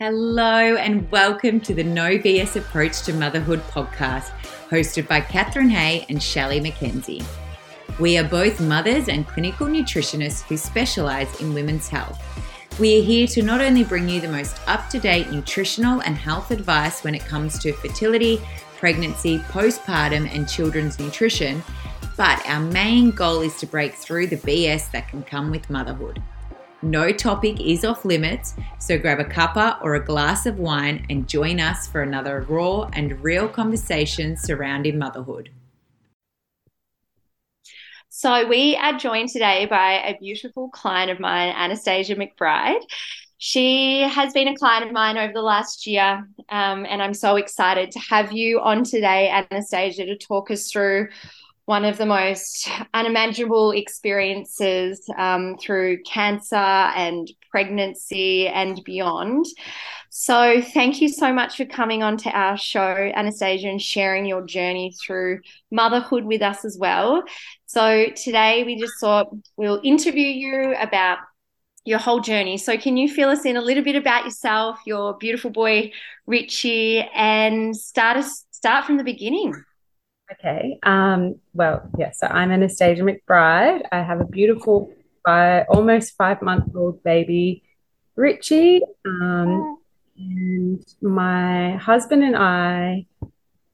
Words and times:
Hello, 0.00 0.74
and 0.74 1.08
welcome 1.12 1.60
to 1.60 1.72
the 1.72 1.84
No 1.84 2.18
BS 2.18 2.56
Approach 2.56 3.02
to 3.02 3.12
Motherhood 3.12 3.60
podcast, 3.68 4.32
hosted 4.68 5.06
by 5.06 5.20
Katherine 5.20 5.68
Hay 5.68 6.04
and 6.08 6.20
Shelly 6.20 6.60
McKenzie. 6.60 7.24
We 8.00 8.18
are 8.18 8.28
both 8.28 8.60
mothers 8.60 9.08
and 9.08 9.24
clinical 9.24 9.68
nutritionists 9.68 10.42
who 10.42 10.56
specialize 10.56 11.40
in 11.40 11.54
women's 11.54 11.86
health. 11.86 12.20
We 12.80 12.98
are 12.98 13.04
here 13.04 13.28
to 13.28 13.42
not 13.42 13.60
only 13.60 13.84
bring 13.84 14.08
you 14.08 14.20
the 14.20 14.26
most 14.26 14.58
up 14.66 14.90
to 14.90 14.98
date 14.98 15.30
nutritional 15.30 16.00
and 16.00 16.16
health 16.16 16.50
advice 16.50 17.04
when 17.04 17.14
it 17.14 17.24
comes 17.24 17.56
to 17.60 17.72
fertility, 17.72 18.40
pregnancy, 18.76 19.38
postpartum, 19.38 20.28
and 20.34 20.48
children's 20.48 20.98
nutrition, 20.98 21.62
but 22.16 22.44
our 22.48 22.60
main 22.60 23.12
goal 23.12 23.42
is 23.42 23.56
to 23.58 23.66
break 23.66 23.94
through 23.94 24.26
the 24.26 24.38
BS 24.38 24.90
that 24.90 25.06
can 25.06 25.22
come 25.22 25.52
with 25.52 25.70
motherhood. 25.70 26.20
No 26.84 27.12
topic 27.12 27.62
is 27.62 27.82
off 27.82 28.04
limits, 28.04 28.56
so 28.78 28.98
grab 28.98 29.18
a 29.18 29.24
cuppa 29.24 29.82
or 29.82 29.94
a 29.94 30.04
glass 30.04 30.44
of 30.44 30.58
wine 30.58 31.06
and 31.08 31.26
join 31.26 31.58
us 31.58 31.86
for 31.86 32.02
another 32.02 32.44
raw 32.46 32.90
and 32.92 33.24
real 33.24 33.48
conversation 33.48 34.36
surrounding 34.36 34.98
motherhood. 34.98 35.48
So, 38.10 38.46
we 38.46 38.76
are 38.76 38.98
joined 38.98 39.30
today 39.30 39.64
by 39.64 39.92
a 39.92 40.18
beautiful 40.18 40.68
client 40.68 41.10
of 41.10 41.18
mine, 41.18 41.54
Anastasia 41.56 42.16
McBride. 42.16 42.82
She 43.38 44.02
has 44.02 44.34
been 44.34 44.48
a 44.48 44.54
client 44.54 44.84
of 44.84 44.92
mine 44.92 45.16
over 45.16 45.32
the 45.32 45.40
last 45.40 45.86
year, 45.86 46.28
um, 46.50 46.84
and 46.84 47.02
I'm 47.02 47.14
so 47.14 47.36
excited 47.36 47.92
to 47.92 47.98
have 47.98 48.30
you 48.30 48.60
on 48.60 48.84
today, 48.84 49.30
Anastasia, 49.30 50.04
to 50.04 50.18
talk 50.18 50.50
us 50.50 50.70
through 50.70 51.08
one 51.66 51.84
of 51.84 51.96
the 51.96 52.06
most 52.06 52.68
unimaginable 52.92 53.70
experiences 53.70 55.02
um, 55.16 55.56
through 55.58 56.02
cancer 56.02 56.56
and 56.56 57.30
pregnancy 57.50 58.48
and 58.48 58.82
beyond. 58.84 59.46
So, 60.10 60.60
thank 60.60 61.00
you 61.00 61.08
so 61.08 61.32
much 61.32 61.56
for 61.56 61.64
coming 61.64 62.02
on 62.02 62.16
to 62.18 62.30
our 62.30 62.56
show, 62.56 63.10
Anastasia, 63.14 63.68
and 63.68 63.82
sharing 63.82 64.26
your 64.26 64.46
journey 64.46 64.94
through 65.04 65.40
motherhood 65.70 66.24
with 66.24 66.42
us 66.42 66.64
as 66.64 66.76
well. 66.78 67.24
So, 67.66 68.06
today 68.14 68.62
we 68.64 68.78
just 68.78 68.94
thought 69.00 69.28
we'll 69.56 69.80
interview 69.82 70.26
you 70.26 70.74
about 70.80 71.18
your 71.84 71.98
whole 71.98 72.20
journey. 72.20 72.58
So, 72.58 72.76
can 72.76 72.96
you 72.96 73.08
fill 73.08 73.30
us 73.30 73.44
in 73.44 73.56
a 73.56 73.60
little 73.60 73.82
bit 73.82 73.96
about 73.96 74.24
yourself, 74.24 74.78
your 74.86 75.16
beautiful 75.16 75.50
boy 75.50 75.90
Richie, 76.26 77.00
and 77.14 77.76
start 77.76 78.18
us 78.18 78.44
start 78.52 78.84
from 78.84 78.98
the 78.98 79.04
beginning? 79.04 79.54
Okay. 80.32 80.78
Um, 80.82 81.36
well, 81.52 81.88
yeah, 81.98 82.10
so 82.12 82.26
I'm 82.26 82.50
Anastasia 82.50 83.02
McBride. 83.02 83.82
I 83.92 84.02
have 84.02 84.20
a 84.20 84.26
beautiful, 84.26 84.90
uh, 85.26 85.64
almost 85.68 86.16
five 86.16 86.40
month 86.40 86.74
old 86.74 87.02
baby, 87.02 87.62
Richie. 88.16 88.80
Um, 89.04 89.78
and 90.16 90.84
my 91.02 91.76
husband 91.76 92.24
and 92.24 92.36
I, 92.36 93.06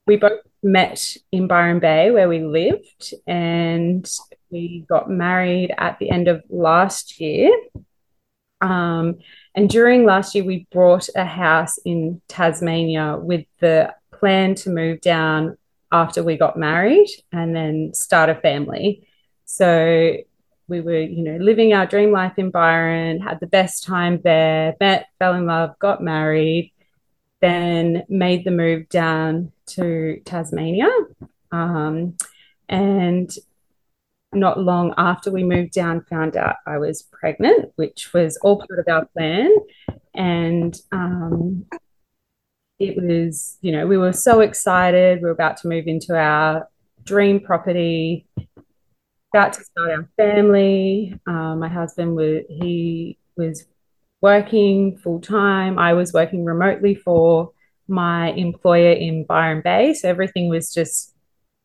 we 0.06 0.16
both 0.16 0.40
met 0.62 1.16
in 1.30 1.46
Byron 1.46 1.78
Bay 1.78 2.10
where 2.10 2.28
we 2.28 2.42
lived, 2.42 3.14
and 3.28 4.10
we 4.50 4.84
got 4.88 5.08
married 5.08 5.72
at 5.78 5.98
the 6.00 6.10
end 6.10 6.26
of 6.26 6.42
last 6.48 7.20
year. 7.20 7.56
Um, 8.60 9.18
and 9.54 9.70
during 9.70 10.04
last 10.04 10.34
year, 10.34 10.44
we 10.44 10.66
bought 10.72 11.08
a 11.14 11.24
house 11.24 11.78
in 11.84 12.20
Tasmania 12.26 13.18
with 13.18 13.46
the 13.60 13.94
plan 14.12 14.56
to 14.56 14.70
move 14.70 15.00
down 15.00 15.56
after 15.92 16.22
we 16.22 16.36
got 16.36 16.58
married 16.58 17.08
and 17.32 17.54
then 17.54 17.92
start 17.94 18.30
a 18.30 18.34
family. 18.34 19.06
So 19.44 20.16
we 20.68 20.80
were, 20.80 21.00
you 21.00 21.22
know, 21.22 21.36
living 21.36 21.72
our 21.72 21.86
dream 21.86 22.12
life 22.12 22.38
in 22.38 22.50
Byron, 22.50 23.20
had 23.20 23.40
the 23.40 23.46
best 23.46 23.82
time 23.84 24.20
there, 24.22 24.76
met, 24.80 25.08
fell 25.18 25.34
in 25.34 25.46
love, 25.46 25.78
got 25.78 26.02
married, 26.02 26.72
then 27.40 28.04
made 28.08 28.44
the 28.44 28.50
move 28.52 28.88
down 28.88 29.52
to 29.66 30.20
Tasmania. 30.24 30.90
Um, 31.50 32.16
and 32.68 33.30
not 34.32 34.60
long 34.60 34.94
after 34.96 35.32
we 35.32 35.42
moved 35.42 35.72
down, 35.72 36.02
found 36.02 36.36
out 36.36 36.56
I 36.66 36.78
was 36.78 37.02
pregnant, 37.02 37.72
which 37.74 38.12
was 38.14 38.36
all 38.38 38.58
part 38.58 38.78
of 38.78 38.86
our 38.88 39.06
plan. 39.06 39.50
And 40.14 40.80
um, 40.92 41.66
it 42.80 42.96
was, 42.96 43.58
you 43.60 43.72
know, 43.72 43.86
we 43.86 43.98
were 43.98 44.14
so 44.14 44.40
excited. 44.40 45.18
We 45.18 45.24
were 45.24 45.30
about 45.30 45.58
to 45.58 45.68
move 45.68 45.86
into 45.86 46.16
our 46.16 46.66
dream 47.04 47.38
property, 47.38 48.26
about 49.34 49.52
to 49.52 49.62
start 49.62 49.90
our 49.90 50.08
family. 50.16 51.14
Um, 51.26 51.58
my 51.60 51.68
husband 51.68 52.16
was 52.16 52.42
he 52.48 53.18
was 53.36 53.66
working 54.22 54.96
full 54.96 55.20
time. 55.20 55.78
I 55.78 55.92
was 55.92 56.14
working 56.14 56.46
remotely 56.46 56.94
for 56.94 57.52
my 57.86 58.30
employer 58.32 58.92
in 58.92 59.26
Byron 59.26 59.60
Bay, 59.62 59.92
so 59.92 60.08
everything 60.08 60.48
was 60.48 60.72
just, 60.72 61.14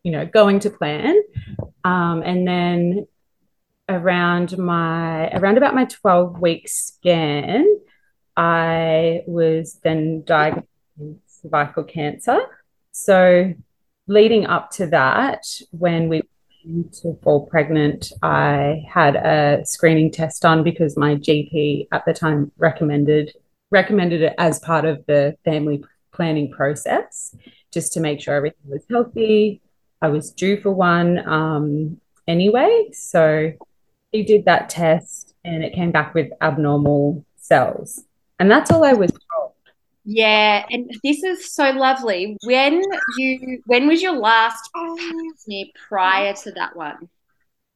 you 0.02 0.12
know, 0.12 0.26
going 0.26 0.60
to 0.60 0.70
plan. 0.70 1.18
Um, 1.82 2.22
and 2.26 2.46
then 2.46 3.06
around 3.88 4.58
my 4.58 5.28
around 5.28 5.56
about 5.56 5.74
my 5.74 5.86
12 5.86 6.40
week 6.40 6.68
scan, 6.68 7.80
I 8.36 9.22
was 9.26 9.80
then 9.82 10.22
diagnosed 10.24 10.68
cervical 11.50 11.84
cancer. 11.84 12.38
So, 12.92 13.54
leading 14.06 14.46
up 14.46 14.70
to 14.72 14.86
that, 14.88 15.44
when 15.70 16.08
we 16.08 16.22
to 16.92 17.16
fall 17.22 17.46
pregnant, 17.46 18.12
I 18.22 18.84
had 18.88 19.16
a 19.16 19.64
screening 19.64 20.10
test 20.10 20.42
done 20.42 20.64
because 20.64 20.96
my 20.96 21.14
GP 21.14 21.88
at 21.92 22.04
the 22.04 22.12
time 22.12 22.50
recommended 22.58 23.32
recommended 23.70 24.22
it 24.22 24.34
as 24.38 24.58
part 24.60 24.84
of 24.84 25.04
the 25.06 25.36
family 25.44 25.82
planning 26.12 26.50
process, 26.50 27.34
just 27.72 27.92
to 27.92 28.00
make 28.00 28.20
sure 28.20 28.34
everything 28.34 28.70
was 28.70 28.84
healthy. 28.88 29.60
I 30.00 30.08
was 30.08 30.30
due 30.30 30.60
for 30.60 30.70
one 30.70 31.26
um, 31.28 32.00
anyway, 32.28 32.90
so 32.92 33.52
he 34.12 34.22
did 34.22 34.44
that 34.44 34.68
test, 34.68 35.34
and 35.44 35.64
it 35.64 35.74
came 35.74 35.90
back 35.90 36.14
with 36.14 36.30
abnormal 36.40 37.24
cells, 37.36 38.04
and 38.38 38.50
that's 38.50 38.70
all 38.70 38.84
I 38.84 38.92
was 38.92 39.10
told. 39.10 39.52
Yeah, 40.08 40.64
and 40.70 40.88
this 41.02 41.24
is 41.24 41.52
so 41.52 41.70
lovely. 41.70 42.36
When 42.44 42.80
you 43.18 43.60
when 43.66 43.88
was 43.88 44.00
your 44.00 44.16
last 44.16 44.70
smear 45.38 45.66
prior 45.88 46.32
to 46.32 46.52
that 46.52 46.76
one? 46.76 47.08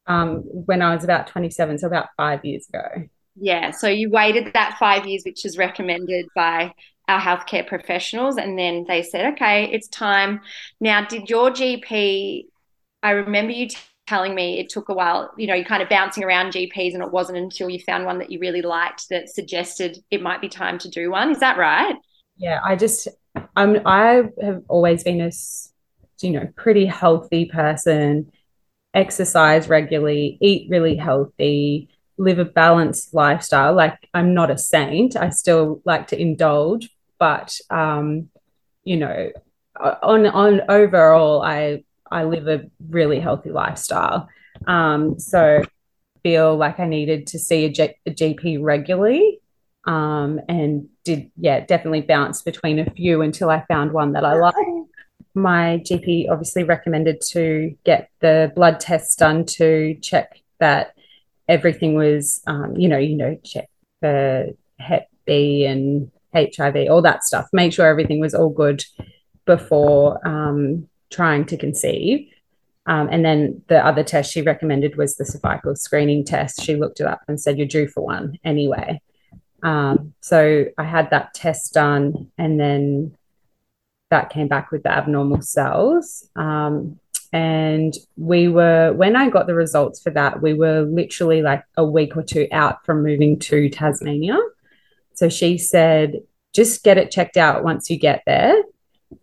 Um, 0.07 0.37
when 0.37 0.81
I 0.81 0.95
was 0.95 1.03
about 1.03 1.27
27, 1.27 1.79
so 1.79 1.89
about 1.89 2.09
five 2.17 2.45
years 2.45 2.69
ago. 2.69 3.09
Yeah, 3.35 3.73
so 3.73 3.89
you 3.89 4.11
waited 4.11 4.53
that 4.55 4.77
five 4.79 5.07
years, 5.07 5.23
which 5.25 5.45
is 5.45 5.59
recommended 5.59 6.27
by 6.35 6.73
our 7.09 7.21
healthcare 7.21 7.67
professionals, 7.67 8.37
and 8.37 8.57
then 8.57 8.85
they 8.87 9.03
said, 9.03 9.33
okay, 9.33 9.65
it's 9.65 9.89
time. 9.89 10.41
Now, 10.81 11.05
did 11.05 11.29
your 11.29 11.51
GP? 11.51 12.45
I 13.03 13.11
remember 13.11 13.53
you 13.53 13.69
telling 14.07 14.35
me 14.35 14.61
it 14.61 14.69
took 14.69 14.89
a 14.89 14.95
while. 14.95 15.33
You 15.37 15.49
know, 15.49 15.55
you're 15.55 15.65
kind 15.65 15.83
of 15.83 15.89
bouncing 15.89 16.23
around 16.23 16.53
GPs, 16.53 16.95
and 16.95 17.03
it 17.03 17.11
wasn't 17.11 17.39
until 17.39 17.69
you 17.69 17.81
found 17.81 18.05
one 18.05 18.19
that 18.19 18.31
you 18.31 18.39
really 18.39 18.63
liked 18.63 19.09
that 19.09 19.29
suggested 19.29 19.99
it 20.13 20.23
might 20.23 20.41
be 20.41 20.49
time 20.49 20.79
to 20.79 20.89
do 20.89 21.11
one. 21.11 21.31
Is 21.31 21.41
that 21.41 21.59
right? 21.59 21.97
Yeah, 22.41 22.59
I 22.65 22.75
just 22.75 23.07
I'm 23.55 23.87
I 23.87 24.23
have 24.43 24.63
always 24.69 25.05
been 25.05 25.21
a 25.21 25.31
you 26.23 26.31
know 26.31 26.49
pretty 26.57 26.87
healthy 26.87 27.45
person, 27.45 28.33
exercise 28.95 29.69
regularly, 29.69 30.39
eat 30.41 30.71
really 30.71 30.97
healthy, 30.97 31.91
live 32.17 32.39
a 32.39 32.47
balanced 32.47 33.13
lifestyle. 33.13 33.75
Like 33.75 33.99
I'm 34.15 34.33
not 34.33 34.51
a 34.51 34.57
saint. 34.57 35.17
I 35.17 35.29
still 35.29 35.83
like 35.85 36.09
to 36.09 36.21
indulge, 36.21 36.89
but 37.19 37.55
um, 37.69 38.31
you 38.85 38.97
know, 38.97 39.31
on 39.79 40.27
on 40.27 40.63
overall, 40.71 41.43
I 41.43 41.85
I 42.11 42.25
live 42.25 42.49
a 42.49 42.63
really 42.89 43.21
healthy 43.21 43.51
lifestyle. 43.51 44.31
Um, 44.67 45.19
so 45.19 45.63
feel 46.23 46.57
like 46.57 46.81
I 46.81 46.87
needed 46.87 47.27
to 47.29 47.39
see 47.39 47.67
a, 47.67 47.71
G- 47.71 47.97
a 48.07 48.11
GP 48.11 48.63
regularly 48.63 49.41
um, 49.85 50.41
and 50.49 50.89
did 51.17 51.31
yeah 51.37 51.61
definitely 51.61 52.03
bounce 52.03 52.43
between 52.43 52.79
a 52.79 52.91
few 52.91 53.23
until 53.23 53.51
I 53.51 53.65
found 53.67 53.93
one 53.93 54.13
that 54.13 54.25
I 54.25 54.35
liked. 54.35 54.59
My 55.35 55.81
GP 55.85 56.31
obviously 56.31 56.65
recommended 56.65 57.21
to 57.31 57.77
get 57.85 58.11
the 58.21 58.53
blood 58.55 58.81
tests 58.81 59.15
done 59.17 59.47
to 59.47 59.95
check 60.03 60.41
that 60.59 60.95
everything 61.49 61.95
was 61.95 62.43
um, 62.47 62.77
you 62.77 62.89
know 62.89 62.99
you 62.99 63.17
know 63.17 63.39
check 63.45 63.69
the 64.01 64.57
Hep 64.79 65.09
B 65.27 65.67
and 65.67 66.11
HIV 66.35 66.89
all 66.91 67.03
that 67.03 67.25
stuff. 67.25 67.49
Make 67.53 67.73
sure 67.73 67.87
everything 67.87 68.21
was 68.21 68.35
all 68.35 68.51
good 68.51 68.85
before 69.47 70.27
um, 70.27 70.89
trying 71.11 71.45
to 71.47 71.57
conceive. 71.57 72.29
Um, 72.87 73.09
and 73.11 73.25
then 73.25 73.63
the 73.69 73.85
other 73.85 74.03
test 74.03 74.33
she 74.33 74.43
recommended 74.43 74.97
was 74.97 75.17
the 75.17 75.25
cervical 75.25 75.77
screening 75.77 76.25
test. 76.25 76.63
She 76.63 76.77
looked 76.77 77.01
it 77.01 77.07
up 77.07 77.21
and 77.29 77.41
said, 77.41 77.59
You're 77.59 77.67
due 77.67 77.89
for 77.89 78.03
one 78.03 78.39
anyway. 78.45 79.01
Um, 79.63 80.15
so 80.21 80.67
I 80.79 80.85
had 80.85 81.11
that 81.11 81.35
test 81.35 81.75
done, 81.75 82.31
and 82.39 82.59
then 82.59 83.17
that 84.11 84.31
came 84.31 84.49
back 84.49 84.71
with 84.71 84.83
the 84.83 84.93
abnormal 84.93 85.43
cells. 85.43 86.29
Um, 86.37 86.99
and 87.33 87.95
we 88.17 88.49
were, 88.49 88.93
when 88.93 89.15
I 89.15 89.31
got 89.31 89.47
the 89.47 89.55
results 89.55 90.03
for 90.03 90.11
that, 90.11 90.43
we 90.43 90.53
were 90.55 90.83
literally 90.83 91.43
like 91.43 91.63
a 91.77 91.85
week 91.85 92.17
or 92.17 92.25
two 92.25 92.49
out 92.51 92.85
from 92.85 93.05
moving 93.05 93.39
to 93.39 93.69
Tasmania. 93.69 94.39
So 95.15 95.29
she 95.29 95.57
said, 95.57 96.23
just 96.53 96.83
get 96.83 96.99
it 96.99 97.13
checked 97.13 97.37
out 97.37 97.63
once 97.63 97.89
you 97.89 97.99
get 97.99 98.23
there 98.27 98.61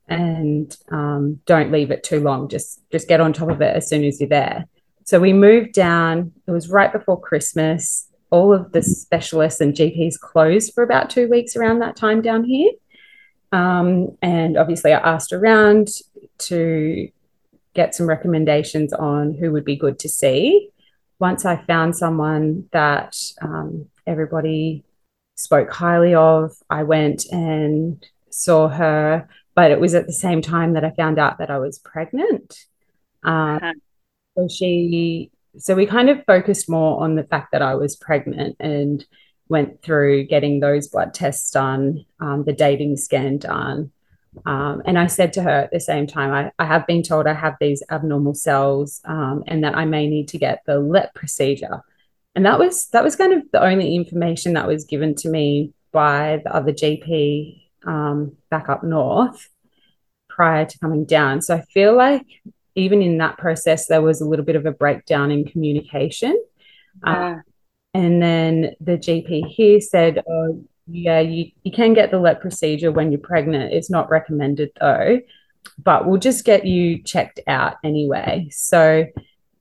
and 0.07 0.75
um, 0.89 1.41
don't 1.45 1.71
leave 1.71 1.91
it 1.91 2.03
too 2.03 2.19
long. 2.19 2.47
Just 2.47 2.81
just 2.91 3.07
get 3.07 3.19
on 3.19 3.33
top 3.33 3.49
of 3.49 3.61
it 3.61 3.75
as 3.75 3.89
soon 3.89 4.03
as 4.03 4.19
you're 4.19 4.29
there. 4.29 4.65
So 5.03 5.19
we 5.19 5.33
moved 5.33 5.73
down. 5.73 6.33
It 6.47 6.51
was 6.51 6.69
right 6.69 6.91
before 6.91 7.19
Christmas. 7.19 8.06
All 8.29 8.53
of 8.53 8.71
the 8.71 8.81
specialists 8.81 9.61
and 9.61 9.73
GPs 9.73 10.19
closed 10.19 10.73
for 10.73 10.83
about 10.83 11.09
two 11.09 11.29
weeks 11.29 11.55
around 11.55 11.79
that 11.79 11.95
time 11.95 12.21
down 12.21 12.43
here. 12.43 12.71
Um, 13.51 14.17
and 14.21 14.57
obviously, 14.57 14.93
I 14.93 14.99
asked 14.99 15.31
around 15.31 15.89
to 16.39 17.09
get 17.73 17.95
some 17.95 18.07
recommendations 18.07 18.91
on 18.91 19.33
who 19.33 19.51
would 19.51 19.63
be 19.63 19.75
good 19.75 19.99
to 19.99 20.09
see. 20.09 20.69
Once 21.19 21.45
I 21.45 21.55
found 21.55 21.95
someone 21.95 22.67
that 22.71 23.15
um, 23.41 23.87
everybody 24.05 24.83
spoke 25.35 25.71
highly 25.71 26.13
of, 26.13 26.51
I 26.69 26.83
went 26.83 27.25
and 27.31 28.03
saw 28.29 28.67
her, 28.67 29.29
but 29.55 29.71
it 29.71 29.79
was 29.79 29.95
at 29.95 30.07
the 30.07 30.13
same 30.13 30.41
time 30.41 30.73
that 30.73 30.83
I 30.83 30.91
found 30.91 31.17
out 31.19 31.37
that 31.37 31.49
I 31.49 31.59
was 31.59 31.79
pregnant. 31.79 32.65
Um, 33.23 33.57
uh-huh. 33.57 33.73
So 34.37 34.47
she, 34.47 35.31
so 35.59 35.75
we 35.75 35.85
kind 35.85 36.09
of 36.09 36.25
focused 36.25 36.69
more 36.69 37.01
on 37.03 37.15
the 37.15 37.23
fact 37.23 37.51
that 37.51 37.61
I 37.61 37.75
was 37.75 37.95
pregnant 37.95 38.55
and 38.59 39.05
went 39.49 39.81
through 39.81 40.25
getting 40.25 40.59
those 40.59 40.87
blood 40.87 41.13
tests 41.13 41.51
done, 41.51 42.05
um, 42.19 42.43
the 42.43 42.53
dating 42.53 42.97
scan 42.97 43.37
done. 43.37 43.91
Um, 44.45 44.81
and 44.85 44.99
I 44.99 45.07
said 45.07 45.33
to 45.33 45.43
her 45.43 45.49
at 45.49 45.71
the 45.71 45.79
same 45.79 46.05
time, 46.05 46.31
I, 46.31 46.51
I, 46.63 46.65
have 46.65 46.85
been 46.85 47.01
told 47.01 47.25
I 47.25 47.33
have 47.33 47.55
these 47.59 47.81
abnormal 47.89 48.35
cells 48.35 49.01
um, 49.05 49.43
and 49.47 49.63
that 49.63 49.75
I 49.75 49.85
may 49.85 50.07
need 50.07 50.27
to 50.29 50.37
get 50.37 50.61
the 50.65 50.79
LEP 50.79 51.13
procedure. 51.15 51.81
And 52.35 52.45
that 52.45 52.59
was 52.59 52.87
that 52.89 53.03
was 53.03 53.15
kind 53.15 53.33
of 53.33 53.43
the 53.51 53.63
only 53.63 53.95
information 53.95 54.53
that 54.53 54.67
was 54.67 54.85
given 54.85 55.15
to 55.15 55.29
me 55.29 55.73
by 55.91 56.41
the 56.43 56.55
other 56.55 56.71
GP 56.71 57.63
um, 57.87 58.35
back 58.51 58.69
up 58.69 58.83
north 58.83 59.49
prior 60.29 60.65
to 60.65 60.79
coming 60.79 61.05
down. 61.05 61.41
So 61.41 61.55
I 61.55 61.61
feel 61.61 61.95
like 61.95 62.27
even 62.77 63.01
in 63.01 63.17
that 63.17 63.37
process, 63.37 63.87
there 63.87 64.03
was 64.03 64.21
a 64.21 64.25
little 64.25 64.45
bit 64.45 64.55
of 64.55 64.65
a 64.65 64.71
breakdown 64.71 65.31
in 65.31 65.43
communication. 65.45 66.39
Uh, 67.03 67.35
and 67.93 68.21
then 68.21 68.75
the 68.79 68.97
GP 68.97 69.47
here 69.47 69.81
said, 69.81 70.23
oh, 70.29 70.63
yeah, 70.85 71.19
you, 71.19 71.51
you 71.63 71.71
can 71.71 71.93
get 71.93 72.11
the 72.11 72.19
LEP 72.19 72.39
procedure 72.39 72.91
when 72.91 73.11
you're 73.11 73.19
pregnant. 73.19 73.73
It's 73.73 73.89
not 73.89 74.09
recommended 74.09 74.71
though, 74.79 75.19
but 75.83 76.07
we'll 76.07 76.19
just 76.19 76.45
get 76.45 76.65
you 76.65 77.01
checked 77.01 77.39
out 77.47 77.77
anyway. 77.83 78.47
So 78.51 79.07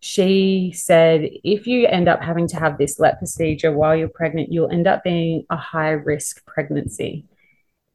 she 0.00 0.72
said, 0.76 1.28
if 1.42 1.66
you 1.66 1.86
end 1.86 2.08
up 2.08 2.22
having 2.22 2.46
to 2.48 2.56
have 2.56 2.76
this 2.76 3.00
LEP 3.00 3.18
procedure 3.18 3.72
while 3.72 3.96
you're 3.96 4.08
pregnant, 4.08 4.52
you'll 4.52 4.70
end 4.70 4.86
up 4.86 5.02
being 5.02 5.46
a 5.48 5.56
high 5.56 5.92
risk 5.92 6.44
pregnancy. 6.44 7.24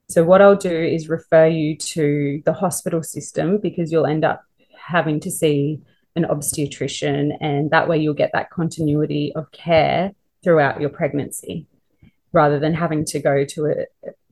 So, 0.10 0.26
what 0.26 0.42
I'll 0.42 0.58
do 0.58 0.76
is 0.76 1.08
refer 1.08 1.48
you 1.48 1.78
to 1.78 2.42
the 2.44 2.52
hospital 2.52 3.02
system 3.02 3.60
because 3.60 3.94
you'll 3.94 4.06
end 4.06 4.26
up 4.26 4.44
having 4.92 5.20
to 5.22 5.32
see 5.32 5.82
an 6.16 6.26
obstetrician, 6.26 7.32
and 7.40 7.72
that 7.72 7.88
way 7.88 7.98
you'll 7.98 8.14
get 8.14 8.32
that 8.34 8.50
continuity 8.50 9.32
of 9.36 9.52
care 9.52 10.12
throughout 10.44 10.82
your 10.82 10.90
pregnancy 10.90 11.68
rather 12.34 12.60
than 12.60 12.74
having 12.74 13.06
to 13.06 13.20
go 13.20 13.46
to 13.46 13.86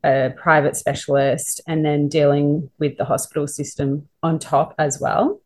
a, 0.03 0.07
a 0.07 0.29
private 0.31 0.75
specialist 0.75 1.61
and 1.67 1.85
then 1.85 2.07
dealing 2.07 2.69
with 2.79 2.97
the 2.97 3.05
hospital 3.05 3.47
system 3.47 4.07
on 4.23 4.39
top 4.39 4.73
as 4.77 4.99
well. 4.99 5.41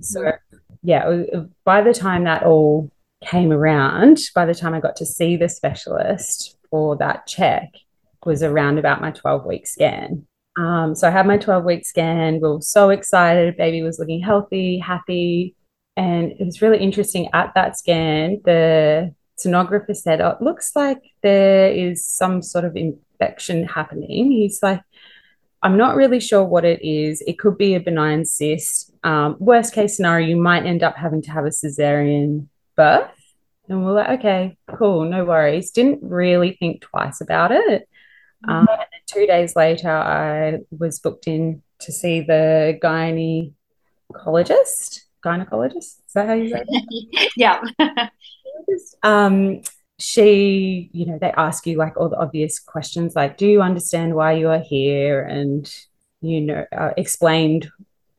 So, 0.00 0.20
mm-hmm. 0.20 0.56
yeah, 0.82 1.06
uh, 1.06 1.44
by 1.64 1.82
the 1.82 1.94
time 1.94 2.24
that 2.24 2.42
all 2.42 2.90
came 3.24 3.52
around, 3.52 4.18
by 4.34 4.46
the 4.46 4.54
time 4.54 4.74
I 4.74 4.80
got 4.80 4.96
to 4.96 5.06
see 5.06 5.36
the 5.36 5.48
specialist 5.48 6.56
for 6.70 6.96
that 6.96 7.26
check, 7.26 7.70
was 8.24 8.42
around 8.42 8.78
about 8.78 9.00
my 9.00 9.10
12 9.10 9.46
week 9.46 9.66
scan. 9.66 10.26
Um, 10.56 10.94
so 10.94 11.08
I 11.08 11.10
had 11.10 11.26
my 11.26 11.38
12 11.38 11.64
week 11.64 11.86
scan. 11.86 12.34
We 12.34 12.48
were 12.48 12.60
so 12.60 12.90
excited. 12.90 13.56
Baby 13.56 13.82
was 13.82 13.98
looking 13.98 14.20
healthy, 14.20 14.78
happy. 14.78 15.54
And 15.96 16.32
it 16.32 16.44
was 16.44 16.62
really 16.62 16.78
interesting 16.78 17.28
at 17.32 17.52
that 17.54 17.78
scan. 17.78 18.40
The 18.44 19.14
sonographer 19.38 19.96
said, 19.96 20.20
Oh, 20.20 20.30
it 20.30 20.42
looks 20.42 20.74
like 20.74 21.02
there 21.22 21.70
is 21.70 22.04
some 22.04 22.42
sort 22.42 22.64
of 22.64 22.76
infection 22.76 23.64
happening. 23.64 24.30
He's 24.30 24.62
like, 24.62 24.82
I'm 25.62 25.76
not 25.76 25.96
really 25.96 26.18
sure 26.20 26.44
what 26.44 26.64
it 26.64 26.82
is. 26.82 27.22
It 27.26 27.38
could 27.38 27.56
be 27.56 27.74
a 27.74 27.80
benign 27.80 28.24
cyst. 28.24 28.92
Um, 29.04 29.36
worst 29.38 29.72
case 29.72 29.96
scenario, 29.96 30.26
you 30.26 30.36
might 30.36 30.66
end 30.66 30.82
up 30.82 30.96
having 30.96 31.22
to 31.22 31.30
have 31.30 31.44
a 31.44 31.50
cesarean 31.50 32.48
birth. 32.76 33.10
And 33.68 33.84
we're 33.84 33.92
like, 33.92 34.18
okay, 34.18 34.56
cool, 34.76 35.04
no 35.04 35.24
worries. 35.24 35.70
Didn't 35.70 36.00
really 36.02 36.56
think 36.58 36.82
twice 36.82 37.20
about 37.20 37.52
it. 37.52 37.88
Um, 38.48 38.66
and 38.68 39.02
two 39.06 39.26
days 39.26 39.56
later, 39.56 39.90
I 39.90 40.60
was 40.70 40.98
booked 40.98 41.26
in 41.26 41.62
to 41.80 41.92
see 41.92 42.20
the 42.20 42.78
gynecologist. 42.82 45.00
Gynecologist? 45.24 45.76
Is 45.76 46.12
that 46.14 46.26
how 46.26 46.34
you 46.34 46.50
say 46.50 46.64
it? 46.66 47.32
yeah. 47.36 47.62
um, 49.02 49.62
she, 49.98 50.90
you 50.92 51.06
know, 51.06 51.18
they 51.18 51.32
ask 51.32 51.66
you 51.66 51.76
like 51.76 51.96
all 51.96 52.08
the 52.08 52.18
obvious 52.18 52.58
questions 52.58 53.14
like, 53.14 53.36
do 53.36 53.46
you 53.46 53.62
understand 53.62 54.14
why 54.14 54.32
you 54.32 54.48
are 54.48 54.58
here? 54.58 55.22
And, 55.22 55.72
you 56.20 56.40
know, 56.40 56.66
uh, 56.76 56.90
explained 56.96 57.70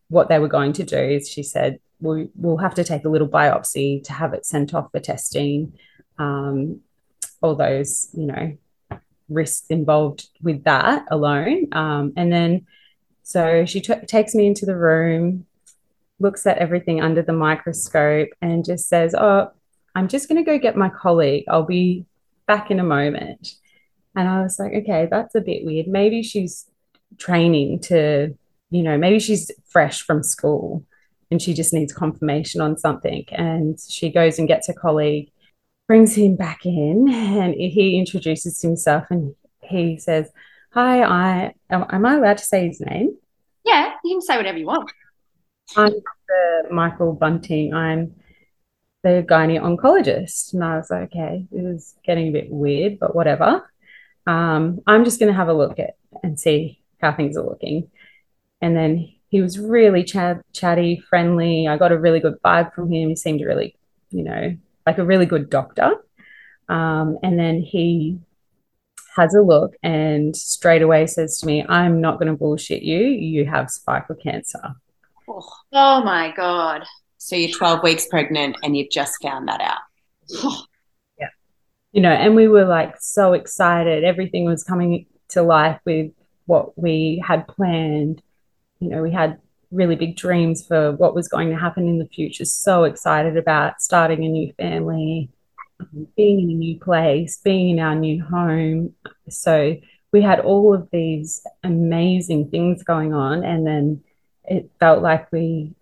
what 0.07 0.29
they 0.29 0.39
were 0.39 0.47
going 0.47 0.73
to 0.73 0.83
do. 0.83 1.19
She 1.23 1.43
said, 1.43 1.79
we, 1.99 2.29
will 2.35 2.57
have 2.57 2.75
to 2.75 2.83
take 2.83 3.05
a 3.05 3.09
little 3.09 3.27
biopsy 3.27 4.03
to 4.03 4.13
have 4.13 4.33
it 4.33 4.45
sent 4.45 4.73
off 4.73 4.91
for 4.91 4.99
testing. 4.99 5.73
Um, 6.17 6.81
all 7.41 7.55
those, 7.55 8.09
you 8.13 8.27
know, 8.27 8.57
risks 9.29 9.65
involved 9.69 10.27
with 10.41 10.63
that 10.63 11.05
alone. 11.09 11.67
Um, 11.71 12.13
and 12.15 12.31
then, 12.31 12.65
so 13.23 13.65
she 13.65 13.81
t- 13.81 13.93
takes 14.07 14.35
me 14.35 14.47
into 14.47 14.65
the 14.65 14.75
room, 14.75 15.45
looks 16.19 16.45
at 16.45 16.57
everything 16.57 17.01
under 17.01 17.21
the 17.21 17.33
microscope, 17.33 18.29
and 18.41 18.65
just 18.65 18.87
says, 18.87 19.15
Oh, 19.15 19.51
I'm 19.95 20.07
just 20.07 20.27
going 20.27 20.43
to 20.43 20.49
go 20.49 20.57
get 20.57 20.75
my 20.75 20.89
colleague. 20.89 21.45
I'll 21.47 21.65
be 21.65 22.05
back 22.47 22.71
in 22.71 22.79
a 22.79 22.83
moment. 22.83 23.55
And 24.15 24.27
I 24.27 24.41
was 24.41 24.59
like, 24.59 24.73
okay, 24.73 25.07
that's 25.09 25.35
a 25.35 25.41
bit 25.41 25.65
weird. 25.65 25.87
Maybe 25.87 26.23
she's 26.23 26.69
training 27.17 27.79
to, 27.81 28.35
you 28.69 28.83
know, 28.83 28.97
maybe 28.97 29.19
she's 29.19 29.51
fresh 29.67 30.01
from 30.01 30.23
school 30.23 30.83
and 31.31 31.41
she 31.41 31.53
just 31.53 31.73
needs 31.73 31.93
confirmation 31.93 32.61
on 32.61 32.77
something. 32.77 33.25
And 33.31 33.79
she 33.87 34.11
goes 34.11 34.37
and 34.37 34.47
gets 34.47 34.67
her 34.67 34.73
colleague, 34.73 35.31
brings 35.87 36.15
him 36.15 36.35
back 36.35 36.65
in, 36.65 37.09
and 37.09 37.53
he 37.53 37.97
introduces 37.97 38.61
himself 38.61 39.05
and 39.09 39.35
he 39.61 39.97
says, 39.97 40.29
Hi, 40.71 41.03
I 41.03 41.53
am, 41.69 42.05
I 42.05 42.15
allowed 42.15 42.39
to 42.39 42.45
say 42.45 42.67
his 42.67 42.81
name? 42.81 43.17
Yeah, 43.63 43.93
you 44.03 44.15
can 44.15 44.21
say 44.21 44.37
whatever 44.37 44.57
you 44.57 44.65
want. 44.65 44.91
I'm 45.75 45.93
Michael 46.71 47.13
Bunting. 47.13 47.73
I'm 47.73 48.15
the 49.03 49.25
gynae 49.29 49.61
oncologist. 49.61 50.53
And 50.53 50.63
I 50.63 50.77
was 50.77 50.89
like, 50.89 51.09
okay, 51.11 51.45
this 51.51 51.63
is 51.63 51.95
getting 52.03 52.29
a 52.29 52.31
bit 52.31 52.49
weird, 52.49 52.99
but 52.99 53.15
whatever. 53.15 53.69
Um, 54.25 54.79
I'm 54.87 55.03
just 55.03 55.19
going 55.19 55.31
to 55.31 55.37
have 55.37 55.49
a 55.49 55.53
look 55.53 55.77
at 55.79 55.95
and 56.23 56.39
see 56.39 56.81
how 57.01 57.13
things 57.13 57.37
are 57.37 57.45
looking. 57.45 57.89
And 58.61 58.75
then 58.75 59.13
he 59.29 59.41
was 59.41 59.59
really 59.59 60.03
chat- 60.03 60.45
chatty, 60.53 61.03
friendly. 61.09 61.67
I 61.67 61.77
got 61.77 61.91
a 61.91 61.99
really 61.99 62.19
good 62.19 62.41
vibe 62.43 62.73
from 62.73 62.91
him. 62.91 63.09
He 63.09 63.15
seemed 63.15 63.41
really, 63.41 63.75
you 64.09 64.23
know, 64.23 64.57
like 64.85 64.97
a 64.97 65.05
really 65.05 65.25
good 65.25 65.49
doctor. 65.49 65.95
Um, 66.69 67.17
and 67.23 67.37
then 67.37 67.61
he 67.61 68.19
has 69.15 69.35
a 69.35 69.41
look 69.41 69.75
and 69.83 70.35
straight 70.35 70.81
away 70.81 71.05
says 71.07 71.39
to 71.39 71.45
me, 71.45 71.65
I'm 71.67 72.01
not 72.01 72.19
going 72.19 72.29
to 72.29 72.37
bullshit 72.37 72.81
you. 72.81 72.99
You 72.99 73.45
have 73.45 73.69
cervical 73.69 74.15
cancer. 74.15 74.75
Oh, 75.27 75.49
oh 75.71 76.03
my 76.03 76.33
God. 76.35 76.83
So 77.17 77.35
you're 77.35 77.55
12 77.55 77.83
weeks 77.83 78.07
pregnant 78.07 78.57
and 78.63 78.75
you've 78.75 78.89
just 78.89 79.21
found 79.21 79.47
that 79.47 79.61
out. 79.61 79.79
yeah. 81.19 81.29
You 81.91 82.01
know, 82.01 82.11
and 82.11 82.35
we 82.35 82.47
were 82.47 82.65
like 82.65 82.95
so 82.99 83.33
excited. 83.33 84.03
Everything 84.03 84.45
was 84.45 84.63
coming 84.63 85.05
to 85.29 85.43
life 85.43 85.79
with 85.85 86.11
what 86.45 86.77
we 86.77 87.23
had 87.25 87.47
planned. 87.47 88.21
You 88.79 88.89
know, 88.89 89.01
we 89.01 89.11
had 89.11 89.39
really 89.73 89.95
big 89.95 90.15
dreams 90.15 90.65
for 90.65 90.93
what 90.93 91.15
was 91.15 91.27
going 91.27 91.49
to 91.49 91.57
happen 91.57 91.87
in 91.87 91.99
the 91.99 92.07
future. 92.07 92.45
So 92.45 92.83
excited 92.83 93.37
about 93.37 93.81
starting 93.81 94.23
a 94.23 94.29
new 94.29 94.53
family, 94.53 95.29
um, 95.79 96.07
being 96.15 96.41
in 96.41 96.49
a 96.51 96.53
new 96.53 96.79
place, 96.79 97.37
being 97.37 97.71
in 97.71 97.79
our 97.79 97.95
new 97.95 98.23
home. 98.23 98.93
So 99.29 99.75
we 100.11 100.21
had 100.21 100.39
all 100.39 100.73
of 100.73 100.89
these 100.91 101.41
amazing 101.63 102.49
things 102.49 102.83
going 102.83 103.13
on. 103.13 103.43
And 103.43 103.65
then 103.65 104.03
it 104.45 104.69
felt 104.79 105.01
like 105.01 105.31
we 105.31 105.73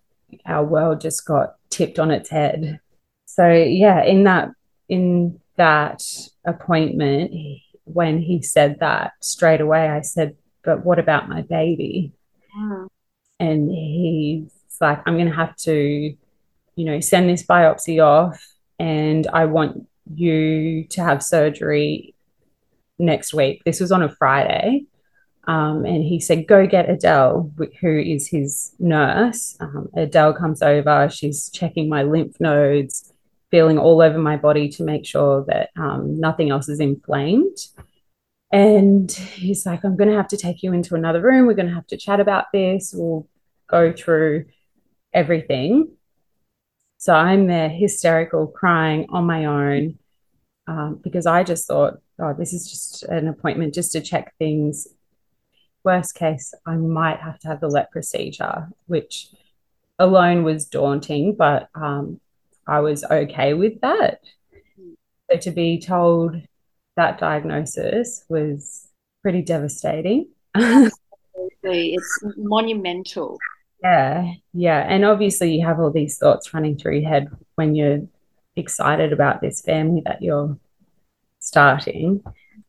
our 0.46 0.64
world 0.64 1.02
just 1.02 1.26
got 1.26 1.56
tipped 1.70 2.00
on 2.00 2.12
its 2.12 2.30
head. 2.30 2.80
So 3.26 3.52
yeah, 3.52 4.04
in 4.04 4.24
that 4.24 4.50
in 4.88 5.40
that 5.58 6.04
appointment, 6.46 7.32
when 7.86 8.20
he 8.20 8.42
said 8.42 8.80
that 8.80 9.14
straight 9.22 9.62
away, 9.62 9.90
I 9.90 10.02
said, 10.02 10.36
"But 10.64 10.86
what 10.86 11.00
about 11.00 11.30
my 11.30 11.42
baby?" 11.42 12.14
And 13.42 13.72
he's 13.72 14.52
like, 14.80 15.02
"I'm 15.06 15.16
going 15.16 15.30
to 15.30 15.36
have 15.36 15.56
to, 15.58 16.16
you 16.76 16.86
know, 16.86 17.00
send 17.00 17.30
this 17.30 17.46
biopsy 17.46 18.04
off, 18.04 18.42
and 18.80 19.28
I 19.28 19.46
want 19.46 19.88
you 20.14 20.86
to 20.90 21.04
have 21.04 21.24
surgery 21.24 22.16
next 23.00 23.34
week." 23.34 23.64
This 23.66 23.80
was 23.80 23.92
on 23.92 24.04
a 24.04 24.10
Friday. 24.10 24.86
Um, 25.48 25.86
and 25.86 26.04
he 26.04 26.20
said, 26.20 26.48
Go 26.48 26.68
get 26.68 26.90
Adele, 26.90 27.52
who 27.82 27.98
is 27.98 28.28
his 28.28 28.74
nurse. 28.80 29.58
Um, 29.60 29.90
Adele 29.96 30.34
comes 30.34 30.62
over, 30.62 31.10
she's 31.10 31.50
checking 31.50 31.90
my 31.90 32.04
lymph 32.04 32.40
nodes, 32.40 33.12
feeling 33.50 33.78
all 33.78 34.02
over 34.02 34.18
my 34.18 34.38
body 34.38 34.70
to 34.70 34.84
make 34.84 35.06
sure 35.06 35.44
that 35.48 35.70
um, 35.76 36.20
nothing 36.20 36.50
else 36.50 36.70
is 36.70 36.80
inflamed. 36.80 37.58
And 38.54 39.12
he's 39.12 39.66
like, 39.66 39.84
I'm 39.84 39.96
going 39.96 40.10
to 40.10 40.16
have 40.16 40.28
to 40.30 40.38
take 40.38 40.62
you 40.62 40.74
into 40.74 40.96
another 40.96 41.22
room. 41.22 41.48
We're 41.48 41.54
going 41.54 41.70
to 41.70 41.76
have 41.76 41.88
to 41.88 41.98
chat 41.98 42.20
about 42.20 42.46
this. 42.54 42.94
We'll 42.96 43.28
go 43.72 43.94
through 43.94 44.46
everything. 45.14 45.94
So 46.98 47.14
I'm 47.16 47.48
there 47.48 47.70
hysterical, 47.70 48.48
crying 48.48 49.08
on 49.10 49.26
my 49.26 49.46
own 49.46 49.98
um, 50.68 51.00
because 51.04 51.26
I 51.26 51.44
just 51.44 51.68
thought, 51.68 51.96
oh, 52.20 52.34
this 52.38 52.54
is 52.54 52.70
just 52.70 53.04
an 53.04 53.28
appointment 53.28 53.74
just 53.74 53.92
to 53.94 54.02
check 54.02 54.36
things. 54.38 54.88
Worst 55.84 56.14
case, 56.14 56.54
I 56.66 56.76
might 56.76 57.20
have 57.22 57.40
to 57.40 57.48
have 57.48 57.60
the 57.60 57.68
LET 57.68 57.90
procedure, 57.92 58.70
which 58.86 59.30
alone 59.98 60.44
was 60.44 60.66
daunting, 60.66 61.36
but 61.36 61.70
um, 61.74 62.20
I 62.68 62.82
was 62.82 63.04
okay 63.04 63.56
with 63.56 63.82
that. 63.82 64.20
So 65.32 65.38
to 65.38 65.52
be 65.52 65.80
told 65.80 66.36
that 66.98 67.18
diagnosis 67.20 68.24
was 68.30 68.88
pretty 69.24 69.42
devastating. 69.42 70.30
Absolutely. 70.56 71.96
It's 71.96 72.20
monumental. 72.38 73.40
Yeah, 73.82 74.34
yeah. 74.54 74.86
And 74.88 75.06
obviously, 75.06 75.56
you 75.56 75.66
have 75.66 75.80
all 75.80 75.92
these 75.92 76.18
thoughts 76.18 76.54
running 76.54 76.78
through 76.78 77.00
your 77.00 77.10
head 77.10 77.30
when 77.56 77.76
you're 77.76 78.02
excited 78.56 79.12
about 79.14 79.42
this 79.42 79.62
family 79.62 80.02
that 80.06 80.22
you're 80.22 80.58
starting. 81.40 82.24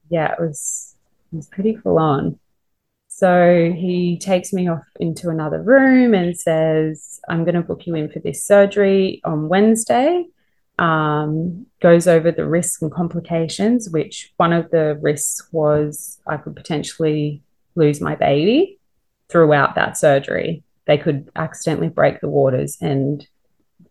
Yeah, 0.08 0.32
it 0.32 0.40
was 0.40 0.96
it 1.32 1.36
was 1.36 1.48
pretty 1.48 1.76
full 1.76 1.98
on. 1.98 2.38
So 3.08 3.72
he 3.76 4.18
takes 4.18 4.54
me 4.54 4.68
off 4.68 4.84
into 4.98 5.28
another 5.28 5.62
room 5.62 6.14
and 6.14 6.36
says, 6.38 7.20
I'm 7.28 7.44
going 7.44 7.56
to 7.56 7.60
book 7.60 7.86
you 7.86 7.94
in 7.94 8.08
for 8.10 8.20
this 8.20 8.42
surgery 8.42 9.20
on 9.22 9.48
Wednesday. 9.48 10.24
Um, 10.78 11.66
goes 11.82 12.06
over 12.06 12.32
the 12.32 12.48
risks 12.48 12.80
and 12.80 12.90
complications, 12.90 13.90
which 13.90 14.32
one 14.38 14.54
of 14.54 14.70
the 14.70 14.98
risks 15.02 15.46
was 15.52 16.18
I 16.26 16.38
could 16.38 16.56
potentially 16.56 17.42
lose 17.74 18.00
my 18.00 18.14
baby 18.14 18.78
throughout 19.28 19.74
that 19.74 19.98
surgery 19.98 20.64
they 20.86 20.98
could 20.98 21.30
accidentally 21.36 21.88
break 21.88 22.20
the 22.20 22.28
waters 22.28 22.76
and 22.80 23.26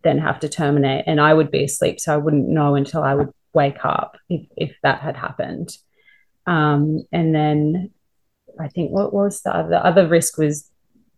then 0.02 0.18
have 0.18 0.40
to 0.40 0.48
terminate. 0.48 1.04
And 1.06 1.20
I 1.20 1.32
would 1.34 1.50
be 1.50 1.64
asleep, 1.64 2.00
so 2.00 2.14
I 2.14 2.18
wouldn't 2.18 2.48
know 2.48 2.74
until 2.74 3.02
I 3.02 3.14
would 3.14 3.32
wake 3.54 3.84
up 3.84 4.16
if, 4.28 4.46
if 4.56 4.76
that 4.82 5.00
had 5.00 5.16
happened. 5.16 5.76
Um, 6.46 7.04
and 7.12 7.34
then 7.34 7.90
I 8.58 8.68
think 8.68 8.90
what 8.90 9.12
was 9.12 9.42
the 9.42 9.54
other, 9.54 9.76
other 9.76 10.06
risk 10.06 10.38
was, 10.38 10.70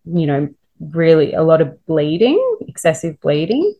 you 0.04 0.26
know, 0.26 0.48
really 0.80 1.32
a 1.32 1.42
lot 1.42 1.60
of 1.60 1.84
bleeding, 1.86 2.40
excessive 2.68 3.20
bleeding, 3.20 3.74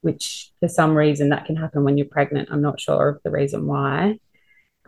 which 0.00 0.50
for 0.60 0.68
some 0.68 0.94
reason 0.94 1.28
that 1.30 1.46
can 1.46 1.56
happen 1.56 1.84
when 1.84 1.96
you're 1.96 2.06
pregnant. 2.06 2.48
I'm 2.50 2.62
not 2.62 2.80
sure 2.80 3.08
of 3.08 3.22
the 3.22 3.30
reason 3.30 3.66
why. 3.66 4.18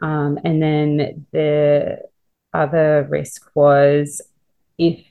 Um, 0.03 0.39
and 0.45 0.63
then 0.63 1.27
the 1.33 2.03
other 2.53 3.07
risk 3.09 3.51
was 3.55 4.21
if 4.79 5.05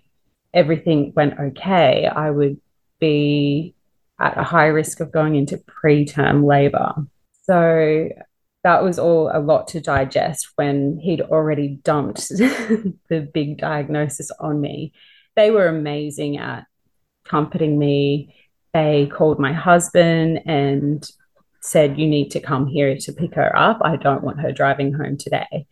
everything 0.55 1.13
went 1.15 1.39
okay, 1.39 2.07
I 2.07 2.31
would 2.31 2.59
be 2.99 3.75
at 4.19 4.37
a 4.37 4.43
high 4.43 4.67
risk 4.67 5.01
of 5.01 5.11
going 5.11 5.35
into 5.35 5.57
preterm 5.57 6.47
labor. 6.47 6.93
So 7.43 8.09
that 8.63 8.81
was 8.81 8.97
all 8.97 9.29
a 9.31 9.39
lot 9.39 9.67
to 9.69 9.81
digest 9.81 10.47
when 10.55 10.97
he'd 10.97 11.21
already 11.21 11.79
dumped 11.83 12.29
the 12.29 13.29
big 13.33 13.59
diagnosis 13.59 14.31
on 14.39 14.59
me. 14.61 14.93
They 15.35 15.51
were 15.51 15.67
amazing 15.67 16.37
at 16.37 16.65
comforting 17.25 17.77
me. 17.77 18.33
They 18.73 19.07
called 19.07 19.39
my 19.39 19.53
husband 19.53 20.41
and 20.45 21.07
said, 21.61 21.99
You 21.99 22.07
need 22.07 22.31
to 22.31 22.39
come 22.39 22.65
here 22.65 22.97
to 22.97 23.13
pick 23.13 23.35
her 23.35 23.55
up. 23.55 23.79
I 23.83 23.97
don't 23.97 24.23
want 24.23 24.39
her 24.39 24.51
driving 24.51 24.93
home 24.93 25.17
today 25.17 25.67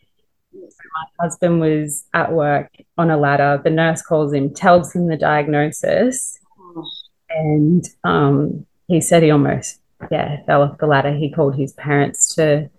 my 0.93 1.23
husband 1.23 1.59
was 1.59 2.05
at 2.13 2.31
work 2.31 2.69
on 2.97 3.09
a 3.09 3.17
ladder. 3.17 3.61
The 3.63 3.69
nurse 3.69 4.01
calls 4.01 4.33
him, 4.33 4.53
tells 4.53 4.93
him 4.93 5.07
the 5.07 5.17
diagnosis, 5.17 6.39
and 7.29 7.87
um, 8.03 8.65
he 8.87 9.01
said 9.01 9.23
he 9.23 9.31
almost 9.31 9.79
yeah 10.11 10.43
fell 10.45 10.63
off 10.63 10.77
the 10.77 10.87
ladder. 10.87 11.13
He 11.13 11.31
called 11.31 11.55
his 11.55 11.73
parents 11.73 12.35
to 12.35 12.69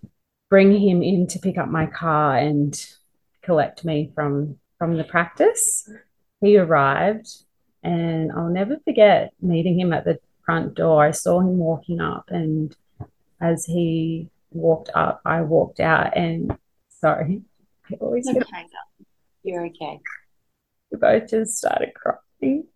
bring 0.51 0.73
him 0.73 1.03
in 1.03 1.27
to 1.29 1.39
pick 1.39 1.59
up 1.59 1.69
my 1.69 1.87
car 1.87 2.37
and 2.37 2.75
collect 3.43 3.85
me 3.85 4.13
from 4.15 4.59
from 4.79 4.97
the 4.97 5.05
practice. 5.05 5.89
He 6.41 6.57
arrived, 6.59 7.29
and 7.83 8.31
I'll 8.33 8.51
never 8.51 8.79
forget 8.85 9.33
meeting 9.41 9.79
him 9.79 9.93
at 9.93 10.05
the 10.05 10.19
front 10.45 10.75
door. 10.75 11.05
I 11.05 11.13
saw 11.13 11.41
him 11.41 11.59
walking 11.59 12.01
up, 12.01 12.27
and 12.29 12.75
as 13.41 13.65
he 13.65 14.31
walked 14.51 14.91
up, 14.95 15.21
I 15.25 15.43
walked 15.43 15.81
out, 15.81 16.17
and 16.17 16.57
sorry, 16.89 17.43
I 17.91 17.97
always 18.01 18.27
get 18.27 18.47
You're 19.43 19.67
okay. 19.67 20.01
We 20.91 20.99
both 20.99 21.29
just 21.29 21.59
started 21.59 21.93
crying. 21.95 22.67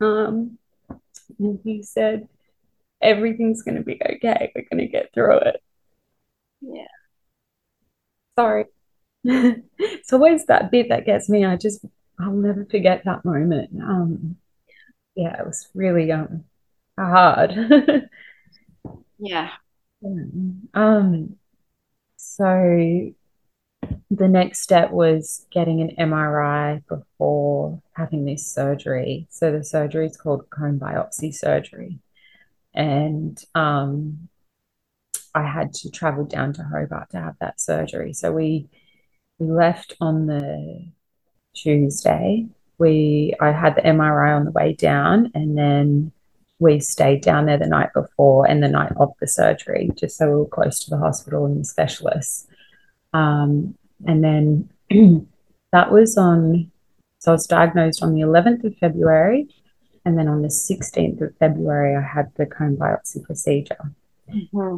Um, 0.00 0.58
and 1.38 1.60
he 1.64 1.82
said, 1.82 2.28
Everything's 3.00 3.62
going 3.62 3.76
to 3.76 3.82
be 3.82 4.00
okay. 4.02 4.52
We're 4.54 4.66
going 4.70 4.84
to 4.84 4.88
get 4.88 5.12
through 5.14 5.38
it. 5.38 5.62
Yeah. 6.60 6.86
Sorry. 8.36 8.64
it's 9.24 10.12
always 10.12 10.46
that 10.46 10.70
bit 10.70 10.88
that 10.88 11.06
gets 11.06 11.28
me. 11.28 11.44
I 11.44 11.56
just, 11.56 11.84
I'll 12.20 12.32
never 12.32 12.64
forget 12.64 13.02
that 13.04 13.24
moment. 13.24 13.70
Um, 13.80 14.36
yeah, 15.14 15.40
it 15.40 15.46
was 15.46 15.68
really 15.74 16.10
um, 16.10 16.44
hard. 16.98 17.52
yeah. 19.18 19.50
Um, 20.74 21.36
so 22.16 23.12
the 24.10 24.28
next 24.28 24.60
step 24.60 24.90
was 24.90 25.46
getting 25.50 25.80
an 25.80 25.94
MRI 25.98 26.82
before 26.88 27.82
having 27.92 28.24
this 28.24 28.46
surgery. 28.46 29.26
So 29.30 29.52
the 29.52 29.62
surgery 29.62 30.06
is 30.06 30.16
called 30.16 30.48
cone 30.50 30.78
biopsy 30.78 31.34
surgery. 31.34 31.98
And 32.74 33.38
um, 33.54 34.28
I 35.34 35.42
had 35.42 35.74
to 35.74 35.90
travel 35.90 36.24
down 36.24 36.54
to 36.54 36.64
Hobart 36.64 37.10
to 37.10 37.18
have 37.18 37.36
that 37.40 37.60
surgery. 37.60 38.12
So 38.12 38.32
we 38.32 38.68
we 39.38 39.46
left 39.46 39.94
on 40.00 40.26
the 40.26 40.90
Tuesday. 41.54 42.46
We 42.78 43.34
I 43.40 43.52
had 43.52 43.76
the 43.76 43.82
MRI 43.82 44.36
on 44.36 44.44
the 44.44 44.52
way 44.52 44.72
down 44.72 45.30
and 45.34 45.56
then 45.56 46.12
we 46.58 46.80
stayed 46.80 47.22
down 47.22 47.46
there 47.46 47.58
the 47.58 47.66
night 47.66 47.92
before 47.94 48.48
and 48.48 48.62
the 48.62 48.68
night 48.68 48.92
of 48.96 49.12
the 49.20 49.28
surgery, 49.28 49.90
just 49.94 50.16
so 50.16 50.28
we 50.28 50.36
were 50.36 50.46
close 50.46 50.80
to 50.84 50.90
the 50.90 50.98
hospital 50.98 51.46
and 51.46 51.60
the 51.60 51.64
specialists. 51.64 52.48
Um, 53.12 53.77
and 54.06 54.22
then 54.22 54.70
that 55.72 55.90
was 55.90 56.16
on, 56.16 56.70
so 57.18 57.32
I 57.32 57.34
was 57.34 57.46
diagnosed 57.46 58.02
on 58.02 58.14
the 58.14 58.20
11th 58.20 58.64
of 58.64 58.76
February. 58.76 59.48
And 60.04 60.18
then 60.18 60.28
on 60.28 60.42
the 60.42 60.48
16th 60.48 61.20
of 61.20 61.36
February, 61.36 61.96
I 61.96 62.00
had 62.00 62.32
the 62.36 62.46
cone 62.46 62.76
biopsy 62.76 63.22
procedure. 63.22 63.92
Mm-hmm. 64.32 64.76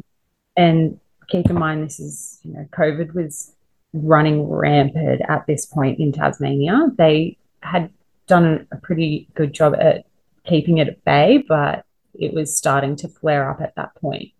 And 0.57 0.99
keep 1.29 1.49
in 1.49 1.57
mind, 1.57 1.85
this 1.85 2.01
is, 2.01 2.41
you 2.43 2.53
know, 2.53 2.67
COVID 2.73 3.15
was 3.15 3.53
running 3.93 4.49
rampant 4.49 5.23
at 5.29 5.47
this 5.47 5.67
point 5.67 6.01
in 6.01 6.13
Tasmania. 6.13 6.91
They 6.97 7.39
had 7.63 7.91
done 8.27 8.67
a 8.73 8.77
pretty 8.77 9.29
good 9.35 9.53
job 9.53 9.75
at 9.79 10.07
keeping 10.45 10.79
it 10.79 10.89
at 10.89 11.05
bay, 11.05 11.45
but 11.47 11.85
it 12.15 12.33
was 12.33 12.57
starting 12.57 12.97
to 12.97 13.09
flare 13.09 13.51
up 13.51 13.61
at 13.61 13.75
that 13.77 13.95
point. 13.97 14.33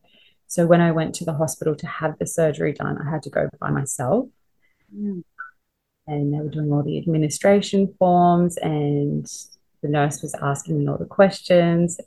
So 0.47 0.67
when 0.67 0.81
I 0.81 0.91
went 0.91 1.15
to 1.17 1.25
the 1.25 1.35
hospital 1.35 1.77
to 1.77 1.87
have 1.87 2.19
the 2.19 2.27
surgery 2.27 2.73
done, 2.73 2.99
I 2.99 3.09
had 3.09 3.23
to 3.25 3.31
go 3.31 3.49
by 3.61 3.71
myself. 3.71 4.29
Mm. 4.95 5.23
And 6.07 6.35
they 6.35 6.39
were 6.39 6.49
doing 6.49 6.73
all 6.73 6.83
the 6.83 6.99
administration 6.99 7.95
forms, 7.99 8.57
and 8.57 9.27
the 9.83 9.89
nurse 9.89 10.23
was 10.23 10.35
asking 10.35 10.79
me 10.79 10.89
all 10.89 10.99
the 10.99 11.05
questions. 11.05 12.01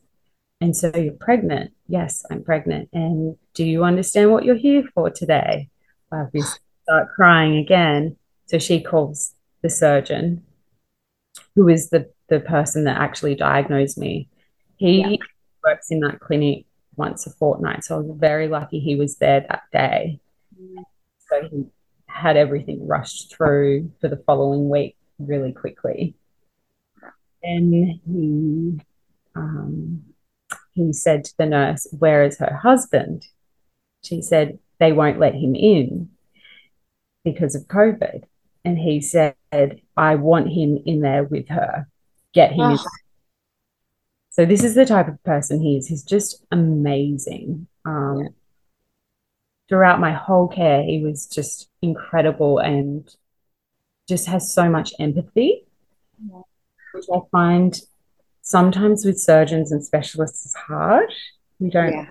And 0.62 0.76
so 0.76 0.92
you're 0.96 1.14
pregnant? 1.14 1.74
Yes, 1.88 2.24
I'm 2.32 2.44
pregnant. 2.44 2.90
And 2.94 3.38
do 3.54 3.66
you 3.66 3.84
understand 3.84 4.32
what 4.32 4.46
you're 4.46 4.56
here 4.56 4.84
for 4.94 5.10
today? 5.10 5.70
I 6.12 6.18
obviously 6.22 6.60
start 6.84 7.10
crying 7.16 7.58
again. 7.58 8.18
So 8.46 8.60
she 8.60 8.82
calls 8.82 9.34
the 9.62 9.70
surgeon, 9.70 10.44
who 11.56 11.68
is 11.70 11.90
the, 11.90 12.12
the 12.30 12.40
person 12.40 12.84
that 12.86 12.98
actually 12.98 13.36
diagnosed 13.36 13.98
me. 13.98 14.30
He 14.78 15.02
yeah. 15.02 15.18
works 15.64 15.92
in 15.92 16.02
that 16.02 16.20
clinic 16.20 16.66
once 16.96 17.26
a 17.26 17.32
fortnight. 17.32 17.84
So 17.84 17.96
I 17.96 18.00
was 18.00 18.18
very 18.18 18.48
lucky 18.48 18.80
he 18.80 18.96
was 18.96 19.18
there 19.18 19.42
that 19.42 19.64
day. 19.72 20.20
Mm. 20.60 20.84
So 21.30 21.48
he 21.50 21.66
had 22.14 22.38
everything 22.38 22.88
rushed 22.88 23.34
through 23.36 23.92
for 24.00 24.08
the 24.08 24.22
following 24.26 24.70
week 24.70 24.96
really 25.20 25.52
quickly. 25.52 26.16
Then 27.42 28.00
he 28.06 28.80
um, 29.36 30.04
he 30.74 30.94
said 30.94 31.26
to 31.26 31.34
the 31.38 31.46
nurse, 31.46 31.88
Where 31.98 32.24
is 32.24 32.38
her 32.40 32.60
husband? 32.62 33.26
She 34.04 34.22
said, 34.22 34.60
They 34.80 34.92
won't 34.92 35.20
let 35.20 35.34
him 35.36 35.56
in 35.56 36.10
because 37.26 37.56
of 37.56 37.64
COVID. 37.68 38.24
and 38.66 38.78
he 38.78 39.02
said, 39.02 39.36
I 39.98 40.16
want 40.16 40.50
him 40.50 40.80
in 40.86 41.02
there 41.02 41.24
with 41.24 41.48
her. 41.50 41.88
Get 42.34 42.52
him. 42.52 42.72
Oh, 42.72 42.86
So 44.30 44.46
this 44.46 44.64
is 44.64 44.76
the 44.76 44.86
type 44.86 45.08
of 45.08 45.22
person 45.24 45.62
he 45.62 45.78
is. 45.78 45.88
He's 45.88 46.04
just 46.04 46.44
amazing. 46.52 47.68
Um, 47.86 48.30
throughout 49.74 50.00
my 50.00 50.14
whole 50.14 50.48
care, 50.48 50.84
he 50.84 51.02
was 51.04 51.26
just 51.26 51.68
incredible 51.82 52.60
and 52.60 53.10
just 54.08 54.28
has 54.28 54.54
so 54.54 54.70
much 54.70 54.94
empathy, 55.00 55.66
Yeah. 56.24 56.42
which 56.94 57.06
I 57.12 57.22
find 57.32 57.82
sometimes 58.44 59.04
with 59.04 59.20
surgeons 59.20 59.72
and 59.72 59.84
specialists 59.84 60.46
is 60.46 60.54
hard. 60.54 61.12
You 61.58 61.72
don't 61.72 61.92
yeah. 61.92 62.10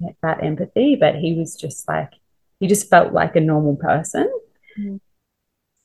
get 0.00 0.16
that 0.22 0.44
empathy, 0.44 0.94
but 0.94 1.16
he 1.16 1.34
was 1.34 1.56
just 1.56 1.88
like, 1.88 2.12
he 2.60 2.68
just 2.68 2.88
felt 2.88 3.12
like 3.12 3.34
a 3.34 3.40
normal 3.40 3.74
person, 3.74 4.32
Mhm. 4.78 5.00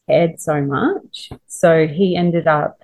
cared 0.08 0.39
so 0.39 0.62
much. 0.62 1.32
So 1.48 1.88
he 1.88 2.15
ended 2.15 2.46
up 2.46 2.77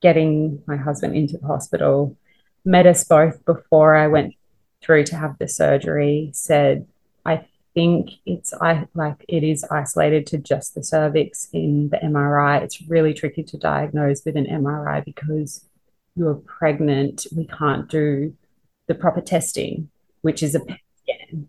getting 0.00 0.62
my 0.66 0.76
husband 0.78 1.14
into 1.14 1.36
the 1.36 1.46
hospital, 1.46 2.16
met 2.64 2.86
us 2.86 3.04
both 3.04 3.44
before 3.44 3.96
I 3.96 4.06
went 4.06 4.34
through 4.80 5.04
to 5.04 5.16
have 5.16 5.36
the 5.36 5.46
surgery, 5.48 6.30
said, 6.32 6.86
think 7.78 8.14
it's 8.26 8.52
I 8.54 8.88
like 8.94 9.24
it 9.28 9.44
is 9.44 9.62
isolated 9.70 10.26
to 10.28 10.38
just 10.38 10.74
the 10.74 10.82
cervix 10.82 11.46
in 11.52 11.90
the 11.90 11.98
MRI. 11.98 12.60
It's 12.60 12.82
really 12.88 13.14
tricky 13.14 13.44
to 13.44 13.56
diagnose 13.56 14.24
with 14.24 14.36
an 14.36 14.46
MRI 14.46 15.04
because 15.04 15.64
you're 16.16 16.34
pregnant. 16.34 17.28
We 17.36 17.46
can't 17.46 17.88
do 17.88 18.34
the 18.88 18.96
proper 18.96 19.20
testing, 19.20 19.90
which 20.22 20.42
is 20.42 20.56
a 20.56 20.60
scan 20.60 21.48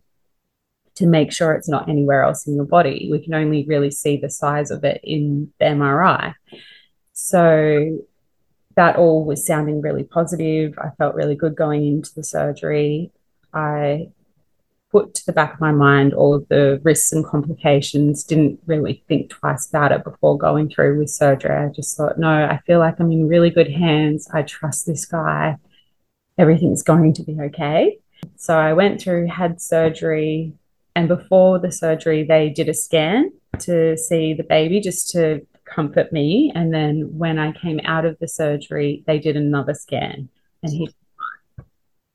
to 0.94 1.08
make 1.08 1.32
sure 1.34 1.54
it's 1.54 1.68
not 1.68 1.90
anywhere 1.90 2.22
else 2.22 2.46
in 2.46 2.54
your 2.54 2.66
body. 2.66 3.10
We 3.12 3.24
can 3.24 3.34
only 3.34 3.66
really 3.66 3.90
see 3.90 4.18
the 4.18 4.30
size 4.30 4.70
of 4.70 4.84
it 4.84 5.02
in 5.04 5.52
the 5.58 5.66
MRI. 5.66 6.36
So 7.14 8.02
that 8.76 8.98
all 8.98 9.26
was 9.26 9.48
sounding 9.48 9.82
really 9.82 10.04
positive. 10.04 10.78
I 10.78 10.92
felt 10.92 11.16
really 11.16 11.36
good 11.36 11.56
going 11.56 11.88
into 11.88 12.14
the 12.14 12.24
surgery. 12.24 13.12
I 13.52 14.10
put 14.92 15.14
to 15.14 15.26
the 15.26 15.34
back 15.34 15.54
of 15.54 15.60
my 15.60 15.72
mind 15.72 16.14
all 16.14 16.34
of 16.34 16.48
the 16.48 16.80
risks 16.84 17.12
and 17.12 17.26
complications, 17.26 18.24
didn't 18.24 18.60
really 18.66 19.04
think 19.08 19.30
twice 19.30 19.68
about 19.70 19.92
it 19.92 20.04
before 20.04 20.38
going 20.38 20.70
through 20.70 20.98
with 20.98 21.10
surgery. 21.10 21.56
I 21.56 21.70
just 21.70 21.96
thought, 21.96 22.18
no, 22.18 22.30
I 22.30 22.60
feel 22.66 22.80
like 22.80 23.00
I'm 23.00 23.12
in 23.12 23.28
really 23.28 23.52
good 23.52 23.70
hands. 23.70 24.28
I 24.34 24.42
trust 24.42 24.88
this 24.88 25.06
guy. 25.06 25.58
Everything's 26.38 26.84
going 26.84 27.14
to 27.14 27.24
be 27.24 27.38
okay. 27.40 28.00
So 28.36 28.58
I 28.58 28.74
went 28.74 29.02
through, 29.02 29.28
had 29.28 29.62
surgery, 29.62 30.54
and 30.96 31.08
before 31.08 31.60
the 31.60 31.72
surgery, 31.72 32.24
they 32.24 32.50
did 32.50 32.68
a 32.68 32.74
scan 32.74 33.32
to 33.60 33.96
see 33.96 34.34
the 34.34 34.44
baby 34.44 34.80
just 34.82 35.12
to 35.12 35.46
comfort 35.66 36.12
me. 36.12 36.52
And 36.56 36.74
then 36.74 37.18
when 37.18 37.38
I 37.38 37.52
came 37.52 37.80
out 37.84 38.06
of 38.06 38.18
the 38.20 38.28
surgery, 38.28 39.04
they 39.06 39.20
did 39.20 39.38
another 39.38 39.74
scan, 39.74 40.30
and 40.64 40.72
he 40.72 40.90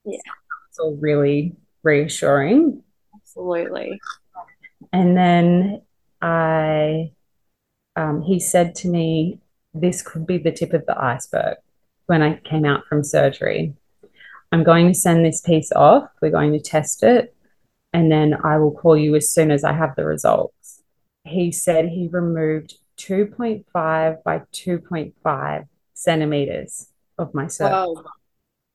Yeah. 0.04 0.18
it's 0.68 0.78
all 0.78 0.96
really 0.96 1.56
reassuring. 1.84 2.82
Absolutely. 3.14 4.00
And 4.92 5.16
then 5.16 5.82
I, 6.20 7.12
um, 7.96 8.22
he 8.22 8.40
said 8.40 8.74
to 8.76 8.88
me, 8.88 9.40
this 9.72 10.02
could 10.02 10.26
be 10.26 10.38
the 10.38 10.52
tip 10.52 10.72
of 10.72 10.86
the 10.86 11.00
iceberg 11.00 11.56
when 12.06 12.22
I 12.22 12.36
came 12.36 12.64
out 12.64 12.86
from 12.86 13.04
surgery. 13.04 13.74
I'm 14.52 14.62
going 14.62 14.88
to 14.88 14.94
send 14.94 15.24
this 15.24 15.40
piece 15.40 15.72
off. 15.72 16.08
We're 16.22 16.30
going 16.30 16.52
to 16.52 16.60
test 16.60 17.02
it. 17.02 17.34
And 17.92 18.10
then 18.10 18.36
I 18.44 18.58
will 18.58 18.72
call 18.72 18.96
you 18.96 19.14
as 19.14 19.30
soon 19.30 19.50
as 19.50 19.64
I 19.64 19.72
have 19.72 19.96
the 19.96 20.04
results. 20.04 20.82
He 21.24 21.52
said 21.52 21.88
he 21.88 22.08
removed 22.08 22.74
2.5 22.98 24.22
by 24.22 24.38
2.5 24.52 25.68
centimeters 25.94 26.88
of 27.18 27.34
my 27.34 27.46
cervix. 27.46 27.74
Whoa. 27.74 28.04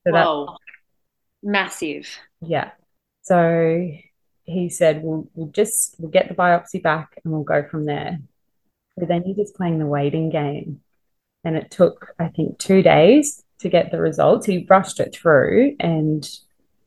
So 0.06 0.14
Whoa. 0.14 0.58
Massive. 1.44 2.10
Yeah. 2.42 2.72
So 3.30 3.92
he 4.46 4.70
said, 4.70 5.04
we'll, 5.04 5.30
we'll 5.36 5.52
just 5.52 5.96
we'll 6.00 6.10
get 6.10 6.30
the 6.30 6.34
biopsy 6.34 6.82
back 6.82 7.20
and 7.24 7.32
we'll 7.32 7.44
go 7.44 7.64
from 7.70 7.86
there. 7.86 8.18
But 8.98 9.08
then 9.08 9.22
he 9.24 9.34
was 9.34 9.52
playing 9.52 9.78
the 9.78 9.86
waiting 9.86 10.32
game. 10.32 10.82
And 11.44 11.56
it 11.56 11.70
took, 11.70 12.16
I 12.18 12.30
think, 12.30 12.58
two 12.58 12.82
days 12.82 13.44
to 13.60 13.70
get 13.70 13.92
the 13.92 14.02
results. 14.02 14.48
He 14.48 14.66
rushed 14.68 15.00
it 15.00 15.16
through. 15.16 15.76
And 15.80 16.28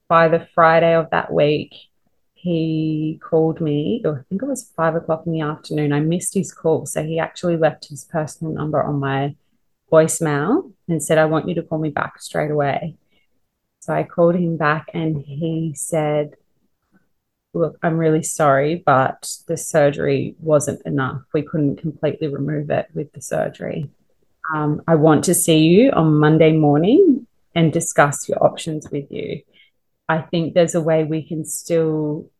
by 0.09 0.27
the 0.27 0.49
Friday 0.53 0.95
of 0.95 1.11
that 1.11 1.33
week, 1.33 1.77
he 2.35 3.21
called 3.23 3.61
me, 3.61 4.03
or 4.05 4.19
I 4.19 4.23
think 4.29 4.43
it 4.43 4.49
was 4.49 4.73
five 4.77 4.97
o'clock 4.97 5.23
in 5.27 5.33
the 5.33 5.43
afternoon. 5.43 5.93
I 5.93 6.01
missed 6.01 6.35
his 6.35 6.53
call. 6.53 6.87
So 6.87 7.05
he 7.05 7.21
actually 7.21 7.57
left 7.57 7.89
his 7.89 8.05
personal 8.05 8.53
number 8.53 8.83
on 8.83 8.99
my 8.99 9.37
voicemail 9.93 10.73
and 10.89 11.01
said, 11.01 11.19
I 11.19 11.27
want 11.27 11.49
you 11.49 11.55
to 11.55 11.63
call 11.63 11.79
me 11.79 11.91
back 11.91 12.21
straight 12.21 12.51
away. 12.51 12.97
So 13.83 13.92
I 13.92 14.05
called 14.05 14.37
him 14.37 14.57
back 14.57 14.90
and 14.95 15.21
he 15.21 15.75
said, 15.75 16.37
Look, 17.53 17.79
I'm 17.83 17.99
really 17.99 18.23
sorry, 18.23 18.77
but 18.77 19.29
the 19.49 19.57
surgery 19.57 20.37
wasn't 20.38 20.87
enough. 20.87 21.23
We 21.35 21.42
couldn't 21.42 21.79
completely 21.79 22.29
remove 22.29 22.71
it 22.71 22.87
with 22.95 23.12
the 23.12 23.21
surgery. 23.21 23.90
Um, 24.55 24.83
I 24.87 24.95
want 24.95 25.25
to 25.25 25.35
see 25.35 25.64
you 25.64 25.90
on 25.90 26.14
Monday 26.14 26.53
morning 26.53 27.27
and 27.57 27.73
discuss 27.73 28.29
your 28.29 28.42
options 28.42 28.88
with 28.88 29.11
you. 29.11 29.42
I 30.09 30.18
think 30.23 30.55
there's 30.55 30.77
a 30.77 30.81
way 30.81 31.03
we 31.03 31.27
can 31.27 31.45
still 31.45 32.31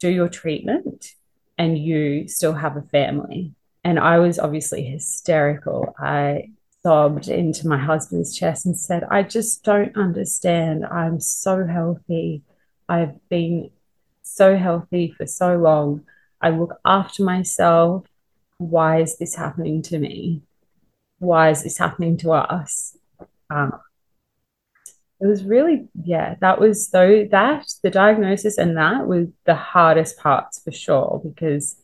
do 0.00 0.08
your 0.08 0.28
treatment 0.28 1.14
and 1.56 1.78
you 1.78 2.26
still 2.26 2.54
have 2.54 2.76
a 2.76 2.82
family. 2.82 3.54
And 3.84 4.00
I 4.00 4.18
was 4.18 4.40
obviously 4.40 4.82
hysterical. 4.82 5.94
I 5.96 6.50
sobbed 6.82 7.28
into 7.28 7.66
my 7.66 7.78
husband's 7.78 8.36
chest 8.36 8.66
and 8.66 8.78
said, 8.78 9.04
I 9.10 9.22
just 9.22 9.64
don't 9.64 9.96
understand. 9.96 10.84
I'm 10.86 11.20
so 11.20 11.66
healthy. 11.66 12.42
I've 12.88 13.16
been 13.28 13.70
so 14.22 14.56
healthy 14.56 15.14
for 15.16 15.26
so 15.26 15.56
long. 15.56 16.04
I 16.40 16.50
look 16.50 16.78
after 16.84 17.24
myself. 17.24 18.06
Why 18.58 19.00
is 19.00 19.18
this 19.18 19.34
happening 19.34 19.82
to 19.82 19.98
me? 19.98 20.42
Why 21.18 21.50
is 21.50 21.62
this 21.62 21.78
happening 21.78 22.16
to 22.18 22.32
us? 22.32 22.96
Um, 23.50 23.72
it 25.20 25.26
was 25.26 25.42
really, 25.42 25.88
yeah, 26.04 26.36
that 26.40 26.60
was 26.60 26.90
though 26.90 27.26
that 27.32 27.66
the 27.82 27.90
diagnosis 27.90 28.56
and 28.56 28.76
that 28.76 29.06
was 29.06 29.26
the 29.46 29.54
hardest 29.54 30.18
parts 30.18 30.62
for 30.62 30.70
sure 30.70 31.20
because 31.24 31.76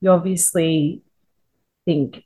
you 0.00 0.10
obviously 0.10 1.02
think, 1.84 2.24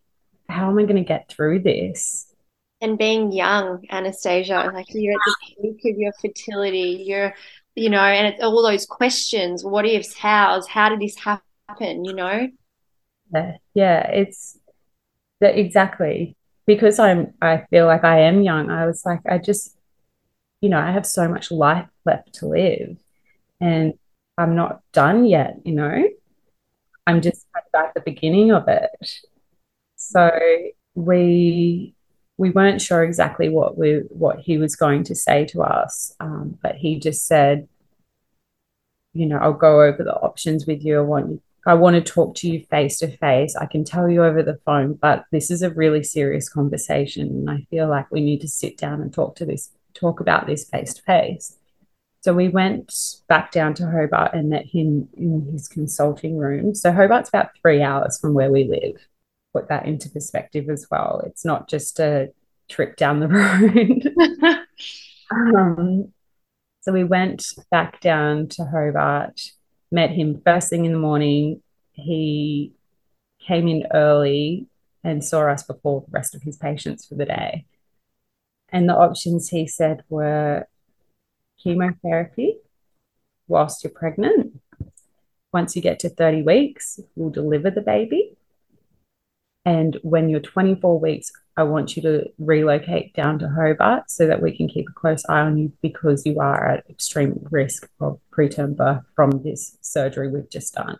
how 0.52 0.68
am 0.70 0.78
I 0.78 0.82
going 0.82 0.96
to 0.96 1.02
get 1.02 1.28
through 1.28 1.60
this? 1.60 2.32
And 2.80 2.98
being 2.98 3.32
young, 3.32 3.86
Anastasia, 3.90 4.70
like 4.74 4.86
you're 4.90 5.14
at 5.14 5.20
the 5.24 5.72
peak 5.72 5.92
of 5.92 5.98
your 5.98 6.12
fertility, 6.20 7.04
you're, 7.06 7.34
you 7.74 7.88
know, 7.88 8.00
and 8.00 8.26
it's 8.26 8.42
all 8.42 8.62
those 8.62 8.86
questions, 8.86 9.64
what 9.64 9.86
ifs, 9.86 10.14
hows, 10.14 10.68
how 10.68 10.88
did 10.88 11.00
this 11.00 11.16
happen, 11.16 12.04
you 12.04 12.12
know? 12.12 12.48
Yeah, 13.32 13.56
yeah, 13.72 14.10
it's 14.10 14.58
that 15.40 15.56
exactly 15.56 16.36
because 16.66 16.98
I'm, 16.98 17.34
I 17.40 17.64
feel 17.70 17.86
like 17.86 18.04
I 18.04 18.22
am 18.22 18.42
young. 18.42 18.68
I 18.70 18.86
was 18.86 19.06
like, 19.06 19.20
I 19.28 19.38
just, 19.38 19.76
you 20.60 20.68
know, 20.68 20.78
I 20.78 20.90
have 20.90 21.06
so 21.06 21.28
much 21.28 21.50
life 21.50 21.88
left 22.04 22.34
to 22.34 22.46
live 22.46 22.96
and 23.60 23.94
I'm 24.36 24.56
not 24.56 24.80
done 24.92 25.24
yet, 25.24 25.60
you 25.64 25.72
know, 25.72 26.08
I'm 27.06 27.20
just 27.20 27.46
at 27.74 27.94
the 27.94 28.00
beginning 28.00 28.52
of 28.52 28.66
it. 28.68 28.90
So 30.12 30.30
we 30.94 31.94
we 32.36 32.50
weren't 32.50 32.82
sure 32.82 33.02
exactly 33.02 33.48
what 33.48 33.78
we 33.78 34.02
what 34.08 34.40
he 34.40 34.58
was 34.58 34.76
going 34.76 35.04
to 35.04 35.14
say 35.14 35.44
to 35.46 35.62
us, 35.62 36.14
um, 36.20 36.58
but 36.62 36.76
he 36.76 36.98
just 36.98 37.26
said, 37.26 37.68
you 39.14 39.26
know, 39.26 39.38
I'll 39.38 39.52
go 39.52 39.82
over 39.82 40.02
the 40.02 40.14
options 40.14 40.66
with 40.66 40.84
you. 40.84 40.98
I 40.98 41.02
want 41.02 41.30
you, 41.30 41.42
I 41.66 41.74
want 41.74 41.94
to 41.96 42.12
talk 42.12 42.34
to 42.36 42.48
you 42.48 42.64
face 42.66 42.98
to 42.98 43.16
face. 43.16 43.56
I 43.56 43.66
can 43.66 43.84
tell 43.84 44.08
you 44.10 44.24
over 44.24 44.42
the 44.42 44.60
phone, 44.66 44.94
but 44.94 45.24
this 45.32 45.50
is 45.50 45.62
a 45.62 45.70
really 45.70 46.02
serious 46.02 46.48
conversation, 46.48 47.28
and 47.28 47.50
I 47.50 47.66
feel 47.70 47.88
like 47.88 48.10
we 48.10 48.20
need 48.20 48.40
to 48.42 48.48
sit 48.48 48.76
down 48.76 49.00
and 49.00 49.12
talk 49.12 49.36
to 49.36 49.46
this, 49.46 49.70
talk 49.94 50.20
about 50.20 50.46
this 50.46 50.68
face 50.68 50.94
to 50.94 51.02
face. 51.02 51.56
So 52.22 52.32
we 52.32 52.48
went 52.48 52.92
back 53.28 53.50
down 53.50 53.74
to 53.74 53.90
Hobart 53.90 54.32
and 54.32 54.50
met 54.50 54.66
him 54.66 55.08
in 55.16 55.48
his 55.52 55.66
consulting 55.68 56.36
room. 56.38 56.72
So 56.74 56.92
Hobart's 56.92 57.28
about 57.28 57.50
three 57.60 57.82
hours 57.82 58.18
from 58.18 58.32
where 58.34 58.50
we 58.50 58.64
live. 58.64 58.96
Put 59.52 59.68
that 59.68 59.86
into 59.86 60.08
perspective 60.08 60.70
as 60.70 60.86
well. 60.90 61.22
It's 61.26 61.44
not 61.44 61.68
just 61.68 62.00
a 62.00 62.32
trip 62.68 62.96
down 62.96 63.20
the 63.20 63.28
road. 64.50 64.66
um, 65.30 66.12
so 66.80 66.92
we 66.92 67.04
went 67.04 67.44
back 67.70 68.00
down 68.00 68.48
to 68.48 68.64
Hobart, 68.64 69.40
met 69.90 70.10
him 70.10 70.40
first 70.44 70.70
thing 70.70 70.84
in 70.84 70.92
the 70.92 70.98
morning. 70.98 71.62
He 71.92 72.72
came 73.40 73.68
in 73.68 73.86
early 73.92 74.66
and 75.04 75.24
saw 75.24 75.48
us 75.48 75.62
before 75.62 76.00
the 76.02 76.12
rest 76.12 76.34
of 76.34 76.42
his 76.42 76.56
patients 76.56 77.06
for 77.06 77.14
the 77.14 77.26
day. 77.26 77.66
And 78.68 78.88
the 78.88 78.96
options 78.96 79.48
he 79.48 79.66
said 79.66 80.02
were 80.08 80.66
chemotherapy 81.62 82.56
whilst 83.46 83.84
you're 83.84 83.92
pregnant. 83.92 84.60
Once 85.52 85.76
you 85.76 85.82
get 85.82 85.98
to 86.00 86.08
30 86.08 86.42
weeks, 86.42 86.98
we'll 87.14 87.30
deliver 87.30 87.70
the 87.70 87.82
baby. 87.82 88.36
And 89.64 89.96
when 90.02 90.28
you're 90.28 90.40
24 90.40 90.98
weeks, 90.98 91.30
I 91.56 91.62
want 91.64 91.96
you 91.96 92.02
to 92.02 92.24
relocate 92.38 93.14
down 93.14 93.38
to 93.40 93.48
Hobart 93.48 94.10
so 94.10 94.26
that 94.26 94.42
we 94.42 94.56
can 94.56 94.68
keep 94.68 94.88
a 94.88 94.92
close 94.92 95.24
eye 95.28 95.40
on 95.40 95.58
you 95.58 95.72
because 95.82 96.26
you 96.26 96.40
are 96.40 96.66
at 96.66 96.90
extreme 96.90 97.46
risk 97.50 97.88
of 98.00 98.18
preterm 98.32 98.76
birth 98.76 99.04
from 99.14 99.42
this 99.42 99.76
surgery 99.82 100.30
we've 100.30 100.50
just 100.50 100.74
done. 100.74 100.98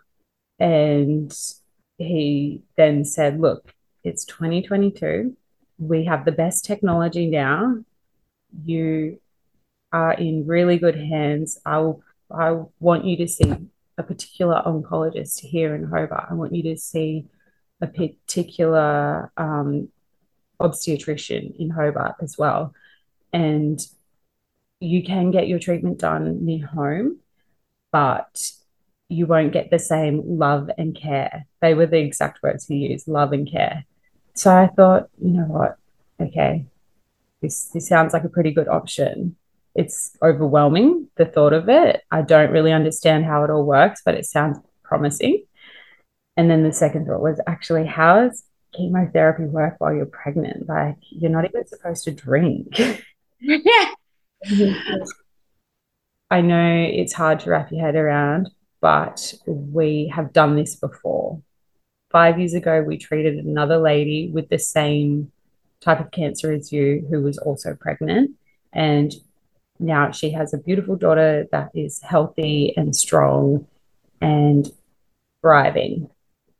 And 0.59 1.35
he 1.97 2.61
then 2.77 3.03
said, 3.03 3.39
Look, 3.39 3.73
it's 4.03 4.25
2022. 4.25 5.35
We 5.79 6.05
have 6.05 6.23
the 6.23 6.31
best 6.31 6.65
technology 6.65 7.25
now. 7.25 7.83
You 8.63 9.19
are 9.91 10.13
in 10.13 10.45
really 10.45 10.77
good 10.77 10.95
hands. 10.95 11.59
I 11.65 11.79
will, 11.79 12.03
I 12.31 12.61
want 12.79 13.05
you 13.05 13.17
to 13.17 13.27
see 13.27 13.53
a 13.97 14.03
particular 14.03 14.61
oncologist 14.65 15.39
here 15.39 15.75
in 15.75 15.85
Hobart. 15.85 16.27
I 16.29 16.33
want 16.35 16.53
you 16.53 16.63
to 16.63 16.77
see 16.77 17.25
a 17.83 17.87
particular 17.87 19.31
um, 19.35 19.89
obstetrician 20.59 21.53
in 21.59 21.69
Hobart 21.69 22.15
as 22.21 22.37
well. 22.37 22.73
And 23.33 23.79
you 24.79 25.03
can 25.03 25.31
get 25.31 25.47
your 25.47 25.59
treatment 25.59 25.99
done 25.99 26.45
near 26.45 26.65
home, 26.65 27.19
but 27.91 28.51
you 29.09 29.25
won't 29.25 29.51
get 29.51 29.69
the 29.69 29.79
same 29.79 30.21
love 30.25 30.69
and 30.77 30.95
care. 30.95 31.45
They 31.61 31.73
were 31.73 31.85
the 31.85 31.99
exact 31.99 32.41
words 32.41 32.65
he 32.65 32.75
used 32.75 33.07
love 33.07 33.33
and 33.33 33.49
care. 33.49 33.85
So 34.33 34.55
I 34.55 34.67
thought, 34.67 35.09
you 35.21 35.31
know 35.31 35.45
what? 35.45 35.77
Okay, 36.21 36.65
this, 37.41 37.65
this 37.65 37.87
sounds 37.87 38.13
like 38.13 38.23
a 38.23 38.29
pretty 38.29 38.51
good 38.51 38.69
option. 38.69 39.35
It's 39.75 40.15
overwhelming, 40.21 41.09
the 41.17 41.25
thought 41.25 41.53
of 41.53 41.67
it. 41.67 42.01
I 42.11 42.21
don't 42.21 42.51
really 42.51 42.71
understand 42.71 43.25
how 43.25 43.43
it 43.43 43.49
all 43.49 43.65
works, 43.65 44.01
but 44.05 44.15
it 44.15 44.25
sounds 44.25 44.57
promising. 44.83 45.43
And 46.35 46.49
then 46.49 46.63
the 46.63 46.73
second 46.73 47.05
thought 47.05 47.21
was 47.21 47.39
actually, 47.47 47.85
how 47.85 48.21
does 48.21 48.43
chemotherapy 48.75 49.43
work 49.43 49.75
while 49.77 49.93
you're 49.93 50.05
pregnant? 50.05 50.67
Like, 50.67 50.97
you're 51.09 51.31
not 51.31 51.45
even 51.45 51.67
supposed 51.67 52.03
to 52.05 52.11
drink. 52.11 52.79
Yeah. 53.45 53.89
I 56.31 56.41
know 56.41 56.87
it's 56.91 57.13
hard 57.13 57.41
to 57.41 57.49
wrap 57.49 57.71
your 57.71 57.81
head 57.81 57.95
around, 57.95 58.49
but 58.81 59.33
we 59.45 60.11
have 60.15 60.33
done 60.33 60.55
this 60.55 60.75
before. 60.75 61.41
Five 62.09 62.39
years 62.39 62.53
ago, 62.53 62.81
we 62.81 62.97
treated 62.97 63.35
another 63.37 63.77
lady 63.77 64.29
with 64.33 64.49
the 64.49 64.57
same 64.57 65.31
type 65.81 65.99
of 65.99 66.11
cancer 66.11 66.51
as 66.51 66.71
you 66.71 67.05
who 67.09 67.21
was 67.21 67.37
also 67.37 67.75
pregnant. 67.75 68.31
And 68.71 69.13
now 69.79 70.11
she 70.11 70.31
has 70.31 70.53
a 70.53 70.57
beautiful 70.57 70.95
daughter 70.95 71.47
that 71.51 71.69
is 71.75 72.01
healthy 72.01 72.73
and 72.77 72.95
strong 72.95 73.67
and 74.21 74.71
thriving. 75.41 76.09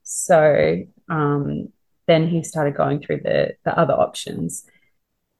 So 0.03 0.83
um, 1.09 1.69
then 2.07 2.27
he 2.27 2.43
started 2.43 2.75
going 2.75 3.01
through 3.01 3.21
the, 3.23 3.55
the 3.63 3.77
other 3.77 3.93
options. 3.93 4.65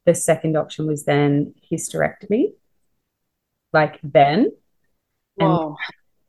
The 0.06 0.15
second 0.15 0.58
option 0.58 0.88
was 0.88 1.06
then 1.06 1.54
hysterectomy, 1.71 2.54
like 3.71 3.99
then, 4.04 4.52
and 5.38 5.76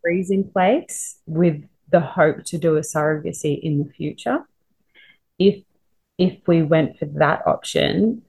freeze 0.03 0.31
in 0.31 0.45
place 0.51 1.19
with 1.27 1.65
the 1.91 2.01
hope 2.01 2.45
to 2.45 2.59
do 2.59 2.77
a 2.77 2.81
surrogacy 2.81 3.61
in 3.61 3.79
the 3.79 3.93
future. 3.93 4.41
If 5.39 5.65
if 6.17 6.39
we 6.47 6.63
went 6.63 6.99
for 6.99 7.07
that 7.07 7.45
option, 7.47 8.23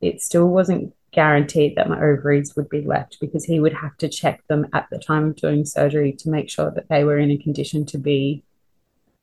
it 0.00 0.22
still 0.22 0.48
wasn't 0.48 0.94
guaranteed 1.12 1.76
that 1.76 1.88
my 1.88 1.96
ovaries 1.96 2.54
would 2.56 2.68
be 2.68 2.82
left 2.82 3.18
because 3.20 3.44
he 3.44 3.60
would 3.60 3.74
have 3.74 3.96
to 3.98 4.08
check 4.08 4.46
them 4.46 4.66
at 4.72 4.86
the 4.90 4.98
time 4.98 5.28
of 5.28 5.36
doing 5.36 5.64
surgery 5.64 6.12
to 6.12 6.30
make 6.30 6.48
sure 6.48 6.70
that 6.70 6.88
they 6.88 7.04
were 7.04 7.18
in 7.18 7.30
a 7.30 7.38
condition 7.38 7.84
to 7.86 7.98
be 7.98 8.42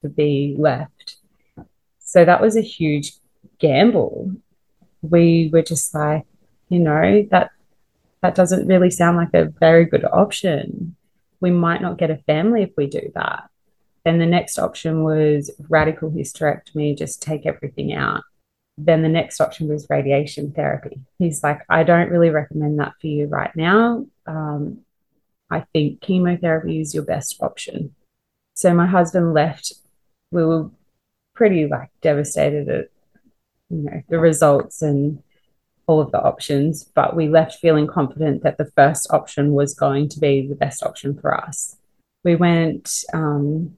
be 0.10 0.56
left. 0.58 1.18
So 2.00 2.26
that 2.26 2.42
was 2.42 2.56
a 2.56 2.62
huge 2.62 3.14
gamble. 3.60 4.32
We 5.02 5.50
were 5.52 5.62
just 5.62 5.94
like, 5.94 6.26
you 6.70 6.80
know, 6.80 7.26
that 7.32 7.52
that 8.22 8.36
doesn't 8.36 8.68
really 8.68 8.90
sound 8.90 9.18
like 9.18 9.34
a 9.34 9.46
very 9.60 9.86
good 9.86 10.06
option. 10.06 10.96
We 11.42 11.52
might 11.52 11.82
not 11.82 11.98
get 11.98 12.10
a 12.10 12.18
family 12.18 12.64
if 12.64 12.72
we 12.76 12.88
do 12.88 13.12
that. 13.14 13.50
Then 14.04 14.20
the 14.20 14.26
next 14.26 14.60
option 14.60 15.04
was 15.04 15.52
radical 15.70 16.12
hysterectomy, 16.12 16.98
just 16.98 17.22
take 17.22 17.46
everything 17.46 17.94
out. 17.94 18.24
Then 18.78 19.02
the 19.02 19.10
next 19.10 19.40
option 19.40 19.68
was 19.68 19.88
radiation 19.90 20.52
therapy. 20.52 21.00
He's 21.18 21.44
like, 21.44 21.62
I 21.70 21.84
don't 21.84 22.10
really 22.10 22.30
recommend 22.30 22.80
that 22.80 22.94
for 23.00 23.08
you 23.08 23.28
right 23.28 23.56
now. 23.56 24.06
Um, 24.28 24.80
I 25.50 25.66
think 25.74 26.02
chemotherapy 26.02 26.82
is 26.82 26.94
your 26.94 27.04
best 27.04 27.42
option. 27.42 27.96
So 28.54 28.74
my 28.74 28.88
husband 28.88 29.34
left. 29.34 29.74
We 30.32 30.44
were 30.46 30.70
pretty 31.34 31.68
like 31.68 31.90
devastated 32.02 32.70
at 32.70 32.90
you 33.70 33.84
know 33.84 34.02
the 34.10 34.20
results 34.20 34.82
and 34.82 35.22
all 35.88 36.02
of 36.02 36.12
the 36.12 36.22
options, 36.22 36.84
but 36.84 37.16
we 37.16 37.28
left 37.28 37.60
feeling 37.60 37.88
confident 37.88 38.44
that 38.44 38.58
the 38.58 38.72
first 38.76 39.08
option 39.12 39.54
was 39.54 39.76
going 39.76 40.10
to 40.10 40.20
be 40.20 40.48
the 40.48 40.56
best 40.56 40.82
option 40.82 41.18
for 41.20 41.36
us. 41.36 41.78
We 42.24 42.36
went 42.36 43.04
um, 43.14 43.78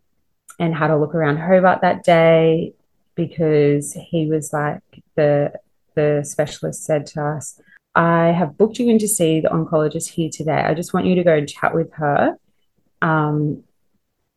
and 0.58 0.74
had 0.74 0.90
a 0.90 0.98
look 0.98 1.14
around 1.14 1.38
Hobart 1.38 1.82
that 1.82 2.04
day 2.04 2.74
because 3.16 3.94
he 3.94 4.28
was 4.28 4.54
like 4.54 4.82
the 5.16 5.52
the 5.96 6.24
specialist 6.24 6.86
said 6.86 7.08
to 7.08 7.22
us, 7.24 7.60
I 7.96 8.28
have 8.28 8.58
booked 8.58 8.78
you 8.78 8.90
in 8.90 9.00
to 9.00 9.08
see 9.08 9.42
the 9.42 9.50
oncologist 9.50 10.10
here 10.10 10.30
today. 10.32 10.64
I 10.64 10.76
just 10.76 10.94
want 10.94 11.08
you 11.08 11.16
to 11.16 11.24
go 11.24 11.36
and 11.36 11.50
chat 11.50 11.74
with 11.74 11.92
her. 11.94 12.38
Um, 13.02 13.64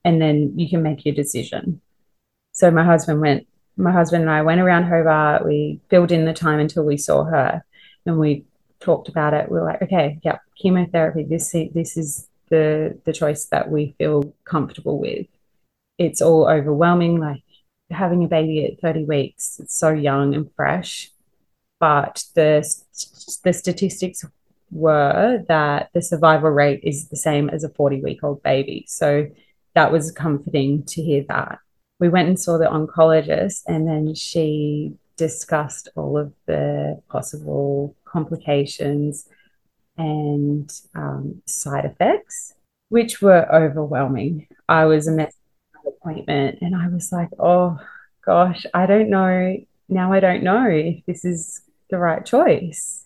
and 0.03 0.21
then 0.21 0.59
you 0.59 0.69
can 0.69 0.83
make 0.83 1.05
your 1.05 1.15
decision. 1.15 1.83
So 2.61 2.71
my 2.71 2.85
husband 2.85 3.23
went, 3.23 3.47
my 3.79 3.91
husband 3.91 4.21
and 4.21 4.31
I 4.31 4.43
went 4.43 4.61
around 4.61 4.85
Hobart. 4.85 5.47
We 5.47 5.81
filled 5.89 6.13
in 6.13 6.27
the 6.27 6.35
time 6.35 6.61
until 6.61 6.85
we 6.85 6.99
saw 6.99 7.25
her 7.25 7.65
and 8.05 8.19
we 8.19 8.45
talked 8.81 9.09
about 9.09 9.33
it. 9.33 9.51
We 9.51 9.57
are 9.59 9.65
like, 9.65 9.81
okay, 9.81 10.19
yeah, 10.23 10.41
chemotherapy. 10.61 11.25
This 11.25 11.53
this 11.53 11.97
is 11.97 12.29
the 12.51 13.01
the 13.07 13.15
choice 13.15 13.47
that 13.47 13.71
we 13.71 13.95
feel 13.97 14.35
comfortable 14.45 14.99
with. 14.99 15.27
It's 15.97 16.21
all 16.21 16.47
overwhelming. 16.47 17.19
Like 17.19 17.43
having 17.91 18.25
a 18.25 18.29
baby 18.29 18.67
at 18.67 18.79
30 18.83 19.07
weeks, 19.07 19.59
it's 19.59 19.79
so 19.79 19.89
young 19.89 20.35
and 20.35 20.51
fresh. 20.55 21.11
But 21.79 22.23
the 22.35 22.63
the 23.43 23.55
statistics 23.55 24.23
were 24.71 25.43
that 25.49 25.89
the 25.95 26.03
survival 26.03 26.51
rate 26.51 26.81
is 26.83 27.09
the 27.09 27.17
same 27.17 27.49
as 27.49 27.65
a 27.65 27.71
40 27.71 28.03
week 28.03 28.23
old 28.23 28.43
baby. 28.43 28.85
So 28.87 29.29
that 29.75 29.91
was 29.91 30.13
comforting 30.13 30.85
to 30.89 31.03
hear 31.03 31.25
that 31.29 31.59
we 32.01 32.09
went 32.09 32.29
and 32.29 32.41
saw 32.41 32.59
the 32.59 32.65
oncologist, 32.65 33.63
and 33.67 33.87
then 33.87 34.15
she 34.15 34.95
discussed 35.17 35.89
all 35.97 36.17
of 36.17 36.33
the 36.47 37.01
possible 37.09 37.95
complications 38.07 39.29
and 39.99 40.73
um, 40.95 41.43
side 41.47 41.85
effects, 41.85 42.55
which 42.89 43.21
were 43.21 43.47
overwhelming. 43.55 44.49
I 44.69 44.87
was 44.87 45.07
a 45.07 45.13
mess 45.13 45.35
appointment, 45.87 46.59
and 46.63 46.75
I 46.75 46.89
was 46.89 47.13
like, 47.13 47.29
oh 47.39 47.79
gosh, 48.25 48.65
I 48.73 48.87
don't 48.87 49.11
know. 49.11 49.57
Now 49.89 50.13
I 50.13 50.21
don't 50.21 50.43
know 50.43 50.67
if 50.69 51.05
this 51.05 51.25
is 51.25 51.61
the 51.91 51.99
right 51.99 52.25
choice. 52.25 53.05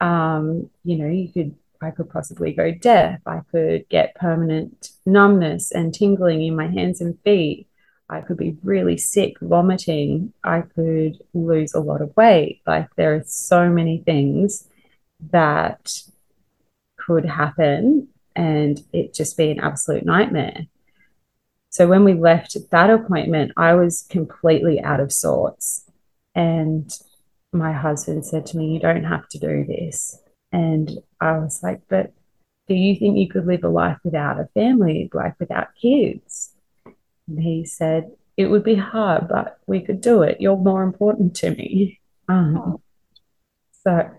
Um, 0.00 0.70
you 0.84 0.96
know, 0.96 1.08
you 1.08 1.32
could 1.32 1.54
I 1.82 1.90
could 1.90 2.10
possibly 2.10 2.52
go 2.52 2.70
deaf. 2.72 3.20
I 3.24 3.40
could 3.50 3.88
get 3.88 4.14
permanent 4.14 4.90
numbness 5.06 5.72
and 5.72 5.94
tingling 5.94 6.42
in 6.42 6.54
my 6.54 6.66
hands 6.66 7.00
and 7.00 7.18
feet. 7.24 7.68
I 8.10 8.22
could 8.22 8.36
be 8.36 8.58
really 8.64 8.98
sick, 8.98 9.36
vomiting. 9.40 10.32
I 10.42 10.62
could 10.62 11.22
lose 11.32 11.74
a 11.74 11.80
lot 11.80 12.02
of 12.02 12.14
weight. 12.16 12.60
Like 12.66 12.88
there 12.96 13.14
are 13.14 13.22
so 13.24 13.70
many 13.70 13.98
things 13.98 14.68
that 15.30 16.02
could 16.98 17.24
happen 17.24 18.08
and 18.34 18.82
it 18.92 19.14
just 19.14 19.36
be 19.36 19.50
an 19.50 19.60
absolute 19.60 20.04
nightmare. 20.04 20.66
So 21.70 21.86
when 21.86 22.02
we 22.02 22.14
left 22.14 22.56
that 22.72 22.90
appointment, 22.90 23.52
I 23.56 23.74
was 23.74 24.06
completely 24.10 24.80
out 24.80 24.98
of 24.98 25.12
sorts. 25.12 25.84
And 26.34 26.92
my 27.52 27.72
husband 27.72 28.26
said 28.26 28.44
to 28.46 28.56
me, 28.56 28.72
You 28.74 28.80
don't 28.80 29.04
have 29.04 29.28
to 29.28 29.38
do 29.38 29.64
this. 29.64 30.18
And 30.50 30.90
I 31.20 31.38
was 31.38 31.62
like, 31.62 31.82
But 31.88 32.12
do 32.66 32.74
you 32.74 32.96
think 32.96 33.18
you 33.18 33.28
could 33.28 33.46
live 33.46 33.62
a 33.62 33.68
life 33.68 33.98
without 34.02 34.40
a 34.40 34.48
family, 34.54 35.10
like 35.14 35.38
without 35.38 35.68
kids? 35.80 36.54
And 37.30 37.40
he 37.40 37.64
said, 37.64 38.10
It 38.36 38.46
would 38.46 38.64
be 38.64 38.74
hard, 38.74 39.28
but 39.28 39.58
we 39.66 39.80
could 39.80 40.00
do 40.00 40.22
it. 40.22 40.40
You're 40.40 40.56
more 40.56 40.82
important 40.82 41.36
to 41.36 41.50
me. 41.50 42.00
Um, 42.28 42.80
so 43.84 44.10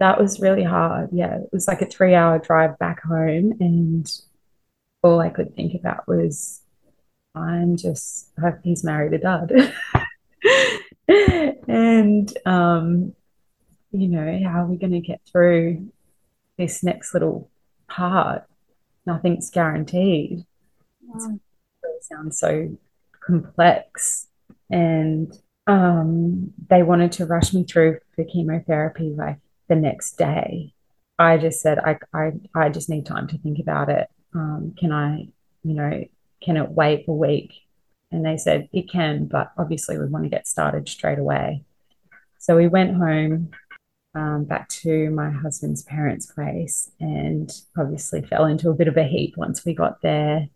that 0.00 0.20
was 0.20 0.40
really 0.40 0.64
hard. 0.64 1.10
Yeah, 1.12 1.36
it 1.36 1.48
was 1.52 1.68
like 1.68 1.80
a 1.80 1.86
three 1.86 2.14
hour 2.14 2.38
drive 2.38 2.78
back 2.78 3.02
home. 3.02 3.54
And 3.60 4.10
all 5.02 5.20
I 5.20 5.30
could 5.30 5.54
think 5.54 5.74
about 5.74 6.08
was, 6.08 6.60
I'm 7.34 7.76
just, 7.76 8.30
he's 8.64 8.82
married 8.82 9.12
a 9.12 9.18
dad. 9.18 9.72
and, 11.68 12.36
um, 12.44 13.14
you 13.92 14.08
know, 14.08 14.40
how 14.44 14.62
are 14.62 14.66
we 14.66 14.76
going 14.76 14.92
to 14.92 15.00
get 15.00 15.20
through 15.30 15.88
this 16.58 16.82
next 16.82 17.14
little 17.14 17.48
part? 17.88 18.44
Nothing's 19.06 19.50
guaranteed. 19.50 20.44
Wow 21.02 21.38
sounds 22.04 22.38
so 22.38 22.76
complex. 23.24 24.26
and 24.70 25.32
um, 25.66 26.52
they 26.68 26.82
wanted 26.82 27.12
to 27.12 27.26
rush 27.26 27.52
me 27.52 27.64
through 27.64 28.00
for 28.16 28.24
chemotherapy 28.24 29.14
like 29.16 29.38
the 29.68 29.76
next 29.76 30.18
day. 30.18 30.72
I 31.18 31.36
just 31.36 31.60
said, 31.60 31.78
I, 31.78 31.98
I, 32.12 32.32
I 32.54 32.68
just 32.70 32.88
need 32.88 33.06
time 33.06 33.28
to 33.28 33.38
think 33.38 33.58
about 33.58 33.88
it. 33.88 34.08
Um, 34.34 34.74
can 34.78 34.90
I, 34.90 35.28
you 35.62 35.74
know, 35.74 36.04
can 36.42 36.56
it 36.56 36.70
wait 36.70 37.04
a 37.06 37.12
week? 37.12 37.52
And 38.10 38.24
they 38.24 38.36
said, 38.36 38.68
it 38.72 38.90
can, 38.90 39.26
but 39.26 39.52
obviously 39.56 39.98
we 39.98 40.06
want 40.06 40.24
to 40.24 40.30
get 40.30 40.48
started 40.48 40.88
straight 40.88 41.18
away. 41.18 41.62
So 42.38 42.56
we 42.56 42.66
went 42.66 42.96
home 42.96 43.50
um, 44.14 44.44
back 44.44 44.68
to 44.68 45.10
my 45.10 45.30
husband's 45.30 45.82
parents' 45.82 46.26
place 46.26 46.90
and 46.98 47.52
obviously 47.78 48.22
fell 48.22 48.46
into 48.46 48.70
a 48.70 48.74
bit 48.74 48.88
of 48.88 48.96
a 48.96 49.04
heap 49.04 49.36
once 49.36 49.64
we 49.64 49.74
got 49.74 50.00
there, 50.02 50.48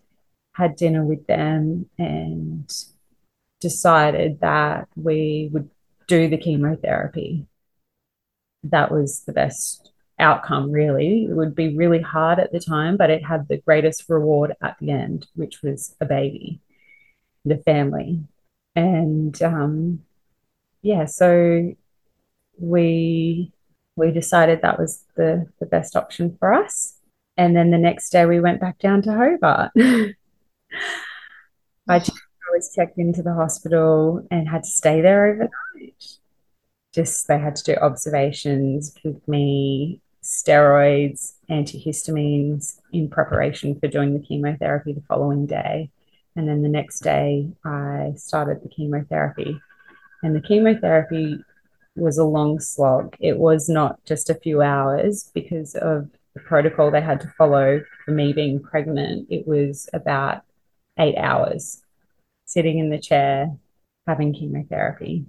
had 0.55 0.77
dinner 0.77 1.05
with 1.05 1.27
them, 1.27 1.89
and 1.99 2.73
decided 3.61 4.41
that 4.41 4.89
we 4.97 5.49
would 5.53 5.71
do 6.07 6.29
the 6.29 6.37
chemotherapy. 6.37 7.47
That 8.63 8.91
was 8.91 9.21
the 9.21 9.33
best 9.33 9.93
outcome, 10.19 10.71
really. 10.71 11.25
It 11.25 11.35
would 11.35 11.55
be 11.55 11.77
really 11.77 12.01
hard 12.01 12.39
at 12.39 12.53
the 12.53 12.61
time, 12.61 12.97
but 12.97 13.11
it 13.11 13.25
had 13.25 13.49
the 13.49 13.59
greatest 13.59 14.09
reward 14.09 14.55
at 14.63 14.77
the 14.81 14.91
end, 14.91 15.27
which 15.35 15.63
was 15.63 15.95
a 16.01 16.05
baby, 16.05 16.61
the 17.45 17.59
family. 17.59 18.25
And 18.77 19.41
um, 19.43 20.03
yeah, 20.83 21.07
so 21.07 21.75
we 22.59 23.53
we 23.97 24.11
decided 24.11 24.61
that 24.61 24.79
was 24.79 25.05
the 25.17 25.47
the 25.61 25.67
best 25.67 25.97
option 25.97 26.37
for 26.39 26.53
us. 26.53 26.97
And 27.37 27.57
then 27.57 27.71
the 27.71 27.79
next 27.79 28.11
day 28.11 28.27
we 28.27 28.41
went 28.41 28.61
back 28.61 28.79
down 28.79 29.03
to 29.03 29.13
Hobart. 29.13 29.73
I 31.89 32.03
was 32.55 32.73
checked 32.75 32.99
into 32.99 33.23
the 33.23 33.35
hospital 33.35 34.27
and 34.31 34.49
had 34.49 34.63
to 34.63 34.69
stay 34.69 35.01
there 35.01 35.27
overnight. 35.27 36.05
Just 36.93 37.27
they 37.27 37.39
had 37.39 37.57
to 37.57 37.65
do 37.65 37.75
observations, 37.75 38.95
give 39.03 39.27
me 39.27 40.01
steroids, 40.23 41.35
antihistamines 41.51 42.81
in 42.93 43.09
preparation 43.09 43.79
for 43.79 43.89
doing 43.89 44.15
the 44.15 44.25
chemotherapy 44.25 44.93
the 44.93 45.03
following 45.03 45.47
day. 45.47 45.91
And 46.37 46.49
then 46.49 46.63
the 46.63 46.69
next 46.69 47.01
day, 47.01 47.51
I 47.65 48.15
started 48.17 48.63
the 48.63 48.69
chemotherapy. 48.69 49.61
And 50.23 50.35
the 50.35 50.41
chemotherapy 50.41 51.45
was 51.97 52.19
a 52.19 52.25
long 52.25 52.59
slog. 52.59 53.17
It 53.21 53.39
was 53.39 53.69
not 53.69 54.05
just 54.05 54.31
a 54.31 54.35
few 54.35 54.63
hours 54.63 55.31
because 55.35 55.75
of 55.75 56.09
the 56.35 56.41
protocol 56.41 56.91
they 56.91 57.01
had 57.01 57.21
to 57.21 57.29
follow 57.29 57.83
for 58.05 58.11
me 58.11 58.33
being 58.33 58.61
pregnant. 58.61 59.29
It 59.31 59.47
was 59.47 59.89
about 59.93 60.43
eight 60.99 61.17
hours 61.17 61.83
sitting 62.45 62.79
in 62.79 62.91
the 62.91 62.99
chair 62.99 63.57
having 64.07 64.35
chemotherapy. 64.35 65.25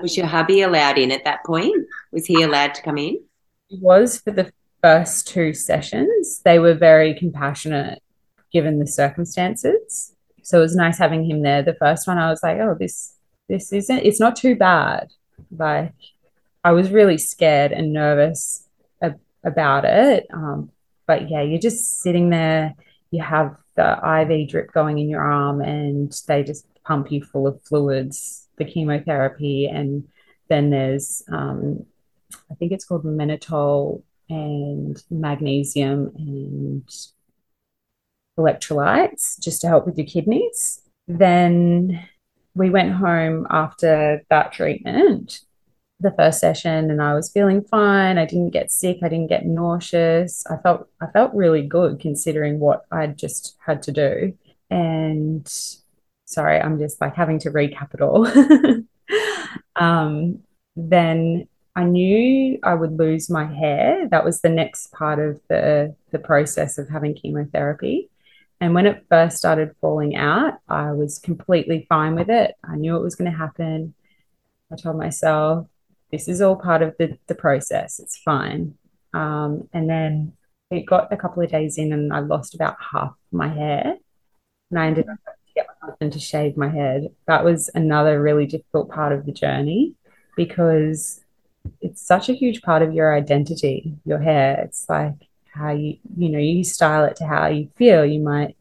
Was 0.00 0.16
your 0.16 0.26
hubby 0.26 0.62
allowed 0.62 0.98
in 0.98 1.12
at 1.12 1.24
that 1.24 1.44
point? 1.44 1.86
Was 2.12 2.26
he 2.26 2.42
allowed 2.42 2.74
to 2.74 2.82
come 2.82 2.98
in? 2.98 3.20
He 3.68 3.78
was 3.78 4.20
for 4.20 4.30
the 4.30 4.52
first 4.82 5.28
two 5.28 5.54
sessions. 5.54 6.40
They 6.44 6.58
were 6.58 6.74
very 6.74 7.14
compassionate 7.14 8.02
given 8.52 8.78
the 8.78 8.86
circumstances. 8.86 10.14
So 10.42 10.58
it 10.58 10.62
was 10.62 10.76
nice 10.76 10.98
having 10.98 11.28
him 11.28 11.42
there. 11.42 11.62
The 11.62 11.74
first 11.74 12.06
one 12.06 12.18
I 12.18 12.30
was 12.30 12.42
like, 12.42 12.58
oh, 12.58 12.76
this 12.78 13.14
this 13.48 13.72
isn't 13.72 13.98
it's 13.98 14.20
not 14.20 14.36
too 14.36 14.56
bad. 14.56 15.08
Like 15.50 15.94
I 16.62 16.72
was 16.72 16.90
really 16.90 17.18
scared 17.18 17.72
and 17.72 17.92
nervous 17.92 18.66
ab- 19.02 19.20
about 19.44 19.84
it. 19.84 20.26
Um, 20.32 20.70
but 21.06 21.30
yeah, 21.30 21.42
you're 21.42 21.60
just 21.60 22.00
sitting 22.00 22.30
there, 22.30 22.74
you 23.14 23.22
have 23.22 23.56
the 23.76 23.92
IV 24.22 24.48
drip 24.48 24.72
going 24.72 24.98
in 24.98 25.08
your 25.08 25.22
arm 25.22 25.60
and 25.60 26.12
they 26.26 26.42
just 26.42 26.66
pump 26.84 27.10
you 27.10 27.22
full 27.22 27.46
of 27.46 27.60
fluids, 27.62 28.48
the 28.58 28.64
chemotherapy, 28.64 29.66
and 29.66 30.06
then 30.48 30.70
there's 30.70 31.22
um, 31.32 31.86
I 32.50 32.54
think 32.54 32.72
it's 32.72 32.84
called 32.84 33.04
mannitol 33.04 34.02
and 34.28 35.02
magnesium 35.10 36.12
and 36.16 36.88
electrolytes 38.38 39.38
just 39.40 39.60
to 39.60 39.68
help 39.68 39.86
with 39.86 39.96
your 39.96 40.06
kidneys. 40.06 40.80
Then 41.06 42.06
we 42.54 42.70
went 42.70 42.92
home 42.92 43.46
after 43.50 44.22
that 44.30 44.52
treatment, 44.52 45.40
the 46.00 46.12
first 46.12 46.40
session, 46.40 46.90
and 46.90 47.00
I 47.02 47.14
was 47.14 47.30
feeling 47.30 47.62
fine. 47.62 48.18
I 48.18 48.26
didn't 48.26 48.50
get 48.50 48.70
sick. 48.70 48.98
I 49.02 49.08
didn't 49.08 49.28
get 49.28 49.46
nauseous. 49.46 50.44
I 50.46 50.56
felt 50.58 50.88
I 51.00 51.06
felt 51.06 51.34
really 51.34 51.62
good 51.62 52.00
considering 52.00 52.58
what 52.58 52.84
I'd 52.90 53.16
just 53.16 53.56
had 53.64 53.82
to 53.84 53.92
do. 53.92 54.36
And 54.70 55.46
sorry, 56.24 56.60
I'm 56.60 56.78
just 56.78 57.00
like 57.00 57.14
having 57.14 57.38
to 57.40 57.50
recap 57.50 57.94
it 57.94 58.00
all. 58.00 58.26
um, 59.76 60.40
then 60.76 61.48
I 61.76 61.84
knew 61.84 62.58
I 62.62 62.74
would 62.74 62.98
lose 62.98 63.30
my 63.30 63.46
hair. 63.46 64.08
That 64.10 64.24
was 64.24 64.40
the 64.40 64.48
next 64.48 64.92
part 64.92 65.18
of 65.18 65.40
the 65.48 65.94
the 66.10 66.18
process 66.18 66.78
of 66.78 66.88
having 66.88 67.14
chemotherapy. 67.14 68.10
And 68.60 68.74
when 68.74 68.86
it 68.86 69.04
first 69.08 69.36
started 69.36 69.74
falling 69.80 70.16
out, 70.16 70.54
I 70.68 70.92
was 70.92 71.18
completely 71.18 71.86
fine 71.88 72.14
with 72.14 72.30
it. 72.30 72.54
I 72.64 72.76
knew 72.76 72.96
it 72.96 73.02
was 73.02 73.16
going 73.16 73.30
to 73.30 73.36
happen. 73.36 73.94
I 74.72 74.76
told 74.76 74.96
myself, 74.96 75.66
this 76.10 76.28
is 76.28 76.40
all 76.40 76.56
part 76.56 76.82
of 76.82 76.94
the, 76.98 77.18
the 77.26 77.34
process. 77.34 77.98
It's 77.98 78.16
fine. 78.18 78.74
Um, 79.12 79.68
and 79.72 79.88
then 79.88 80.32
it 80.70 80.86
got 80.86 81.12
a 81.12 81.16
couple 81.16 81.42
of 81.42 81.50
days 81.50 81.78
in 81.78 81.92
and 81.92 82.12
I 82.12 82.20
lost 82.20 82.54
about 82.54 82.76
half 82.92 83.14
my 83.32 83.48
hair. 83.48 83.96
And 84.70 84.78
I 84.78 84.86
ended 84.86 85.08
up 85.08 85.18
to 85.24 85.52
get 85.54 85.66
my 85.68 85.88
husband 85.88 86.12
to 86.12 86.18
shave 86.18 86.56
my 86.56 86.68
head. 86.68 87.08
That 87.26 87.44
was 87.44 87.70
another 87.74 88.20
really 88.20 88.46
difficult 88.46 88.90
part 88.90 89.12
of 89.12 89.26
the 89.26 89.32
journey 89.32 89.94
because 90.36 91.20
it's 91.80 92.04
such 92.04 92.28
a 92.28 92.34
huge 92.34 92.62
part 92.62 92.82
of 92.82 92.92
your 92.92 93.14
identity, 93.14 93.94
your 94.04 94.18
hair. 94.18 94.60
It's 94.64 94.88
like 94.88 95.28
how 95.54 95.70
you 95.70 95.96
you 96.16 96.28
know 96.28 96.38
you 96.38 96.64
style 96.64 97.04
it 97.04 97.16
to 97.16 97.26
how 97.26 97.46
you 97.46 97.68
feel 97.76 98.04
you 98.04 98.20
might 98.20 98.56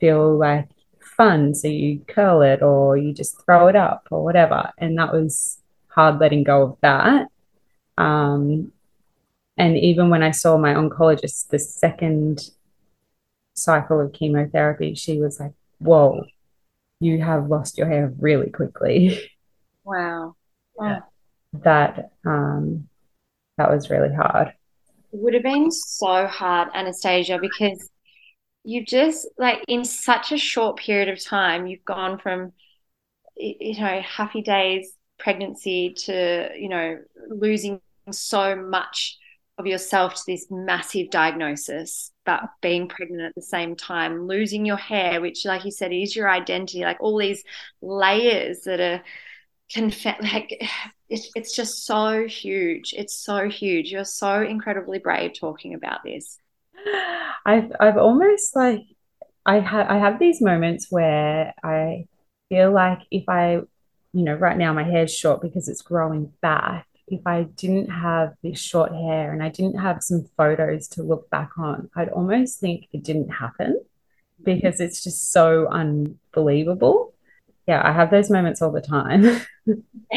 feel 0.00 0.38
like 0.38 0.68
fun 1.00 1.54
so 1.54 1.66
you 1.66 2.00
curl 2.06 2.42
it 2.42 2.62
or 2.62 2.96
you 2.96 3.12
just 3.12 3.44
throw 3.44 3.66
it 3.66 3.74
up 3.74 4.06
or 4.10 4.22
whatever 4.22 4.70
and 4.78 4.96
that 4.96 5.12
was 5.12 5.58
hard 5.98 6.20
letting 6.20 6.44
go 6.44 6.62
of 6.62 6.78
that. 6.82 7.28
Um, 7.96 8.72
and 9.56 9.76
even 9.76 10.08
when 10.08 10.22
i 10.22 10.30
saw 10.30 10.56
my 10.56 10.72
oncologist 10.72 11.48
the 11.48 11.58
second 11.58 12.48
cycle 13.56 14.00
of 14.00 14.12
chemotherapy 14.12 14.94
she 14.94 15.18
was 15.18 15.40
like 15.40 15.50
whoa 15.78 16.24
you 17.00 17.22
have 17.22 17.48
lost 17.48 17.78
your 17.78 17.88
hair 17.88 18.12
really 18.18 18.50
quickly. 18.50 19.18
Wow, 19.84 20.34
wow. 20.76 21.02
that 21.64 22.10
um, 22.26 22.88
that 23.56 23.70
was 23.70 23.88
really 23.88 24.14
hard. 24.14 24.48
It 25.12 25.18
would 25.18 25.32
have 25.32 25.42
been 25.42 25.70
so 25.70 26.26
hard, 26.26 26.68
Anastasia, 26.74 27.38
because 27.40 27.88
you've 28.64 28.86
just 28.86 29.26
like 29.38 29.64
in 29.66 29.86
such 29.86 30.30
a 30.32 30.36
short 30.36 30.76
period 30.76 31.08
of 31.08 31.24
time, 31.24 31.66
you've 31.66 31.84
gone 31.86 32.18
from 32.18 32.52
you 33.36 33.80
know 33.80 34.02
happy 34.02 34.42
days 34.42 34.92
pregnancy 35.18 35.94
to 35.94 36.50
you 36.56 36.68
know 36.68 36.98
losing 37.28 37.80
so 38.10 38.56
much 38.56 39.18
of 39.58 39.66
yourself 39.66 40.14
to 40.14 40.22
this 40.26 40.46
massive 40.50 41.10
diagnosis 41.10 42.12
but 42.24 42.42
being 42.62 42.88
pregnant 42.88 43.22
at 43.22 43.34
the 43.34 43.42
same 43.42 43.74
time 43.74 44.26
losing 44.26 44.64
your 44.64 44.76
hair 44.76 45.20
which 45.20 45.44
like 45.44 45.64
you 45.64 45.70
said 45.70 45.92
is 45.92 46.14
your 46.14 46.30
identity 46.30 46.82
like 46.82 46.98
all 47.00 47.18
these 47.18 47.42
layers 47.82 48.60
that 48.62 48.80
are 48.80 49.02
conf- 49.74 50.04
like 50.04 50.62
it's, 51.08 51.30
it's 51.34 51.54
just 51.54 51.86
so 51.86 52.26
huge. 52.26 52.94
It's 52.96 53.14
so 53.14 53.48
huge. 53.48 53.90
You're 53.90 54.04
so 54.04 54.42
incredibly 54.42 54.98
brave 54.98 55.32
talking 55.38 55.74
about 55.74 56.02
this. 56.04 56.38
I've 57.46 57.72
I've 57.80 57.96
almost 57.96 58.54
like 58.54 58.82
I 59.46 59.60
have 59.60 59.88
I 59.88 59.98
have 59.98 60.18
these 60.18 60.40
moments 60.40 60.86
where 60.90 61.54
I 61.62 62.06
feel 62.48 62.72
like 62.72 63.00
if 63.10 63.24
I, 63.28 63.60
you 64.12 64.22
know, 64.22 64.34
right 64.34 64.56
now 64.56 64.72
my 64.72 64.84
hair's 64.84 65.14
short 65.14 65.40
because 65.40 65.68
it's 65.68 65.82
growing 65.82 66.32
back. 66.40 66.86
If 67.06 67.26
I 67.26 67.44
didn't 67.44 67.88
have 67.90 68.34
this 68.42 68.60
short 68.60 68.92
hair 68.92 69.32
and 69.32 69.42
I 69.42 69.48
didn't 69.48 69.78
have 69.78 70.02
some 70.02 70.28
photos 70.36 70.88
to 70.88 71.02
look 71.02 71.30
back 71.30 71.52
on, 71.56 71.90
I'd 71.96 72.10
almost 72.10 72.60
think 72.60 72.86
it 72.92 73.02
didn't 73.02 73.30
happen 73.30 73.80
because 74.42 74.80
it's 74.80 75.02
just 75.02 75.32
so 75.32 75.68
unbelievable. 75.68 77.14
Yeah, 77.66 77.82
I 77.84 77.92
have 77.92 78.10
those 78.10 78.30
moments 78.30 78.62
all 78.62 78.72
the 78.72 78.80
time. 78.80 79.40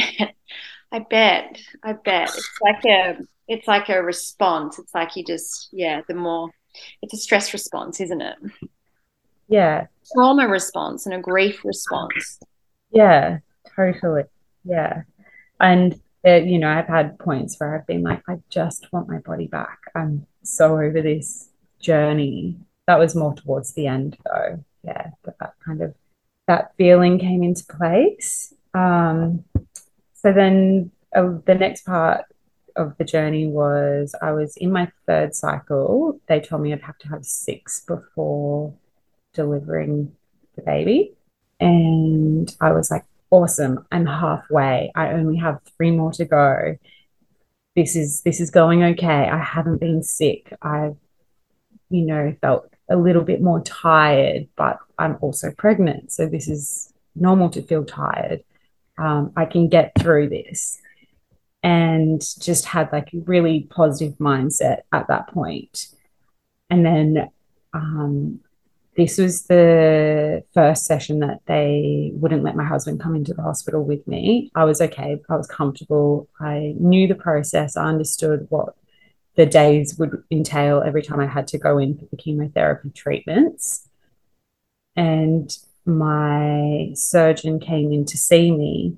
I 0.92 1.00
bet. 1.00 1.62
I 1.84 1.94
bet. 1.94 2.30
It's 2.30 2.60
like 2.62 2.86
a 2.86 3.18
it's 3.48 3.68
like 3.68 3.90
a 3.90 4.02
response. 4.02 4.80
It's 4.80 4.94
like 4.94 5.16
you 5.16 5.24
just 5.24 5.70
yeah, 5.72 6.02
the 6.08 6.14
more 6.14 6.50
it's 7.02 7.14
a 7.14 7.18
stress 7.18 7.54
response, 7.54 8.00
isn't 8.00 8.22
it? 8.22 8.38
Yeah. 9.48 9.88
Trauma 10.14 10.48
response 10.48 11.06
and 11.06 11.14
a 11.14 11.20
grief 11.20 11.64
response. 11.66 12.40
Yeah, 12.92 13.40
totally. 13.76 14.24
Yeah. 14.64 15.04
And 15.60 16.00
uh, 16.26 16.36
you 16.36 16.60
know, 16.60 16.70
I've 16.70 16.88
had 16.88 17.18
points 17.20 17.60
where 17.60 17.76
I've 17.76 17.88
been 17.88 18.04
like, 18.04 18.24
I 18.28 18.40
just 18.50 18.92
want 18.94 19.10
my 19.10 19.20
body 19.20 19.48
back. 19.48 19.80
I'm 19.96 20.28
so 20.44 20.74
over 20.80 21.02
this 21.02 21.50
journey. 21.80 22.58
That 22.88 23.00
was 23.00 23.16
more 23.16 23.34
towards 23.34 23.74
the 23.74 23.88
end 23.88 24.18
though. 24.26 24.64
Yeah. 24.84 25.12
But 25.24 25.38
that 25.40 25.54
kind 25.66 25.82
of 25.82 25.96
that 26.48 26.74
feeling 26.78 27.20
came 27.20 27.44
into 27.44 27.64
place 27.66 28.54
Um, 28.74 29.46
so 30.14 30.32
then 30.32 30.92
uh, 31.16 31.38
the 31.46 31.56
next 31.56 31.86
part 31.86 32.26
of 32.76 32.98
the 32.98 33.04
journey 33.04 33.48
was 33.48 34.16
I 34.22 34.32
was 34.32 34.56
in 34.58 34.72
my 34.72 34.92
third 35.06 35.36
cycle. 35.36 36.20
They 36.28 36.40
told 36.40 36.62
me 36.62 36.74
I'd 36.74 36.82
have 36.82 36.98
to 37.00 37.10
have 37.10 37.26
six 37.26 37.82
before 37.82 38.74
delivering 39.34 40.16
the 40.56 40.62
baby. 40.62 41.14
And 41.60 42.54
I 42.62 42.72
was 42.72 42.90
like, 42.90 43.06
awesome, 43.32 43.86
I'm 43.92 44.06
halfway. 44.06 44.92
I 44.96 45.14
only 45.14 45.38
have 45.38 45.60
three 45.78 45.92
more 45.92 46.12
to 46.14 46.26
go. 46.26 46.78
This 47.76 47.96
is 47.96 48.22
this 48.22 48.40
is 48.40 48.52
going 48.52 48.84
okay. 48.84 49.30
I 49.30 49.40
haven't 49.40 49.80
been 49.80 50.04
sick. 50.04 50.54
I've, 50.62 50.98
you 51.90 52.06
know, 52.06 52.36
felt 52.42 52.72
a 52.90 52.98
little 52.98 53.24
bit 53.24 53.42
more 53.42 53.62
tired, 53.62 54.50
but 54.58 54.78
I'm 55.00 55.18
also 55.22 55.52
pregnant. 55.52 56.12
So 56.12 56.28
this 56.28 56.48
is 56.48 56.94
normal 57.16 57.50
to 57.52 57.62
feel 57.62 57.86
tired. 57.86 58.44
Um, 58.98 59.32
I 59.36 59.46
can 59.46 59.70
get 59.70 59.94
through 59.98 60.30
this. 60.30 60.78
And 61.64 62.20
just 62.40 62.66
had 62.66 62.92
like 62.92 63.14
a 63.14 63.20
really 63.20 63.68
positive 63.70 64.18
mindset 64.18 64.80
at 64.92 65.08
that. 65.10 65.30
And 66.72 66.84
then 66.84 67.30
um, 67.72 68.40
this 68.98 69.18
was 69.18 69.44
the 69.44 70.44
first 70.54 70.86
session 70.86 71.20
that 71.20 71.40
they 71.46 72.12
wouldn't 72.14 72.44
let 72.44 72.56
my 72.56 72.66
husband 72.66 73.00
come 73.00 73.16
into 73.16 73.34
the 73.34 73.42
hospital 73.42 73.84
with 73.84 74.06
me. 74.08 74.52
I 74.54 74.66
was 74.66 74.82
okay. 74.82 75.22
I 75.30 75.36
was 75.38 75.48
comfortable. 75.48 76.28
I 76.40 76.76
knew 76.78 77.08
the 77.08 77.16
process. 77.16 77.78
I 77.78 77.86
understood 77.86 78.48
what 78.50 78.76
the 79.36 79.46
days 79.46 79.98
would 79.98 80.24
entail 80.30 80.84
every 80.86 81.02
time 81.02 81.22
I 81.22 81.26
had 81.26 81.48
to 81.50 81.58
go 81.58 81.78
in 81.78 81.98
for 81.98 82.06
the 82.06 82.18
chemotherapy 82.18 82.90
treatments. 82.90 83.88
And 84.98 85.56
my 85.86 86.92
surgeon 86.94 87.62
came 87.62 87.94
in 87.94 88.06
to 88.06 88.18
see 88.18 88.52
me 88.52 88.98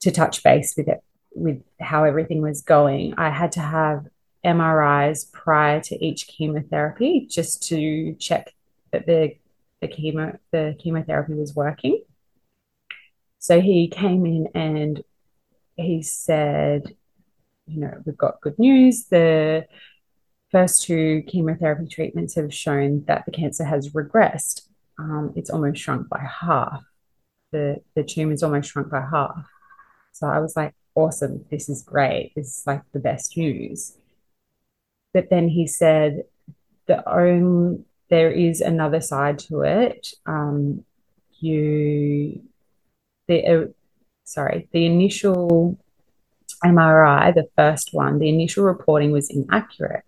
to 0.00 0.12
touch 0.12 0.44
base 0.44 0.74
with 0.76 0.86
it, 0.86 1.02
with 1.34 1.62
how 1.80 2.04
everything 2.04 2.42
was 2.42 2.62
going. 2.62 3.14
I 3.18 3.30
had 3.30 3.50
to 3.52 3.60
have 3.60 4.06
MRIs 4.44 5.32
prior 5.32 5.80
to 5.80 6.04
each 6.04 6.28
chemotherapy 6.28 7.26
just 7.28 7.66
to 7.68 8.14
check 8.20 8.54
that 8.94 9.06
the 9.06 9.36
the 9.80 9.88
chemo 9.88 10.38
the 10.52 10.76
chemotherapy 10.78 11.34
was 11.34 11.54
working. 11.54 12.02
So 13.38 13.60
he 13.60 13.88
came 13.88 14.24
in 14.24 14.48
and 14.54 15.02
he 15.76 16.02
said, 16.02 16.94
you 17.66 17.80
know, 17.80 17.92
we've 18.04 18.16
got 18.16 18.40
good 18.40 18.58
news. 18.58 19.06
The 19.06 19.66
first 20.50 20.84
two 20.84 21.22
chemotherapy 21.26 21.88
treatments 21.88 22.36
have 22.36 22.54
shown 22.54 23.04
that 23.06 23.26
the 23.26 23.32
cancer 23.32 23.64
has 23.64 23.90
regressed. 23.90 24.62
Um, 24.98 25.32
it's 25.36 25.50
almost 25.50 25.82
shrunk 25.82 26.08
by 26.08 26.20
half. 26.20 26.84
The 27.50 27.82
the 27.94 28.04
tumor 28.04 28.32
is 28.32 28.42
almost 28.42 28.70
shrunk 28.70 28.90
by 28.90 29.00
half. 29.00 29.44
So 30.12 30.28
I 30.28 30.38
was 30.38 30.56
like, 30.56 30.72
awesome, 30.94 31.44
this 31.50 31.68
is 31.68 31.82
great. 31.82 32.32
This 32.36 32.58
is 32.58 32.62
like 32.66 32.82
the 32.92 33.00
best 33.00 33.36
news. 33.36 33.98
But 35.12 35.28
then 35.30 35.48
he 35.48 35.66
said 35.66 36.22
the 36.86 37.06
only 37.08 37.84
there 38.10 38.30
is 38.30 38.60
another 38.60 39.00
side 39.00 39.38
to 39.40 39.62
it. 39.62 40.08
Um, 40.26 40.84
you, 41.40 42.42
the 43.28 43.46
uh, 43.46 43.66
sorry, 44.24 44.68
the 44.72 44.86
initial 44.86 45.78
MRI, 46.64 47.34
the 47.34 47.48
first 47.56 47.90
one, 47.92 48.18
the 48.18 48.28
initial 48.28 48.64
reporting 48.64 49.12
was 49.12 49.30
inaccurate. 49.30 50.04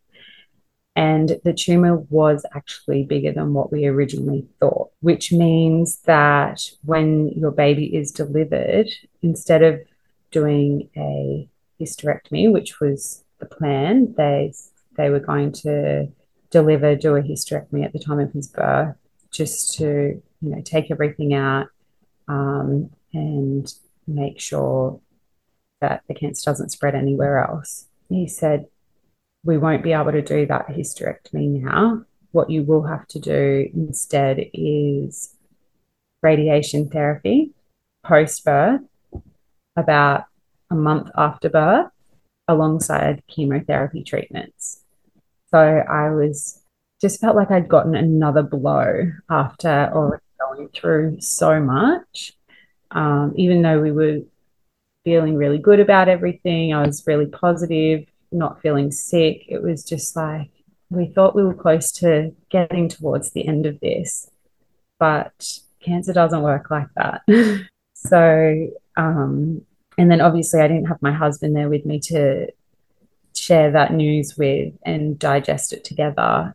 And 0.94 1.38
the 1.44 1.52
tumor 1.52 1.98
was 2.08 2.46
actually 2.54 3.04
bigger 3.04 3.30
than 3.30 3.52
what 3.52 3.70
we 3.70 3.84
originally 3.86 4.46
thought, 4.60 4.92
which 5.00 5.30
means 5.30 5.98
that 6.06 6.62
when 6.84 7.28
your 7.28 7.50
baby 7.50 7.94
is 7.94 8.10
delivered, 8.10 8.88
instead 9.20 9.62
of 9.62 9.80
doing 10.30 10.88
a 10.96 11.46
hysterectomy, 11.78 12.50
which 12.50 12.80
was 12.80 13.22
the 13.40 13.46
plan, 13.46 14.14
they 14.16 14.54
they 14.96 15.10
were 15.10 15.20
going 15.20 15.52
to 15.52 16.08
deliver, 16.56 16.96
do 16.96 17.16
a 17.16 17.22
hysterectomy 17.22 17.84
at 17.84 17.92
the 17.92 17.98
time 17.98 18.18
of 18.18 18.32
his 18.32 18.48
birth, 18.48 18.96
just 19.30 19.76
to 19.76 20.22
you 20.40 20.50
know 20.50 20.62
take 20.62 20.90
everything 20.90 21.34
out 21.34 21.68
um, 22.28 22.90
and 23.12 23.74
make 24.06 24.40
sure 24.40 24.98
that 25.82 26.02
the 26.08 26.14
cancer 26.14 26.50
doesn't 26.50 26.70
spread 26.70 26.94
anywhere 26.94 27.44
else. 27.46 27.88
He 28.08 28.26
said, 28.26 28.66
"We 29.44 29.58
won't 29.58 29.82
be 29.82 29.92
able 29.92 30.12
to 30.12 30.22
do 30.22 30.46
that 30.46 30.68
hysterectomy 30.68 31.62
now. 31.62 32.04
What 32.32 32.48
you 32.48 32.62
will 32.62 32.84
have 32.84 33.06
to 33.08 33.18
do 33.18 33.70
instead 33.74 34.36
is 34.54 35.34
radiation 36.22 36.88
therapy 36.88 37.52
post 38.02 38.44
birth, 38.44 38.80
about 39.76 40.24
a 40.70 40.74
month 40.74 41.10
after 41.16 41.50
birth, 41.50 41.90
alongside 42.48 43.22
chemotherapy 43.28 44.02
treatments." 44.02 44.85
So 45.50 45.58
I 45.58 46.10
was 46.10 46.60
just 47.00 47.20
felt 47.20 47.36
like 47.36 47.50
I'd 47.50 47.68
gotten 47.68 47.94
another 47.94 48.42
blow 48.42 49.10
after 49.30 49.90
already 49.92 50.22
going 50.38 50.68
through 50.68 51.20
so 51.20 51.60
much. 51.60 52.32
Um, 52.90 53.34
even 53.36 53.62
though 53.62 53.80
we 53.80 53.92
were 53.92 54.20
feeling 55.04 55.36
really 55.36 55.58
good 55.58 55.80
about 55.80 56.08
everything, 56.08 56.72
I 56.72 56.86
was 56.86 57.06
really 57.06 57.26
positive, 57.26 58.06
not 58.32 58.60
feeling 58.60 58.90
sick. 58.90 59.44
It 59.48 59.62
was 59.62 59.84
just 59.84 60.16
like 60.16 60.50
we 60.90 61.06
thought 61.06 61.36
we 61.36 61.42
were 61.42 61.54
close 61.54 61.90
to 61.92 62.34
getting 62.50 62.88
towards 62.88 63.32
the 63.32 63.46
end 63.46 63.66
of 63.66 63.80
this, 63.80 64.30
but 64.98 65.60
cancer 65.80 66.12
doesn't 66.12 66.42
work 66.42 66.70
like 66.70 66.88
that. 66.96 67.22
so, 67.94 68.68
um, 68.96 69.62
and 69.98 70.10
then 70.10 70.20
obviously 70.20 70.60
I 70.60 70.68
didn't 70.68 70.86
have 70.86 71.02
my 71.02 71.12
husband 71.12 71.56
there 71.56 71.68
with 71.68 71.84
me 71.84 72.00
to 72.00 72.48
share 73.36 73.70
that 73.72 73.92
news 73.92 74.36
with 74.36 74.74
and 74.84 75.18
digest 75.18 75.72
it 75.72 75.84
together. 75.84 76.54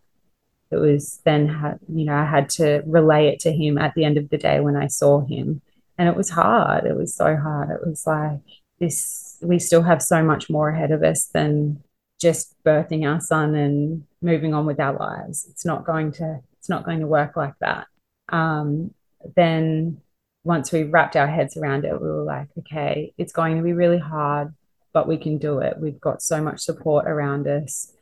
It 0.71 0.77
was 0.77 1.19
then, 1.25 1.79
you 1.87 2.05
know, 2.05 2.15
I 2.15 2.25
had 2.25 2.49
to 2.51 2.81
relay 2.85 3.27
it 3.27 3.39
to 3.41 3.51
him 3.51 3.77
at 3.77 3.93
the 3.93 4.05
end 4.05 4.17
of 4.17 4.29
the 4.29 4.37
day 4.37 4.59
when 4.59 4.75
I 4.75 4.87
saw 4.87 5.25
him. 5.25 5.61
And 5.97 6.07
it 6.07 6.15
was 6.15 6.29
hard. 6.29 6.85
It 6.85 6.95
was 6.95 7.13
so 7.13 7.35
hard. 7.35 7.69
It 7.69 7.85
was 7.85 8.07
like, 8.07 8.39
this, 8.79 9.37
we 9.41 9.59
still 9.59 9.83
have 9.83 10.01
so 10.01 10.23
much 10.23 10.49
more 10.49 10.69
ahead 10.69 10.91
of 10.91 11.03
us 11.03 11.25
than 11.25 11.83
just 12.19 12.55
birthing 12.63 13.05
our 13.05 13.19
son 13.19 13.53
and 13.55 14.05
moving 14.21 14.53
on 14.53 14.65
with 14.65 14.79
our 14.79 14.97
lives. 14.97 15.45
It's 15.49 15.65
not 15.65 15.85
going 15.85 16.11
to, 16.13 16.39
it's 16.57 16.69
not 16.69 16.85
going 16.85 17.01
to 17.01 17.07
work 17.07 17.35
like 17.35 17.53
that. 17.59 17.87
Um, 18.29 18.93
then 19.35 20.01
once 20.43 20.71
we 20.71 20.83
wrapped 20.83 21.15
our 21.15 21.27
heads 21.27 21.57
around 21.57 21.85
it, 21.85 22.01
we 22.01 22.07
were 22.07 22.23
like, 22.23 22.47
okay, 22.59 23.13
it's 23.17 23.33
going 23.33 23.57
to 23.57 23.63
be 23.63 23.73
really 23.73 23.99
hard 23.99 24.53
but 24.93 25.07
we 25.07 25.17
can 25.17 25.37
do 25.37 25.59
it. 25.59 25.77
We've 25.79 25.99
got 25.99 26.21
so 26.21 26.41
much 26.41 26.61
support 26.61 27.07
around 27.07 27.47
us. 27.47 27.93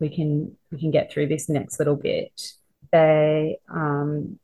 We 0.00 0.08
can 0.08 0.56
we 0.70 0.78
can 0.78 0.90
get 0.90 1.12
through 1.12 1.28
this 1.28 1.48
next 1.48 1.78
little 1.78 1.96
bit. 1.96 2.52
They 2.90 3.58
um, 3.68 4.38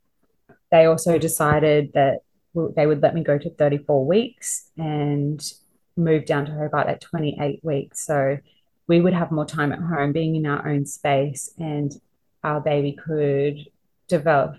they 0.70 0.86
also 0.86 1.18
decided 1.18 1.92
that 1.94 2.20
they 2.54 2.86
would 2.86 3.02
let 3.02 3.14
me 3.14 3.22
go 3.22 3.38
to 3.38 3.50
34 3.50 4.06
weeks 4.06 4.70
and 4.76 5.40
move 5.96 6.26
down 6.26 6.46
to 6.46 6.52
Hobart 6.52 6.88
at 6.88 7.00
28 7.00 7.60
weeks. 7.62 8.04
So 8.06 8.38
we 8.86 9.00
would 9.00 9.12
have 9.12 9.30
more 9.30 9.44
time 9.44 9.72
at 9.72 9.80
home 9.80 10.12
being 10.12 10.36
in 10.36 10.46
our 10.46 10.66
own 10.66 10.86
space 10.86 11.50
and 11.58 11.92
our 12.42 12.60
baby 12.60 12.92
could 12.92 13.66
develop 14.08 14.56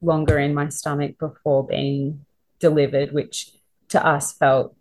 longer 0.00 0.38
in 0.38 0.54
my 0.54 0.68
stomach 0.68 1.18
before 1.18 1.66
being 1.66 2.24
delivered, 2.58 3.12
which 3.12 3.50
to 3.88 4.04
us 4.04 4.32
felt 4.32 4.76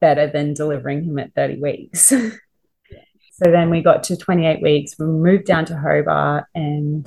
better 0.00 0.26
than 0.26 0.54
delivering 0.54 1.04
him 1.04 1.18
at 1.18 1.34
30 1.34 1.60
weeks. 1.60 2.00
so 2.08 2.30
then 3.40 3.70
we 3.70 3.82
got 3.82 4.02
to 4.04 4.16
28 4.16 4.62
weeks. 4.62 4.94
We 4.98 5.06
moved 5.06 5.44
down 5.44 5.64
to 5.66 5.78
Hobart, 5.78 6.44
and 6.54 7.06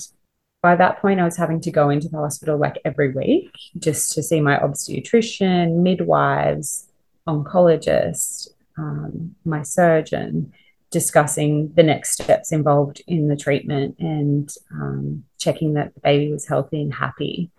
by 0.62 0.76
that 0.76 1.02
point, 1.02 1.20
I 1.20 1.26
was 1.26 1.38
having 1.38 1.60
to 1.62 1.72
go 1.72 1.90
into 1.90 2.08
the 2.08 2.18
hospital 2.18 2.58
like 2.58 2.78
every 2.86 3.12
week 3.12 3.50
just 3.80 4.14
to 4.14 4.24
see 4.24 4.42
my 4.42 4.60
obstetrician, 4.62 5.82
midwives, 5.82 6.88
oncologist, 7.28 8.50
um, 8.78 9.36
my 9.44 9.64
surgeon, 9.64 10.54
discussing 10.92 11.72
the 11.76 11.84
next 11.84 12.14
steps 12.14 12.52
involved 12.52 13.02
in 13.08 13.28
the 13.28 13.36
treatment 13.36 13.96
and 14.00 14.54
um, 14.72 15.24
checking 15.40 15.74
that 15.74 15.94
the 15.96 16.02
baby 16.02 16.32
was 16.32 16.48
healthy 16.48 16.82
and 16.82 16.94
happy, 16.94 17.50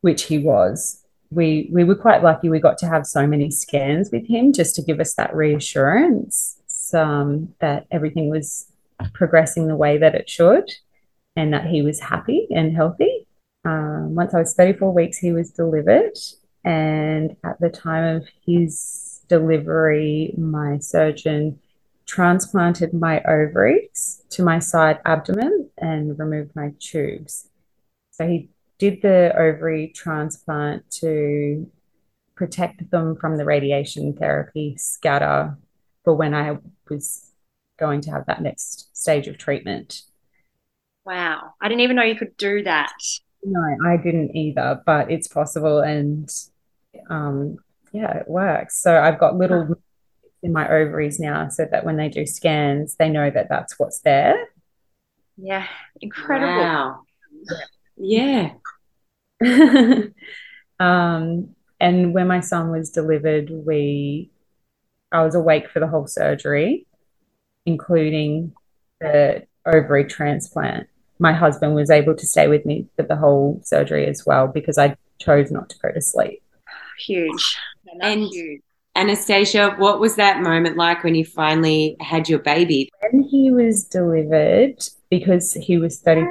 which 0.00 0.24
he 0.24 0.38
was 0.38 1.03
we 1.30 1.68
we 1.72 1.84
were 1.84 1.94
quite 1.94 2.22
lucky 2.22 2.48
we 2.48 2.60
got 2.60 2.78
to 2.78 2.86
have 2.86 3.06
so 3.06 3.26
many 3.26 3.50
scans 3.50 4.10
with 4.12 4.26
him 4.26 4.52
just 4.52 4.74
to 4.76 4.82
give 4.82 5.00
us 5.00 5.14
that 5.14 5.34
reassurance 5.34 6.60
um, 6.94 7.54
that 7.60 7.86
everything 7.90 8.30
was 8.30 8.66
progressing 9.12 9.66
the 9.66 9.76
way 9.76 9.98
that 9.98 10.14
it 10.14 10.28
should 10.30 10.70
and 11.36 11.52
that 11.52 11.66
he 11.66 11.82
was 11.82 12.00
happy 12.00 12.46
and 12.50 12.74
healthy. 12.74 13.26
Um, 13.66 14.14
once 14.14 14.34
i 14.34 14.38
was 14.38 14.54
34 14.54 14.92
weeks 14.92 15.18
he 15.18 15.32
was 15.32 15.50
delivered. 15.50 16.16
And 16.64 17.36
at 17.44 17.60
the 17.60 17.70
time 17.70 18.16
of 18.16 18.28
his 18.46 19.22
delivery 19.28 20.34
my 20.36 20.78
surgeon 20.78 21.58
transplanted 22.06 22.92
my 22.92 23.22
ovaries 23.22 24.22
to 24.30 24.42
my 24.42 24.58
side 24.58 25.00
abdomen 25.04 25.70
and 25.78 26.18
removed 26.18 26.54
my 26.54 26.72
tubes. 26.78 27.48
So 28.12 28.26
he 28.26 28.50
did 28.78 29.02
the 29.02 29.32
ovary 29.36 29.92
transplant 29.94 30.90
to 30.90 31.70
protect 32.34 32.90
them 32.90 33.16
from 33.16 33.36
the 33.36 33.44
radiation 33.44 34.14
therapy 34.14 34.76
scatter 34.76 35.56
for 36.04 36.14
when 36.14 36.34
I 36.34 36.58
was 36.88 37.30
going 37.78 38.00
to 38.02 38.10
have 38.10 38.26
that 38.26 38.42
next 38.42 38.96
stage 38.96 39.28
of 39.28 39.38
treatment. 39.38 40.02
Wow. 41.04 41.54
I 41.60 41.68
didn't 41.68 41.82
even 41.82 41.96
know 41.96 42.02
you 42.02 42.16
could 42.16 42.36
do 42.36 42.62
that. 42.62 42.92
No, 43.42 43.60
I 43.86 43.96
didn't 43.96 44.34
either, 44.34 44.82
but 44.86 45.10
it's 45.10 45.28
possible. 45.28 45.80
And 45.80 46.30
um, 47.10 47.58
yeah, 47.92 48.18
it 48.18 48.28
works. 48.28 48.80
So 48.80 48.98
I've 48.98 49.18
got 49.18 49.36
little 49.36 49.76
in 50.42 50.52
my 50.52 50.68
ovaries 50.68 51.20
now 51.20 51.48
so 51.48 51.66
that 51.70 51.84
when 51.84 51.96
they 51.96 52.08
do 52.08 52.26
scans, 52.26 52.96
they 52.96 53.08
know 53.08 53.30
that 53.30 53.48
that's 53.48 53.78
what's 53.78 54.00
there. 54.00 54.34
Yeah, 55.36 55.66
incredible. 56.00 56.62
Wow. 56.62 57.00
Yeah. 57.96 58.52
um, 60.80 61.48
and 61.80 62.14
when 62.14 62.26
my 62.26 62.40
son 62.40 62.70
was 62.70 62.90
delivered, 62.90 63.50
we 63.50 64.30
I 65.12 65.22
was 65.22 65.34
awake 65.34 65.70
for 65.70 65.80
the 65.80 65.86
whole 65.86 66.06
surgery, 66.06 66.86
including 67.66 68.52
the 69.00 69.46
ovary 69.64 70.04
transplant. 70.04 70.88
My 71.18 71.32
husband 71.32 71.74
was 71.74 71.90
able 71.90 72.16
to 72.16 72.26
stay 72.26 72.48
with 72.48 72.66
me 72.66 72.88
for 72.96 73.04
the 73.04 73.16
whole 73.16 73.60
surgery 73.62 74.06
as 74.06 74.26
well 74.26 74.48
because 74.48 74.76
I 74.76 74.96
chose 75.20 75.50
not 75.50 75.70
to 75.70 75.78
go 75.78 75.92
to 75.92 76.00
sleep. 76.00 76.42
Huge. 76.98 77.56
And 78.00 78.24
huge. 78.24 78.62
Anastasia, 78.96 79.74
what 79.78 79.98
was 79.98 80.16
that 80.16 80.40
moment 80.40 80.76
like 80.76 81.02
when 81.02 81.14
you 81.14 81.24
finally 81.24 81.96
had 82.00 82.28
your 82.28 82.38
baby? 82.38 82.90
When 83.10 83.22
he 83.22 83.50
was 83.50 83.84
delivered, 83.84 84.84
because 85.10 85.52
he 85.54 85.78
was 85.78 86.00
30 86.00 86.26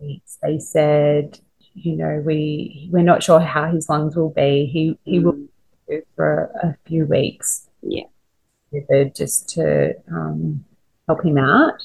weeks, 0.00 0.38
they 0.42 0.58
said, 0.58 1.38
you 1.82 1.96
know, 1.96 2.22
we 2.24 2.88
we're 2.90 3.02
not 3.02 3.22
sure 3.22 3.40
how 3.40 3.70
his 3.70 3.88
lungs 3.88 4.16
will 4.16 4.30
be. 4.30 4.66
He 4.66 4.98
he 5.04 5.18
will 5.18 5.32
be 5.88 6.00
for 6.16 6.50
a 6.62 6.76
few 6.86 7.06
weeks. 7.06 7.68
Yeah. 7.82 8.04
Just 9.14 9.48
to 9.50 9.94
um, 10.10 10.64
help 11.06 11.24
him 11.24 11.38
out. 11.38 11.84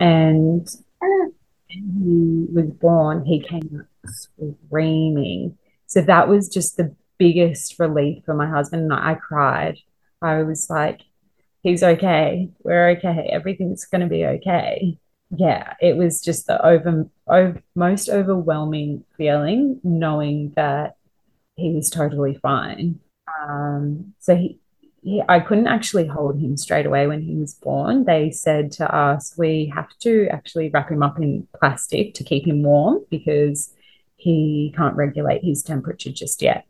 And 0.00 0.68
when 1.00 1.34
he 1.68 2.46
was 2.52 2.70
born, 2.70 3.24
he 3.24 3.40
came 3.40 3.78
out 3.78 4.10
screaming. 4.10 5.58
So 5.86 6.00
that 6.02 6.28
was 6.28 6.48
just 6.48 6.76
the 6.76 6.94
biggest 7.18 7.78
relief 7.78 8.24
for 8.24 8.34
my 8.34 8.48
husband 8.48 8.84
and 8.84 8.92
I, 8.92 9.12
I 9.12 9.14
cried. 9.14 9.78
I 10.22 10.42
was 10.42 10.70
like, 10.70 11.02
he's 11.62 11.82
okay. 11.82 12.50
We're 12.62 12.90
okay. 12.90 13.28
Everything's 13.30 13.84
going 13.84 14.00
to 14.00 14.06
be 14.06 14.24
okay. 14.24 14.98
Yeah, 15.36 15.74
it 15.80 15.96
was 15.96 16.20
just 16.20 16.46
the 16.46 16.64
over, 16.64 17.08
over 17.26 17.62
most 17.74 18.08
overwhelming 18.08 19.04
feeling 19.16 19.80
knowing 19.82 20.52
that 20.56 20.96
he 21.56 21.72
was 21.72 21.90
totally 21.90 22.34
fine. 22.34 23.00
Um, 23.42 24.14
so 24.18 24.36
he, 24.36 24.58
he, 25.02 25.22
I 25.28 25.40
couldn't 25.40 25.66
actually 25.66 26.06
hold 26.06 26.38
him 26.38 26.56
straight 26.56 26.86
away 26.86 27.06
when 27.06 27.22
he 27.22 27.36
was 27.36 27.54
born. 27.54 28.04
They 28.04 28.30
said 28.30 28.72
to 28.72 28.94
us, 28.94 29.34
we 29.36 29.72
have 29.74 29.88
to 30.00 30.28
actually 30.30 30.70
wrap 30.70 30.90
him 30.90 31.02
up 31.02 31.18
in 31.18 31.46
plastic 31.58 32.14
to 32.14 32.24
keep 32.24 32.46
him 32.46 32.62
warm 32.62 33.04
because 33.10 33.72
he 34.16 34.72
can't 34.76 34.96
regulate 34.96 35.44
his 35.44 35.62
temperature 35.62 36.10
just 36.10 36.42
yet. 36.42 36.66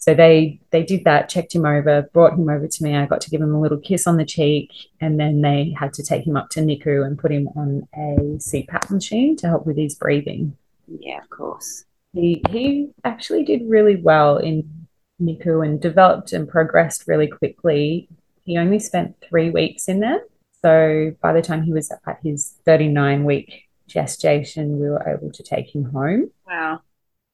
So 0.00 0.14
they 0.14 0.58
they 0.70 0.82
did 0.82 1.04
that, 1.04 1.28
checked 1.28 1.54
him 1.54 1.66
over, 1.66 2.08
brought 2.14 2.32
him 2.32 2.48
over 2.48 2.66
to 2.66 2.82
me. 2.82 2.96
I 2.96 3.04
got 3.04 3.20
to 3.20 3.30
give 3.30 3.42
him 3.42 3.54
a 3.54 3.60
little 3.60 3.78
kiss 3.78 4.06
on 4.06 4.16
the 4.16 4.24
cheek, 4.24 4.72
and 4.98 5.20
then 5.20 5.42
they 5.42 5.74
had 5.78 5.92
to 5.94 6.02
take 6.02 6.26
him 6.26 6.38
up 6.38 6.48
to 6.50 6.60
NICU 6.60 7.06
and 7.06 7.18
put 7.18 7.30
him 7.30 7.48
on 7.54 7.86
a 7.94 8.38
CPAP 8.38 8.90
machine 8.90 9.36
to 9.36 9.48
help 9.48 9.66
with 9.66 9.76
his 9.76 9.94
breathing. 9.94 10.56
Yeah, 10.88 11.18
of 11.18 11.28
course. 11.28 11.84
He 12.14 12.42
he 12.48 12.90
actually 13.04 13.44
did 13.44 13.68
really 13.68 13.96
well 13.96 14.38
in 14.38 14.86
NICU 15.20 15.64
and 15.64 15.78
developed 15.78 16.32
and 16.32 16.48
progressed 16.48 17.06
really 17.06 17.28
quickly. 17.28 18.08
He 18.44 18.56
only 18.56 18.78
spent 18.78 19.16
three 19.28 19.50
weeks 19.50 19.86
in 19.86 20.00
there. 20.00 20.22
So 20.62 21.14
by 21.22 21.34
the 21.34 21.42
time 21.42 21.62
he 21.62 21.74
was 21.74 21.90
at 21.90 22.20
his 22.22 22.54
39 22.64 23.24
week 23.24 23.68
gestation, 23.86 24.78
we 24.78 24.88
were 24.88 25.06
able 25.06 25.30
to 25.30 25.42
take 25.42 25.74
him 25.74 25.84
home. 25.84 26.30
Wow. 26.46 26.80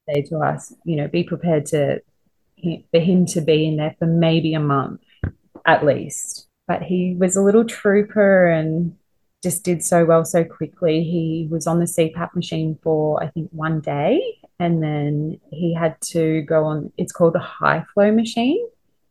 Say 0.09 0.23
to 0.23 0.39
us, 0.39 0.73
you 0.83 0.97
know, 0.97 1.07
be 1.07 1.23
prepared 1.23 1.65
to 1.67 2.01
for 2.61 2.99
him 2.99 3.25
to 3.27 3.41
be 3.41 3.67
in 3.67 3.77
there 3.77 3.95
for 3.99 4.07
maybe 4.07 4.53
a 4.53 4.59
month 4.59 5.01
at 5.65 5.85
least. 5.85 6.47
But 6.67 6.83
he 6.83 7.15
was 7.17 7.35
a 7.35 7.41
little 7.41 7.65
trooper 7.65 8.47
and 8.47 8.95
just 9.43 9.63
did 9.63 9.83
so 9.83 10.05
well 10.05 10.25
so 10.25 10.43
quickly. 10.43 11.03
He 11.03 11.47
was 11.49 11.67
on 11.67 11.79
the 11.79 11.85
CPAP 11.85 12.35
machine 12.35 12.77
for, 12.81 13.21
I 13.23 13.27
think, 13.27 13.49
one 13.51 13.79
day. 13.81 14.39
And 14.59 14.81
then 14.81 15.39
he 15.51 15.73
had 15.73 15.99
to 16.13 16.41
go 16.41 16.65
on, 16.65 16.91
it's 16.97 17.11
called 17.11 17.35
a 17.35 17.39
high 17.39 17.85
flow 17.93 18.11
machine. 18.11 18.67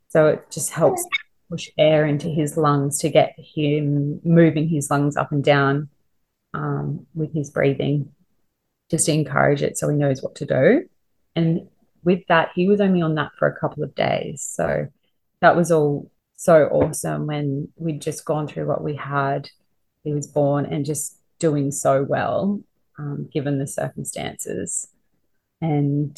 So 0.09 0.27
it 0.27 0.51
just 0.51 0.71
helps 0.71 1.05
push 1.49 1.69
air 1.77 2.05
into 2.05 2.27
his 2.27 2.57
lungs 2.57 2.99
to 2.99 3.09
get 3.09 3.35
him 3.37 4.19
moving 4.23 4.67
his 4.67 4.91
lungs 4.91 5.15
up 5.15 5.31
and 5.31 5.43
down 5.43 5.89
um, 6.53 7.07
with 7.13 7.33
his 7.33 7.49
breathing, 7.49 8.11
just 8.91 9.05
to 9.05 9.13
encourage 9.13 9.61
it 9.61 9.77
so 9.77 9.87
he 9.89 9.95
knows 9.95 10.21
what 10.21 10.35
to 10.35 10.45
do. 10.45 10.89
And 11.35 11.69
with 12.07 12.25
that, 12.29 12.51
he 12.55 12.69
was 12.69 12.79
only 12.79 13.01
on 13.01 13.15
that 13.15 13.31
for 13.37 13.49
a 13.49 13.59
couple 13.59 13.83
of 13.83 13.93
days. 13.93 14.41
So 14.41 14.87
that 15.41 15.57
was 15.57 15.71
all 15.73 16.09
so 16.37 16.67
awesome 16.67 17.27
when 17.27 17.67
we'd 17.75 18.01
just 18.01 18.23
gone 18.23 18.47
through 18.47 18.65
what 18.65 18.81
we 18.81 18.95
had. 18.95 19.49
He 20.05 20.13
was 20.13 20.25
born 20.25 20.65
and 20.65 20.85
just 20.85 21.17
doing 21.37 21.69
so 21.69 22.03
well, 22.03 22.61
um, 22.97 23.29
given 23.33 23.59
the 23.59 23.67
circumstances. 23.67 24.87
And 25.59 26.17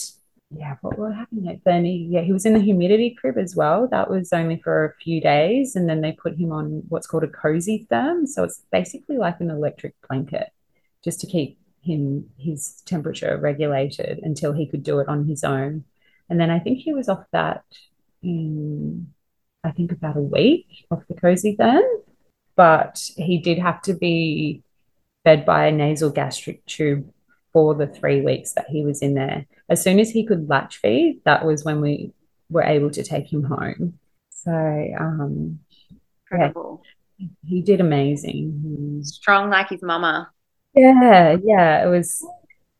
yeah, 0.51 0.75
what 0.81 0.99
what 0.99 1.15
happened 1.15 1.59
then? 1.65 1.85
He, 1.85 2.07
yeah, 2.11 2.21
he 2.21 2.33
was 2.33 2.45
in 2.45 2.53
the 2.53 2.59
humidity 2.59 3.17
crib 3.19 3.39
as 3.39 3.55
well. 3.55 3.87
That 3.87 4.11
was 4.11 4.31
only 4.31 4.61
for 4.63 4.85
a 4.85 4.95
few 5.03 5.19
days, 5.19 5.75
and 5.75 5.89
then 5.89 6.01
they 6.01 6.11
put 6.11 6.37
him 6.37 6.51
on 6.51 6.83
what's 6.89 7.07
called 7.07 7.23
a 7.23 7.27
cozy 7.27 7.87
therm. 7.89 8.27
So 8.27 8.43
it's 8.43 8.61
basically 8.71 9.17
like 9.17 9.39
an 9.39 9.49
electric 9.49 9.95
blanket, 10.07 10.49
just 11.03 11.19
to 11.21 11.27
keep 11.27 11.57
him 11.89 12.29
his 12.37 12.81
temperature 12.85 13.37
regulated 13.37 14.19
until 14.23 14.53
he 14.53 14.67
could 14.67 14.83
do 14.83 14.99
it 14.99 15.07
on 15.07 15.25
his 15.25 15.43
own. 15.43 15.83
And 16.29 16.39
then 16.39 16.49
I 16.49 16.59
think 16.59 16.79
he 16.79 16.93
was 16.93 17.09
off 17.09 17.25
that 17.31 17.63
in 18.21 19.11
I 19.63 19.71
think 19.71 19.91
about 19.91 20.15
a 20.15 20.21
week 20.21 20.67
off 20.89 21.03
the 21.07 21.15
cozy 21.15 21.55
therm. 21.57 21.83
But 22.55 23.09
he 23.15 23.39
did 23.39 23.57
have 23.57 23.81
to 23.83 23.93
be 23.93 24.63
fed 25.23 25.45
by 25.45 25.67
a 25.67 25.71
nasal 25.71 26.09
gastric 26.09 26.65
tube 26.65 27.09
for 27.53 27.73
the 27.73 27.87
three 27.87 28.21
weeks 28.21 28.53
that 28.53 28.67
he 28.69 28.83
was 28.83 29.01
in 29.01 29.15
there. 29.15 29.45
As 29.69 29.81
soon 29.81 29.99
as 29.99 30.11
he 30.11 30.25
could 30.25 30.49
latch 30.49 30.77
feed, 30.77 31.21
that 31.25 31.45
was 31.45 31.63
when 31.63 31.81
we 31.81 32.13
were 32.49 32.63
able 32.63 32.91
to 32.91 33.03
take 33.03 33.31
him 33.31 33.43
home. 33.43 33.99
So 34.29 34.51
um 34.99 35.59
incredible. 36.31 36.83
Yeah, 37.17 37.27
he 37.45 37.61
did 37.61 37.81
amazing. 37.81 39.01
Strong 39.03 39.49
like 39.49 39.69
his 39.69 39.81
mama. 39.81 40.31
Yeah, 40.73 41.37
yeah. 41.43 41.85
It 41.85 41.89
was 41.89 42.23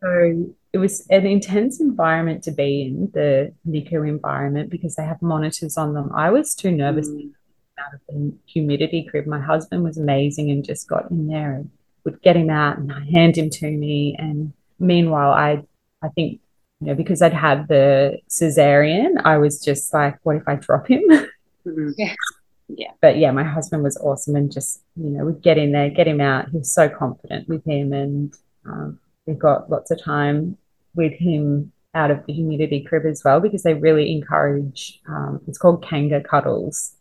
so 0.02 0.54
it 0.72 0.78
was 0.78 1.06
an 1.10 1.26
intense 1.26 1.80
environment 1.82 2.44
to 2.44 2.52
be 2.52 2.84
in, 2.84 3.10
the 3.14 3.54
NICU 3.68 4.08
environment, 4.08 4.70
because 4.70 4.96
they 4.96 5.04
have 5.04 5.22
monitors 5.22 5.78
on 5.78 5.94
them. 5.94 6.12
I 6.14 6.30
was 6.30 6.54
too 6.56 6.72
nervous 6.72 7.10
mm. 7.10 7.32
out 7.80 7.94
of 7.96 8.00
the 8.08 8.34
humidity 8.46 9.04
crib. 9.10 9.26
My 9.26 9.40
husband 9.42 9.84
was 9.84 9.98
amazing 9.98 10.52
and 10.52 10.64
just 10.64 10.88
got 10.88 11.10
in 11.12 11.28
there 11.28 11.54
and 11.54 11.72
would 12.06 12.22
get 12.22 12.36
him 12.38 12.50
out 12.50 12.78
and 12.78 12.92
hand 13.14 13.38
him 13.38 13.50
to 13.50 13.70
me. 13.72 14.16
And 14.20 14.54
meanwhile, 14.80 15.32
I 15.32 15.64
I 16.04 16.10
think, 16.10 16.40
you 16.80 16.88
know, 16.88 16.96
because 16.96 17.22
I'd 17.22 17.34
had 17.34 17.68
the 17.68 18.20
cesarean, 18.30 19.22
I 19.26 19.38
was 19.38 19.60
just 19.64 19.94
like, 19.94 20.18
what 20.24 20.38
if 20.38 20.48
I 20.48 20.56
drop 20.56 20.88
him? 20.88 21.04
Mm-hmm. 21.10 21.90
Yeah. 21.98 22.14
Yeah. 22.70 22.92
But 23.02 23.18
yeah, 23.18 23.32
my 23.32 23.44
husband 23.44 23.84
was 23.84 23.98
awesome 23.98 24.36
and 24.36 24.52
just, 24.52 24.82
you 24.96 25.10
know, 25.10 25.26
we'd 25.26 25.42
get 25.42 25.58
in 25.58 25.72
there, 25.72 25.90
get 25.90 26.08
him 26.08 26.22
out. 26.22 26.50
He 26.50 26.58
was 26.60 26.72
so 26.72 26.88
confident 26.88 27.50
with 27.50 27.66
him. 27.66 27.94
And 27.94 28.34
um, 28.66 29.00
we 29.26 29.34
got 29.34 29.70
lots 29.70 29.92
of 29.92 30.02
time 30.02 30.58
with 30.94 31.14
him 31.14 31.72
out 31.96 32.12
of 32.12 32.26
the 32.26 32.34
humidity 32.34 32.84
crib 32.84 33.06
as 33.06 33.24
well 33.24 33.40
because 33.40 33.64
they 33.64 33.74
really 33.74 34.12
encourage, 34.12 35.02
um, 35.08 35.42
it's 35.48 35.58
called 35.58 35.84
Kanga 35.84 36.22
cuddles. 36.22 36.96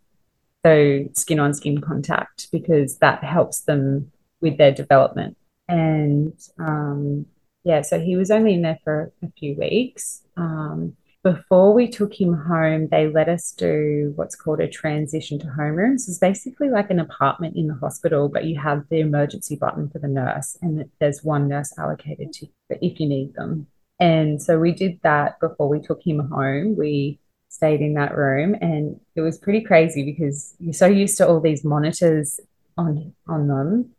So 0.64 1.04
skin 1.12 1.38
on 1.38 1.54
skin 1.54 1.80
contact 1.80 2.48
because 2.50 2.98
that 2.98 3.22
helps 3.22 3.60
them 3.60 4.10
with 4.40 4.56
their 4.56 4.72
development. 4.72 5.36
And 5.68 6.32
um, 6.58 7.26
yeah, 7.64 7.82
so 7.82 8.00
he 8.00 8.16
was 8.16 8.30
only 8.30 8.54
in 8.54 8.62
there 8.62 8.78
for 8.82 9.12
a 9.22 9.30
few 9.38 9.54
weeks. 9.54 10.22
Um, 10.36 10.96
before 11.34 11.74
we 11.74 11.86
took 11.88 12.18
him 12.18 12.32
home, 12.32 12.88
they 12.88 13.06
let 13.06 13.28
us 13.28 13.52
do 13.52 14.12
what's 14.16 14.34
called 14.34 14.60
a 14.60 14.68
transition 14.68 15.38
to 15.38 15.46
homeroom. 15.46 16.00
So 16.00 16.10
it's 16.10 16.18
basically 16.18 16.70
like 16.70 16.90
an 16.90 17.00
apartment 17.00 17.54
in 17.54 17.66
the 17.68 17.74
hospital, 17.74 18.30
but 18.30 18.44
you 18.44 18.58
have 18.58 18.84
the 18.88 19.00
emergency 19.00 19.56
button 19.56 19.90
for 19.90 19.98
the 19.98 20.08
nurse, 20.08 20.56
and 20.62 20.90
there's 21.00 21.22
one 21.22 21.46
nurse 21.46 21.74
allocated 21.76 22.32
to 22.34 22.46
you 22.46 22.52
if 22.80 22.98
you 22.98 23.06
need 23.06 23.34
them. 23.34 23.66
And 24.00 24.40
so 24.40 24.58
we 24.58 24.72
did 24.72 25.00
that 25.02 25.38
before 25.38 25.68
we 25.68 25.80
took 25.80 26.00
him 26.06 26.20
home. 26.30 26.76
We 26.76 27.18
stayed 27.50 27.80
in 27.80 27.94
that 27.94 28.16
room, 28.16 28.54
and 28.62 28.98
it 29.14 29.20
was 29.20 29.36
pretty 29.36 29.60
crazy 29.60 30.04
because 30.04 30.54
you're 30.58 30.72
so 30.72 30.86
used 30.86 31.18
to 31.18 31.28
all 31.28 31.40
these 31.40 31.62
monitors 31.62 32.40
on 32.78 33.12
on 33.26 33.48
them, 33.48 33.90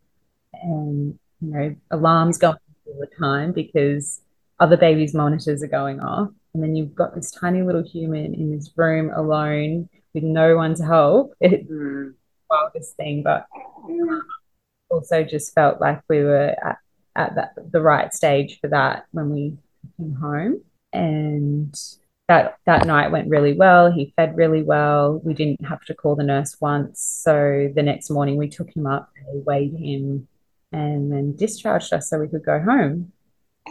and 0.54 1.18
you 1.40 1.52
know 1.52 1.76
alarms 1.92 2.38
going 2.38 2.56
all 2.86 2.98
the 2.98 3.16
time 3.24 3.52
because 3.52 4.20
other 4.58 4.76
babies' 4.76 5.14
monitors 5.14 5.62
are 5.62 5.68
going 5.68 6.00
off 6.00 6.30
and 6.54 6.62
then 6.62 6.74
you've 6.76 6.94
got 6.94 7.14
this 7.14 7.30
tiny 7.30 7.62
little 7.62 7.82
human 7.82 8.34
in 8.34 8.50
this 8.54 8.70
room 8.76 9.10
alone 9.14 9.88
with 10.14 10.24
no 10.24 10.56
one's 10.56 10.80
help. 10.80 11.34
It's 11.40 11.70
Mm. 11.70 12.12
the 12.12 12.14
wildest 12.50 12.96
thing, 12.96 13.22
but 13.22 13.46
also 14.90 15.22
just 15.22 15.54
felt 15.54 15.80
like 15.80 16.02
we 16.08 16.22
were 16.24 16.54
at, 16.64 16.78
at 17.16 17.34
that, 17.36 17.52
the 17.70 17.80
right 17.80 18.12
stage 18.12 18.58
for 18.60 18.68
that 18.68 19.06
when 19.12 19.30
we 19.30 19.56
came 19.96 20.14
home. 20.14 20.60
And 20.92 21.72
that 22.28 22.58
that 22.66 22.86
night 22.86 23.10
went 23.12 23.28
really 23.28 23.52
well. 23.54 23.90
He 23.90 24.12
fed 24.16 24.36
really 24.36 24.62
well. 24.62 25.20
We 25.24 25.34
didn't 25.34 25.64
have 25.64 25.84
to 25.86 25.94
call 25.94 26.16
the 26.16 26.24
nurse 26.24 26.56
once. 26.60 27.00
So 27.00 27.70
the 27.74 27.82
next 27.82 28.10
morning 28.10 28.36
we 28.36 28.48
took 28.48 28.74
him 28.74 28.86
up, 28.86 29.10
weighed 29.26 29.74
him, 29.74 30.26
and 30.72 31.10
then 31.12 31.36
discharged 31.36 31.92
us 31.92 32.08
so 32.08 32.18
we 32.18 32.28
could 32.28 32.44
go 32.44 32.60
home. 32.60 33.12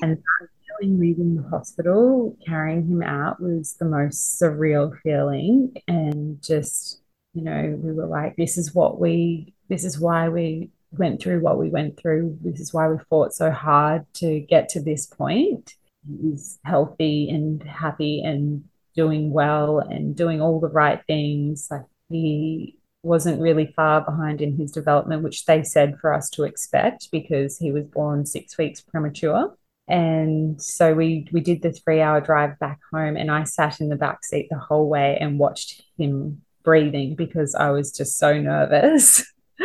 And 0.01 0.17
that 0.17 0.47
leaving 0.87 1.35
the 1.35 1.49
hospital, 1.49 2.37
carrying 2.45 2.87
him 2.87 3.03
out 3.03 3.41
was 3.41 3.73
the 3.73 3.85
most 3.85 4.39
surreal 4.39 4.97
feeling. 5.01 5.73
And 5.87 6.41
just, 6.41 7.01
you 7.33 7.43
know, 7.43 7.77
we 7.81 7.91
were 7.91 8.05
like, 8.05 8.35
this 8.35 8.57
is 8.57 8.73
what 8.73 8.99
we, 8.99 9.53
this 9.67 9.83
is 9.83 9.99
why 9.99 10.29
we 10.29 10.69
went 10.91 11.21
through 11.21 11.41
what 11.41 11.57
we 11.57 11.69
went 11.69 11.99
through. 11.99 12.37
This 12.41 12.59
is 12.59 12.73
why 12.73 12.87
we 12.87 12.97
fought 13.09 13.33
so 13.33 13.51
hard 13.51 14.05
to 14.15 14.39
get 14.39 14.69
to 14.69 14.81
this 14.81 15.05
point. 15.05 15.75
He's 16.21 16.59
healthy 16.63 17.29
and 17.29 17.61
happy 17.63 18.23
and 18.23 18.63
doing 18.95 19.31
well 19.31 19.79
and 19.79 20.15
doing 20.15 20.41
all 20.41 20.59
the 20.59 20.69
right 20.69 21.01
things. 21.05 21.67
Like 21.69 21.85
he 22.09 22.75
wasn't 23.03 23.41
really 23.41 23.71
far 23.75 24.01
behind 24.01 24.41
in 24.41 24.57
his 24.57 24.71
development, 24.71 25.23
which 25.23 25.45
they 25.45 25.63
said 25.63 25.97
for 25.99 26.13
us 26.13 26.29
to 26.31 26.43
expect 26.43 27.09
because 27.11 27.57
he 27.57 27.71
was 27.71 27.85
born 27.85 28.25
six 28.25 28.57
weeks 28.57 28.81
premature. 28.81 29.55
And 29.89 30.61
so 30.61 30.93
we 30.93 31.27
we 31.31 31.41
did 31.41 31.63
the 31.63 31.71
three 31.71 31.99
hour 31.99 32.21
drive 32.21 32.59
back 32.59 32.79
home, 32.93 33.17
and 33.17 33.31
I 33.31 33.43
sat 33.43 33.81
in 33.81 33.89
the 33.89 33.95
back 33.95 34.23
seat 34.23 34.47
the 34.51 34.59
whole 34.59 34.87
way 34.87 35.17
and 35.19 35.39
watched 35.39 35.81
him 35.97 36.43
breathing 36.63 37.15
because 37.15 37.55
I 37.55 37.71
was 37.71 37.91
just 37.91 38.19
so 38.19 38.39
nervous. 38.39 39.25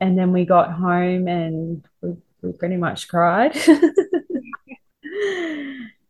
and 0.00 0.18
then 0.18 0.32
we 0.32 0.46
got 0.46 0.72
home 0.72 1.28
and 1.28 1.84
we, 2.00 2.14
we 2.40 2.52
pretty 2.52 2.78
much 2.78 3.08
cried. 3.08 3.54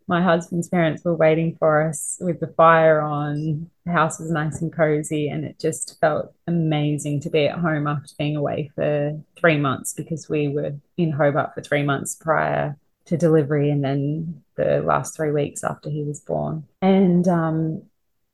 My 0.07 0.23
husband's 0.23 0.69
parents 0.69 1.05
were 1.05 1.17
waiting 1.17 1.57
for 1.59 1.83
us 1.83 2.17
with 2.21 2.39
the 2.39 2.47
fire 2.47 3.01
on. 3.01 3.69
The 3.85 3.93
house 3.93 4.21
was 4.21 4.31
nice 4.31 4.63
and 4.63 4.73
cozy, 4.73 5.29
and 5.29 5.45
it 5.45 5.59
just 5.59 5.99
felt 6.01 6.33
amazing 6.47 7.21
to 7.23 7.31
be 7.31 7.47
at 7.47 7.59
home 7.59 7.89
after 7.89 8.15
being 8.17 8.37
away 8.37 8.71
for 8.77 9.21
three 9.37 9.59
months 9.59 9.93
because 9.93 10.29
we 10.29 10.49
were 10.49 10.77
in 10.97 11.11
Hobart 11.11 11.55
for 11.55 11.63
three 11.63 11.83
months 11.83 12.15
prior 12.15 12.77
to 13.09 13.17
delivery, 13.17 13.71
and 13.71 13.83
then 13.83 14.43
the 14.57 14.83
last 14.85 15.17
three 15.17 15.31
weeks 15.31 15.65
after 15.65 15.91
he 15.91 16.05
was 16.05 16.21
born. 16.21 16.65
And 16.83 17.27
um, 17.27 17.83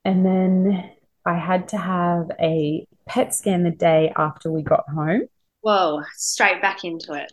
and 0.03 0.25
then 0.25 0.91
I 1.25 1.37
had 1.37 1.67
to 1.69 1.77
have 1.77 2.29
a 2.39 2.85
PET 3.07 3.33
scan 3.33 3.63
the 3.63 3.71
day 3.71 4.11
after 4.15 4.51
we 4.51 4.61
got 4.61 4.87
home. 4.89 5.23
Whoa, 5.61 6.03
straight 6.15 6.61
back 6.61 6.83
into 6.83 7.13
it. 7.13 7.31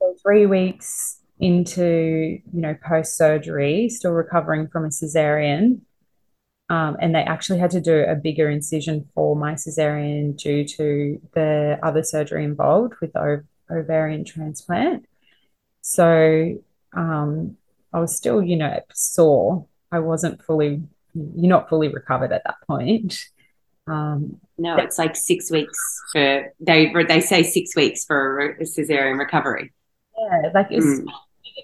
So 0.00 0.14
three 0.22 0.46
weeks 0.46 1.18
into 1.40 2.40
you 2.52 2.60
know 2.60 2.74
post 2.82 3.16
surgery, 3.16 3.88
still 3.88 4.12
recovering 4.12 4.68
from 4.68 4.84
a 4.84 4.88
cesarean. 4.88 5.80
Um, 6.70 6.98
and 7.00 7.14
they 7.14 7.22
actually 7.22 7.60
had 7.60 7.70
to 7.70 7.80
do 7.80 8.00
a 8.00 8.14
bigger 8.14 8.50
incision 8.50 9.08
for 9.14 9.34
my 9.34 9.54
cesarean 9.54 10.36
due 10.36 10.66
to 10.66 11.18
the 11.32 11.78
other 11.82 12.02
surgery 12.02 12.44
involved 12.44 12.94
with 13.00 13.14
the 13.14 13.20
ov- 13.20 13.44
ovarian 13.70 14.22
transplant. 14.22 15.07
So 15.88 16.58
um, 16.94 17.56
I 17.94 17.98
was 18.00 18.14
still, 18.14 18.42
you 18.42 18.56
know, 18.56 18.78
sore. 18.92 19.66
I 19.90 20.00
wasn't 20.00 20.42
fully, 20.44 20.82
you're 21.14 21.48
not 21.48 21.70
fully 21.70 21.88
recovered 21.88 22.30
at 22.30 22.42
that 22.44 22.56
point. 22.66 23.24
Um, 23.86 24.38
No, 24.58 24.76
it's 24.76 24.98
like 24.98 25.16
six 25.16 25.50
weeks 25.50 25.78
for 26.12 26.52
they 26.60 26.92
they 27.08 27.20
say 27.22 27.42
six 27.42 27.74
weeks 27.74 28.04
for 28.04 28.50
a 28.60 28.64
cesarean 28.64 29.18
recovery. 29.18 29.72
yeah, 30.18 30.50
like 30.52 30.66
it's, 30.70 30.84
Mm. 30.84 31.06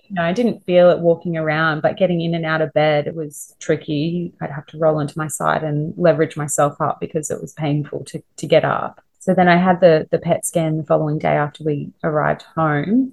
you 0.09 0.14
know, 0.16 0.22
I 0.22 0.33
didn't 0.33 0.64
feel 0.64 0.89
it 0.91 1.01
walking 1.01 1.37
around, 1.37 1.83
but 1.83 1.99
getting 1.99 2.22
in 2.22 2.35
and 2.35 2.47
out 2.47 2.62
of 2.62 2.72
bed, 2.72 3.07
it 3.07 3.14
was 3.14 3.55
tricky. 3.61 4.33
I'd 4.41 4.51
have 4.51 4.64
to 4.68 4.79
roll 4.79 4.97
onto 5.01 5.18
my 5.20 5.29
side 5.29 5.62
and 5.62 5.93
leverage 5.99 6.35
myself 6.39 6.81
up 6.81 6.99
because 6.99 7.31
it 7.31 7.43
was 7.43 7.53
painful 7.53 8.05
to, 8.07 8.22
to 8.39 8.47
get 8.47 8.64
up. 8.64 9.03
So 9.18 9.35
then 9.35 9.49
I 9.49 9.57
had 9.57 9.81
the 9.81 10.09
the 10.11 10.18
PET 10.18 10.47
scan 10.47 10.79
the 10.79 10.85
following 10.85 11.18
day 11.18 11.37
after 11.37 11.62
we 11.62 11.93
arrived 12.03 12.43
home. 12.57 13.12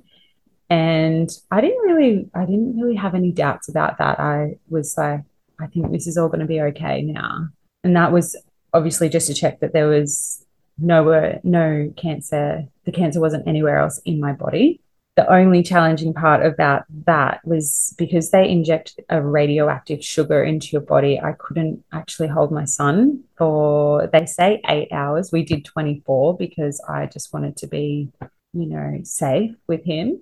And 0.72 1.30
I 1.52 1.62
didn't 1.62 1.86
really 1.86 2.30
I 2.34 2.46
didn't 2.46 2.80
really 2.80 2.96
have 2.96 3.14
any 3.14 3.32
doubts 3.32 3.70
about 3.70 3.98
that. 4.00 4.20
I 4.20 4.56
was 4.70 4.98
like, 4.98 5.22
I 5.60 5.68
think 5.68 5.92
this 5.92 6.08
is 6.08 6.18
all 6.18 6.30
going 6.30 6.40
to 6.40 6.46
be 6.46 6.62
okay 6.62 7.02
now. 7.02 7.50
And 7.84 7.96
that 7.96 8.12
was 8.12 8.36
obviously 8.74 9.10
just 9.10 9.28
to 9.28 9.34
check 9.34 9.60
that 9.60 9.74
there 9.74 9.88
was 9.88 10.46
no 10.80 11.40
no 11.44 11.94
cancer. 11.98 12.68
The 12.86 12.92
cancer 12.92 13.20
wasn't 13.20 13.48
anywhere 13.48 13.78
else 13.78 14.00
in 14.06 14.20
my 14.20 14.34
body 14.34 14.82
the 15.18 15.32
only 15.32 15.62
challenging 15.62 16.14
part 16.14 16.46
about 16.46 16.86
that 17.06 17.46
was 17.46 17.94
because 17.98 18.32
they 18.32 18.48
inject 18.48 18.98
a 19.10 19.22
radioactive 19.22 20.04
sugar 20.04 20.42
into 20.42 20.70
your 20.72 20.82
body. 20.82 21.20
I 21.20 21.34
couldn't 21.34 21.84
actually 21.92 22.30
hold 22.30 22.52
my 22.52 22.64
son 22.64 23.24
for, 23.38 24.08
they 24.08 24.26
say 24.26 24.62
eight 24.70 24.92
hours. 24.92 25.32
We 25.32 25.44
did 25.44 25.66
24 25.66 26.38
because 26.38 26.82
I 26.88 27.08
just 27.08 27.34
wanted 27.34 27.58
to 27.58 27.68
be, 27.68 28.10
you 28.54 28.66
know, 28.68 29.02
safe 29.04 29.54
with 29.68 29.84
him. 29.84 30.20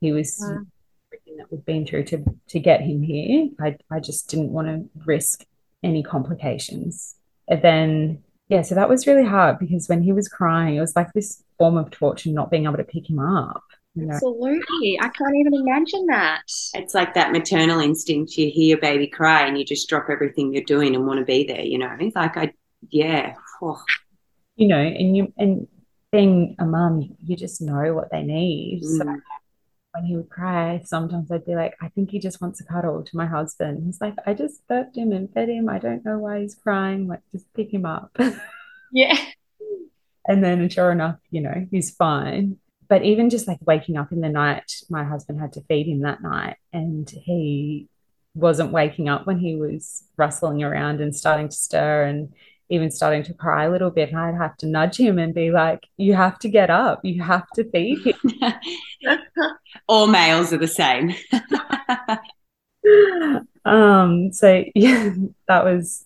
He 0.00 0.12
was 0.12 0.38
Wow. 0.40 0.62
everything 1.12 1.36
that 1.38 1.50
we've 1.50 1.64
been 1.64 1.86
through 1.86 2.04
to, 2.04 2.24
to 2.48 2.60
get 2.60 2.80
him 2.80 3.02
here. 3.02 3.48
I, 3.60 3.76
I 3.90 4.00
just 4.00 4.28
didn't 4.28 4.52
want 4.52 4.68
to 4.68 4.88
risk 5.04 5.44
any 5.82 6.02
complications. 6.02 7.16
And 7.48 7.62
then, 7.62 8.22
yeah, 8.48 8.62
so 8.62 8.74
that 8.74 8.88
was 8.88 9.06
really 9.06 9.24
hard 9.24 9.58
because 9.58 9.88
when 9.88 10.02
he 10.02 10.12
was 10.12 10.28
crying, 10.28 10.76
it 10.76 10.80
was 10.80 10.96
like 10.96 11.12
this 11.12 11.42
form 11.58 11.76
of 11.76 11.90
torture 11.90 12.30
not 12.30 12.50
being 12.50 12.64
able 12.64 12.76
to 12.76 12.84
pick 12.84 13.08
him 13.08 13.18
up. 13.18 13.62
You 13.94 14.06
know, 14.06 14.14
Absolutely. 14.14 14.98
I 15.00 15.08
can't 15.08 15.34
even 15.34 15.54
imagine 15.54 16.06
that. 16.06 16.42
It's 16.74 16.94
like 16.94 17.14
that 17.14 17.32
maternal 17.32 17.80
instinct. 17.80 18.36
You 18.36 18.50
hear 18.50 18.68
your 18.68 18.78
baby 18.78 19.08
cry 19.08 19.46
and 19.46 19.58
you 19.58 19.64
just 19.64 19.88
drop 19.88 20.06
everything 20.08 20.52
you're 20.52 20.62
doing 20.62 20.94
and 20.94 21.06
want 21.06 21.18
to 21.18 21.24
be 21.24 21.44
there, 21.44 21.62
you 21.62 21.78
know? 21.78 21.96
Like 22.14 22.36
I 22.36 22.52
yeah. 22.90 23.34
Oh, 23.60 23.82
you 24.56 24.68
know, 24.68 24.78
and 24.78 25.16
you 25.16 25.32
and 25.36 25.66
being 26.12 26.56
a 26.58 26.64
mum, 26.64 27.16
you 27.24 27.36
just 27.36 27.60
know 27.60 27.92
what 27.94 28.10
they 28.10 28.22
need. 28.22 28.82
So 28.84 29.04
mm. 29.04 29.20
When 29.98 30.06
he 30.06 30.16
would 30.16 30.30
cry, 30.30 30.80
sometimes 30.84 31.30
I'd 31.30 31.44
be 31.44 31.56
like, 31.56 31.74
I 31.80 31.88
think 31.88 32.10
he 32.10 32.20
just 32.20 32.40
wants 32.40 32.60
a 32.60 32.64
cuddle 32.64 33.02
to 33.02 33.16
my 33.16 33.26
husband. 33.26 33.82
He's 33.84 34.00
like, 34.00 34.14
I 34.26 34.32
just 34.32 34.66
burped 34.68 34.96
him 34.96 35.10
and 35.10 35.32
fed 35.32 35.48
him. 35.48 35.68
I 35.68 35.78
don't 35.78 36.04
know 36.04 36.18
why 36.18 36.40
he's 36.40 36.54
crying. 36.54 37.08
Like, 37.08 37.20
just 37.32 37.52
pick 37.54 37.72
him 37.72 37.84
up. 37.84 38.16
Yeah. 38.90 39.18
And 40.26 40.42
then 40.42 40.66
sure 40.70 40.90
enough, 40.90 41.18
you 41.30 41.42
know, 41.42 41.66
he's 41.70 41.90
fine. 41.90 42.56
But 42.88 43.04
even 43.04 43.28
just 43.28 43.46
like 43.46 43.58
waking 43.66 43.98
up 43.98 44.12
in 44.12 44.22
the 44.22 44.30
night, 44.30 44.72
my 44.88 45.04
husband 45.04 45.38
had 45.38 45.52
to 45.52 45.60
feed 45.68 45.86
him 45.86 46.00
that 46.00 46.22
night 46.22 46.56
and 46.72 47.06
he 47.10 47.88
wasn't 48.34 48.72
waking 48.72 49.10
up 49.10 49.26
when 49.26 49.38
he 49.38 49.56
was 49.56 50.04
rustling 50.16 50.62
around 50.62 51.02
and 51.02 51.14
starting 51.14 51.50
to 51.50 51.54
stir 51.54 52.04
and 52.04 52.32
even 52.70 52.90
starting 52.90 53.22
to 53.24 53.34
cry 53.34 53.64
a 53.64 53.70
little 53.70 53.90
bit. 53.90 54.10
And 54.10 54.18
I'd 54.18 54.34
have 54.34 54.56
to 54.58 54.66
nudge 54.66 54.96
him 54.96 55.18
and 55.18 55.34
be 55.34 55.50
like, 55.50 55.86
You 55.96 56.14
have 56.14 56.38
to 56.40 56.48
get 56.48 56.70
up. 56.70 57.04
You 57.04 57.22
have 57.22 57.48
to 57.54 57.68
feed 57.70 57.98
him. 58.04 58.54
All 59.88 60.06
males 60.06 60.52
are 60.52 60.58
the 60.58 60.68
same. 60.68 61.14
um, 63.64 64.32
so 64.32 64.64
yeah, 64.74 65.14
that 65.46 65.64
was 65.64 66.04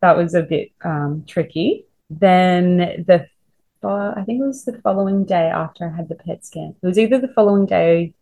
that 0.00 0.16
was 0.16 0.34
a 0.34 0.42
bit 0.42 0.72
um, 0.84 1.24
tricky. 1.26 1.86
Then 2.10 3.04
the 3.06 3.26
I 3.86 4.22
think 4.24 4.40
it 4.40 4.46
was 4.46 4.64
the 4.64 4.80
following 4.80 5.24
day 5.24 5.50
after 5.50 5.86
I 5.86 5.94
had 5.94 6.08
the 6.08 6.14
PET 6.14 6.44
scan. 6.44 6.74
It 6.82 6.86
was 6.86 6.98
either 6.98 7.18
the 7.18 7.28
following 7.28 7.66
day 7.66 8.14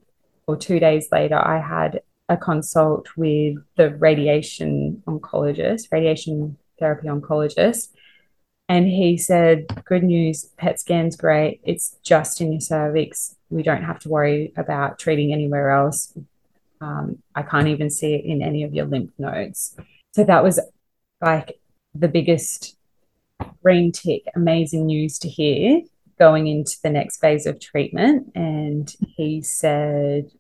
or 0.49 0.57
two 0.57 0.81
days 0.81 1.07
later. 1.13 1.37
I 1.37 1.61
had 1.61 2.01
a 2.29 2.37
consult 2.37 3.07
with 3.17 3.59
the 3.77 3.95
radiation 3.95 5.05
oncologist, 5.07 5.93
radiation 5.93 6.57
therapy 6.83 7.09
oncologist, 7.09 7.89
and 8.69 8.87
he 8.87 9.17
said, 9.17 9.67
"Good 9.85 10.05
news, 10.05 10.45
PET 10.57 10.81
scan's 10.81 11.17
great. 11.17 11.61
It's 11.65 11.97
just 12.03 12.41
in 12.41 12.53
your 12.53 12.61
cervix. 12.61 13.37
We 13.51 13.63
don't 13.63 13.85
have 13.85 14.01
to 14.01 14.09
worry 14.09 14.53
about 14.57 14.99
treating 14.99 15.33
anywhere 15.33 15.71
else. 15.71 16.13
Um, 16.81 17.23
I 17.35 17.43
can't 17.43 17.69
even 17.69 17.91
see 17.91 18.15
it 18.15 18.25
in 18.25 18.43
any 18.43 18.65
of 18.65 18.75
your 18.75 18.87
lymph 18.87 19.13
nodes." 19.19 19.77
So 20.15 20.25
that 20.25 20.43
was 20.43 20.61
like 21.21 21.61
the 21.95 22.09
biggest 22.09 22.77
green 23.63 23.93
tick, 23.93 24.23
amazing 24.35 24.87
news 24.87 25.19
to 25.21 25.29
hear 25.29 25.83
going 26.19 26.47
into 26.47 26.77
the 26.83 26.91
next 26.91 27.19
phase 27.19 27.47
of 27.47 27.59
treatment. 27.59 28.31
And 28.35 28.95
he 29.17 29.43
said, 29.43 30.31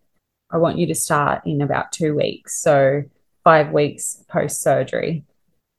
I 0.51 0.59
want 0.59 0.78
you 0.78 0.86
to 0.86 0.95
start 0.95 1.43
in 1.47 1.62
about 1.62 1.93
two 1.93 2.14
weeks. 2.14 2.61
So, 2.62 3.03
five 3.43 3.72
weeks 3.72 4.22
post 4.28 4.62
surgery, 4.62 5.24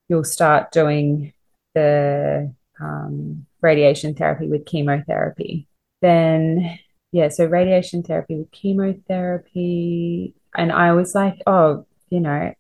you'll 0.10 0.24
start 0.24 0.72
doing 0.72 1.34
the 1.74 2.54
um, 2.80 3.45
radiation 3.62 4.14
therapy 4.14 4.47
with 4.47 4.66
chemotherapy. 4.66 5.68
Then, 6.01 6.80
yeah, 7.12 7.30
so 7.30 7.45
radiation 7.45 8.04
therapy 8.04 8.36
with 8.36 8.51
chemotherapy. 8.51 10.36
And 10.56 10.72
I 10.72 10.93
was 10.93 11.16
like, 11.16 11.41
oh, 11.47 11.86
you 12.10 12.20
know, 12.20 12.54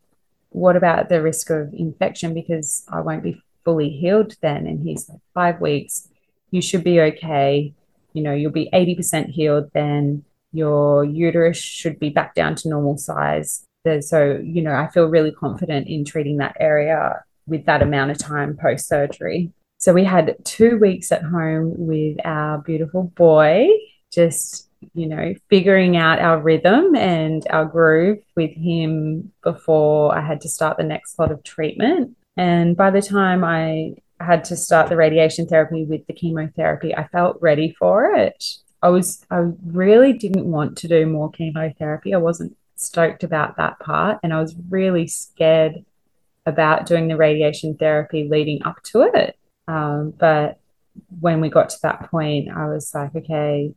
what 0.49 0.75
about 0.75 1.09
the 1.09 1.21
risk 1.21 1.49
of 1.49 1.73
infection? 1.73 2.33
Because 2.33 2.85
I 2.91 3.01
won't 3.01 3.23
be 3.23 3.41
fully 3.65 3.89
healed 3.89 4.35
then. 4.41 4.65
And 4.67 4.81
he's 4.81 5.09
like, 5.09 5.19
Five 5.33 5.61
weeks, 5.61 6.07
you 6.51 6.61
should 6.61 6.83
be 6.83 7.01
okay. 7.01 7.73
You 8.13 8.23
know, 8.23 8.33
you'll 8.33 8.51
be 8.51 8.69
80% 8.71 9.29
healed 9.29 9.71
then. 9.73 10.23
Your 10.51 11.03
uterus 11.03 11.57
should 11.57 11.99
be 11.99 12.09
back 12.09 12.35
down 12.35 12.55
to 12.55 12.69
normal 12.69 12.97
size. 12.97 13.65
So, 14.01 14.39
you 14.41 14.61
know, 14.61 14.73
I 14.73 14.87
feel 14.87 15.07
really 15.07 15.31
confident 15.31 15.87
in 15.87 16.05
treating 16.05 16.37
that 16.37 16.55
area 16.59 17.23
with 17.47 17.65
that 17.65 17.81
amount 17.81 18.11
of 18.11 18.17
time 18.17 18.57
post 18.57 18.87
surgery. 18.87 19.51
So 19.77 19.93
we 19.93 20.05
had 20.05 20.37
two 20.45 20.77
weeks 20.77 21.11
at 21.11 21.23
home 21.23 21.73
with 21.75 22.17
our 22.23 22.59
beautiful 22.59 23.11
boy, 23.15 23.67
just, 24.13 24.69
you 24.93 25.07
know, 25.07 25.33
figuring 25.49 25.97
out 25.97 26.19
our 26.19 26.39
rhythm 26.39 26.95
and 26.95 27.45
our 27.49 27.65
groove 27.65 28.19
with 28.35 28.51
him 28.51 29.33
before 29.43 30.17
I 30.17 30.21
had 30.21 30.39
to 30.41 30.49
start 30.49 30.77
the 30.77 30.83
next 30.83 31.19
lot 31.19 31.31
of 31.31 31.43
treatment. 31.43 32.15
And 32.37 32.77
by 32.77 32.91
the 32.91 33.01
time 33.01 33.43
I 33.43 33.95
had 34.21 34.45
to 34.45 34.55
start 34.55 34.87
the 34.89 34.95
radiation 34.95 35.47
therapy 35.47 35.83
with 35.83 36.07
the 36.07 36.13
chemotherapy, 36.13 36.95
I 36.95 37.07
felt 37.07 37.41
ready 37.41 37.75
for 37.77 38.15
it. 38.15 38.41
I 38.81 38.89
was, 38.89 39.25
I 39.29 39.51
really 39.65 40.13
didn't 40.13 40.49
want 40.49 40.77
to 40.77 40.87
do 40.87 41.05
more 41.05 41.29
chemotherapy. 41.29 42.13
I 42.13 42.17
wasn't 42.17 42.55
stoked 42.75 43.23
about 43.23 43.57
that 43.57 43.79
part. 43.79 44.19
And 44.23 44.33
I 44.33 44.41
was 44.41 44.55
really 44.69 45.07
scared 45.07 45.83
about 46.45 46.85
doing 46.85 47.07
the 47.07 47.17
radiation 47.17 47.75
therapy 47.77 48.27
leading 48.29 48.63
up 48.63 48.81
to 48.83 49.03
it. 49.13 49.37
Um, 49.67 50.13
but 50.17 50.59
when 51.19 51.41
we 51.41 51.49
got 51.49 51.69
to 51.69 51.77
that 51.83 52.11
point, 52.11 52.49
I 52.49 52.67
was 52.67 52.93
like, 52.93 53.15
okay, 53.15 53.73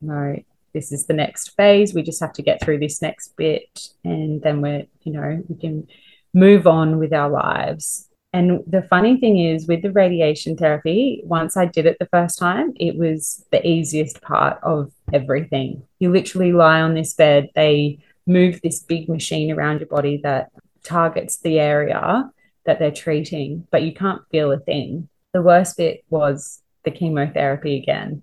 no, 0.00 0.36
this 0.72 0.92
is 0.92 1.06
the 1.06 1.14
next 1.14 1.56
phase. 1.56 1.94
We 1.94 2.02
just 2.02 2.20
have 2.20 2.32
to 2.34 2.42
get 2.42 2.62
through 2.62 2.78
this 2.78 3.02
next 3.02 3.36
bit, 3.36 3.88
and 4.04 4.42
then 4.42 4.60
we're, 4.60 4.86
you 5.02 5.12
know, 5.12 5.42
we 5.48 5.56
can 5.56 5.88
move 6.34 6.66
on 6.66 6.98
with 6.98 7.12
our 7.12 7.30
lives. 7.30 8.08
And 8.32 8.60
the 8.66 8.82
funny 8.82 9.18
thing 9.18 9.38
is, 9.38 9.66
with 9.66 9.82
the 9.82 9.90
radiation 9.90 10.56
therapy, 10.56 11.22
once 11.24 11.56
I 11.56 11.64
did 11.64 11.86
it 11.86 11.96
the 11.98 12.08
first 12.12 12.38
time, 12.38 12.74
it 12.76 12.96
was 12.96 13.44
the 13.50 13.66
easiest 13.66 14.20
part 14.20 14.58
of 14.62 14.92
everything. 15.12 15.82
You 15.98 16.10
literally 16.10 16.52
lie 16.52 16.82
on 16.82 16.92
this 16.92 17.14
bed, 17.14 17.48
they 17.54 17.98
move 18.26 18.60
this 18.62 18.82
big 18.82 19.08
machine 19.08 19.50
around 19.50 19.80
your 19.80 19.88
body 19.88 20.20
that 20.24 20.50
targets 20.86 21.38
the 21.38 21.58
area 21.58 22.30
that 22.64 22.78
they're 22.78 22.90
treating, 22.90 23.66
but 23.70 23.82
you 23.82 23.92
can't 23.92 24.22
feel 24.30 24.52
a 24.52 24.58
thing 24.58 25.08
the 25.36 25.42
worst 25.42 25.76
bit 25.76 26.02
was 26.08 26.62
the 26.84 26.90
chemotherapy 26.90 27.76
again. 27.76 28.22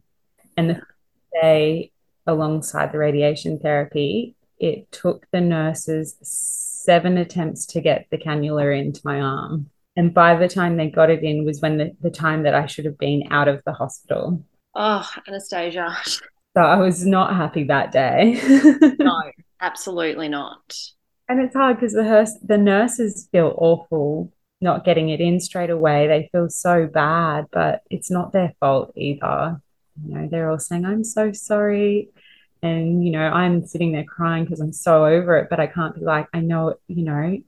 And 0.58 0.72
the 0.72 0.82
day 1.40 1.92
alongside 2.26 2.92
the 2.92 2.98
radiation 2.98 3.60
therapy, 3.60 4.36
it 4.58 4.92
took 4.92 5.28
the 5.32 5.40
nurses 5.40 6.18
seven 6.24 7.18
attempts 7.18 7.68
to 7.68 7.82
get 7.82 8.08
the 8.10 8.18
cannula 8.18 8.76
into 8.76 9.00
my 9.06 9.22
arm. 9.22 9.70
And 9.96 10.12
by 10.12 10.36
the 10.36 10.48
time 10.48 10.76
they 10.76 10.90
got 10.90 11.12
it 11.12 11.22
in 11.22 11.46
was 11.46 11.62
when 11.62 11.78
the, 11.78 11.96
the 12.02 12.10
time 12.10 12.42
that 12.44 12.56
I 12.56 12.66
should 12.66 12.86
have 12.86 12.98
been 12.98 13.28
out 13.30 13.48
of 13.48 13.62
the 13.64 13.74
hospital. 13.74 14.44
Oh, 14.74 15.08
Anastasia. 15.28 15.96
So 16.06 16.62
I 16.62 16.78
was 16.78 17.06
not 17.06 17.36
happy 17.36 17.66
that 17.66 17.92
day. 17.92 18.42
no, 19.00 19.22
absolutely 19.62 20.30
not. 20.30 20.76
And 21.34 21.42
it's 21.42 21.56
hard 21.56 21.78
because 21.78 21.94
the, 21.94 22.40
the 22.44 22.60
nurses 22.60 23.28
feel 23.32 23.56
awful 23.58 24.32
not 24.62 24.86
getting 24.86 25.10
it 25.10 25.20
in 25.20 25.40
straight 25.40 25.72
away. 25.72 26.06
They 26.06 26.30
feel 26.32 26.48
so 26.48 26.86
bad, 26.86 27.48
but 27.52 27.82
it's 27.90 28.12
not 28.12 28.34
their 28.34 28.54
fault 28.60 28.94
either. 28.96 29.60
You 30.06 30.14
know, 30.14 30.28
they're 30.30 30.52
all 30.52 30.60
saying, 30.60 30.86
I'm 30.86 31.04
so 31.04 31.32
sorry. 31.32 32.10
And, 32.62 33.04
you 33.04 33.10
know, 33.10 33.24
I'm 33.24 33.66
sitting 33.66 33.94
there 33.94 34.04
crying 34.04 34.44
because 34.44 34.60
I'm 34.60 34.74
so 34.74 35.08
over 35.08 35.38
it, 35.38 35.48
but 35.50 35.60
I 35.60 35.66
can't 35.66 35.96
be 35.96 36.02
like, 36.02 36.28
I 36.36 36.40
know, 36.40 36.76
you 36.88 37.04
know, 37.04 37.40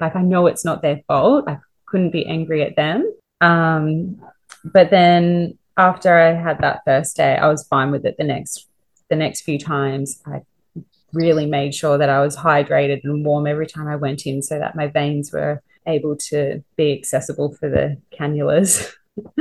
like 0.00 0.16
I 0.16 0.22
know 0.22 0.48
it's 0.48 0.64
not 0.64 0.82
their 0.82 1.02
fault. 1.06 1.44
I 1.46 1.58
couldn't 1.86 2.10
be 2.10 2.26
angry 2.26 2.62
at 2.62 2.74
them. 2.74 3.08
Um, 3.40 4.20
but 4.64 4.90
then 4.90 5.58
after 5.76 6.18
I 6.18 6.34
had 6.34 6.58
that 6.62 6.80
first 6.84 7.16
day, 7.16 7.36
I 7.36 7.46
was 7.46 7.64
fine 7.68 7.92
with 7.92 8.04
it 8.04 8.16
the 8.18 8.24
next 8.24 8.66
the 9.10 9.16
next 9.16 9.42
few 9.42 9.60
times. 9.60 10.20
I 10.26 10.42
really 11.12 11.46
made 11.46 11.74
sure 11.74 11.98
that 11.98 12.10
I 12.10 12.20
was 12.20 12.36
hydrated 12.36 13.00
and 13.04 13.24
warm 13.24 13.46
every 13.46 13.66
time 13.66 13.88
I 13.88 13.96
went 13.96 14.26
in 14.26 14.42
so 14.42 14.58
that 14.58 14.76
my 14.76 14.88
veins 14.88 15.32
were 15.32 15.62
able 15.86 16.16
to 16.16 16.62
be 16.76 16.92
accessible 16.92 17.54
for 17.54 17.68
the 17.68 17.96
cannulas. 18.12 18.92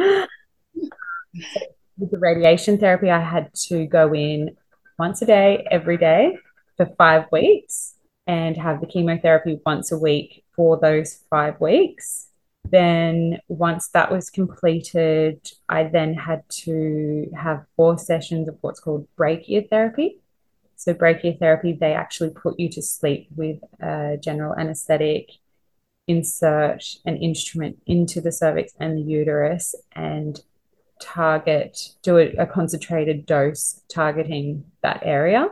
With 1.99 2.11
the 2.11 2.20
radiation 2.20 2.78
therapy, 2.78 3.09
I 3.09 3.20
had 3.20 3.53
to 3.68 3.86
go 3.86 4.13
in 4.13 4.55
once 4.97 5.22
a 5.22 5.26
day, 5.26 5.68
every 5.70 5.97
day 5.97 6.38
for 6.78 6.86
five 6.97 7.26
weeks 7.32 7.95
and 8.28 8.55
have 8.57 8.82
the 8.82 8.88
chemotherapy 8.88 9.59
once 9.65 9.91
a 9.91 9.97
week 9.97 10.43
for 10.55 10.78
those 10.80 11.24
five 11.30 11.59
weeks. 11.59 12.28
Then, 12.70 13.39
once 13.47 13.88
that 13.89 14.11
was 14.11 14.30
completed, 14.30 15.49
I 15.70 15.86
then 15.86 16.13
had 16.13 16.43
to 16.63 17.32
have 17.36 17.65
four 17.78 17.97
sessions 17.97 18.49
of 18.49 18.57
what's 18.59 18.82
called 18.82 19.07
brachytherapy. 19.18 20.18
So, 20.78 20.94
brachytherapy, 20.94 21.78
they 21.78 21.94
actually 21.94 22.30
put 22.30 22.58
you 22.60 22.70
to 22.70 22.82
sleep 22.82 23.28
with 23.36 23.60
a 23.82 24.18
general 24.22 24.56
anesthetic 24.58 25.32
insert 26.08 26.84
an 27.06 27.18
instrument 27.18 27.78
into 27.86 28.22
the 28.22 28.32
cervix 28.32 28.74
and 28.80 28.98
the 28.98 29.02
uterus 29.02 29.76
and 29.94 30.40
target, 31.02 31.78
do 32.02 32.18
a, 32.18 32.32
a 32.38 32.48
concentrated 32.48 33.26
dose 33.26 33.82
targeting 33.90 34.64
that 34.82 35.02
area. 35.04 35.50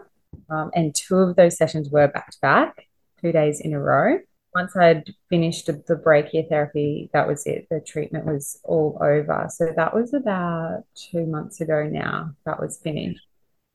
Um, 0.50 0.72
and 0.74 0.96
two 0.96 1.18
of 1.18 1.36
those 1.36 1.58
sessions 1.58 1.90
were 1.90 2.08
back 2.08 2.32
to 2.32 2.38
back, 2.42 2.88
two 3.22 3.32
days 3.32 3.60
in 3.60 3.74
a 3.74 3.80
row. 3.80 4.20
Once 4.54 4.76
I'd 4.76 5.14
finished 5.30 5.66
the 5.66 5.96
brachytherapy, 5.96 7.12
that 7.12 7.28
was 7.28 7.46
it. 7.46 7.68
The 7.70 7.82
treatment 7.82 8.26
was 8.26 8.60
all 8.64 8.98
over. 9.02 9.48
So 9.50 9.68
that 9.76 9.94
was 9.94 10.14
about 10.14 10.84
two 10.96 11.26
months 11.26 11.60
ago 11.60 11.84
now. 11.84 12.32
That 12.46 12.62
was 12.62 12.80
finished. 12.82 13.20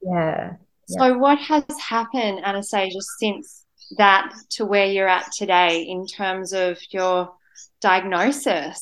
Yeah. 0.01 0.55
So, 0.99 1.19
what 1.19 1.39
has 1.39 1.65
happened, 1.81 2.41
Anastasia, 2.45 2.99
since 3.19 3.65
that 3.97 4.33
to 4.51 4.65
where 4.65 4.87
you're 4.87 5.09
at 5.09 5.31
today 5.33 5.83
in 5.83 6.07
terms 6.07 6.53
of 6.53 6.79
your 6.91 7.33
diagnosis? 7.81 8.79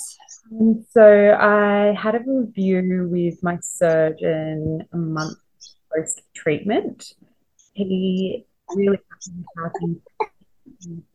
Um, 0.50 0.84
so 0.90 1.36
I 1.38 1.94
had 2.00 2.14
a 2.14 2.20
review 2.26 3.08
with 3.10 3.42
my 3.42 3.58
surgeon 3.60 4.86
a 4.92 4.96
month 4.96 5.38
post 5.94 6.22
treatment. 6.34 7.14
He 7.74 8.46
really 8.74 8.98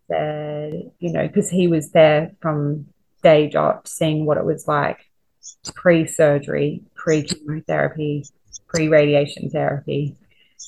said, 0.08 0.92
you 1.00 1.14
know, 1.14 1.28
because 1.28 1.50
he 1.50 1.68
was 1.68 1.92
there 1.92 2.36
from 2.42 2.88
day 3.22 3.50
dot, 3.50 3.88
seeing 3.88 4.26
what 4.26 4.38
it 4.38 4.46
was 4.46 4.68
like 4.68 5.00
pre 5.76 6.06
surgery, 6.06 6.84
pre 6.96 7.24
chemotherapy, 7.24 8.26
pre 8.68 8.88
radiation 8.88 9.50
therapy, 9.50 10.16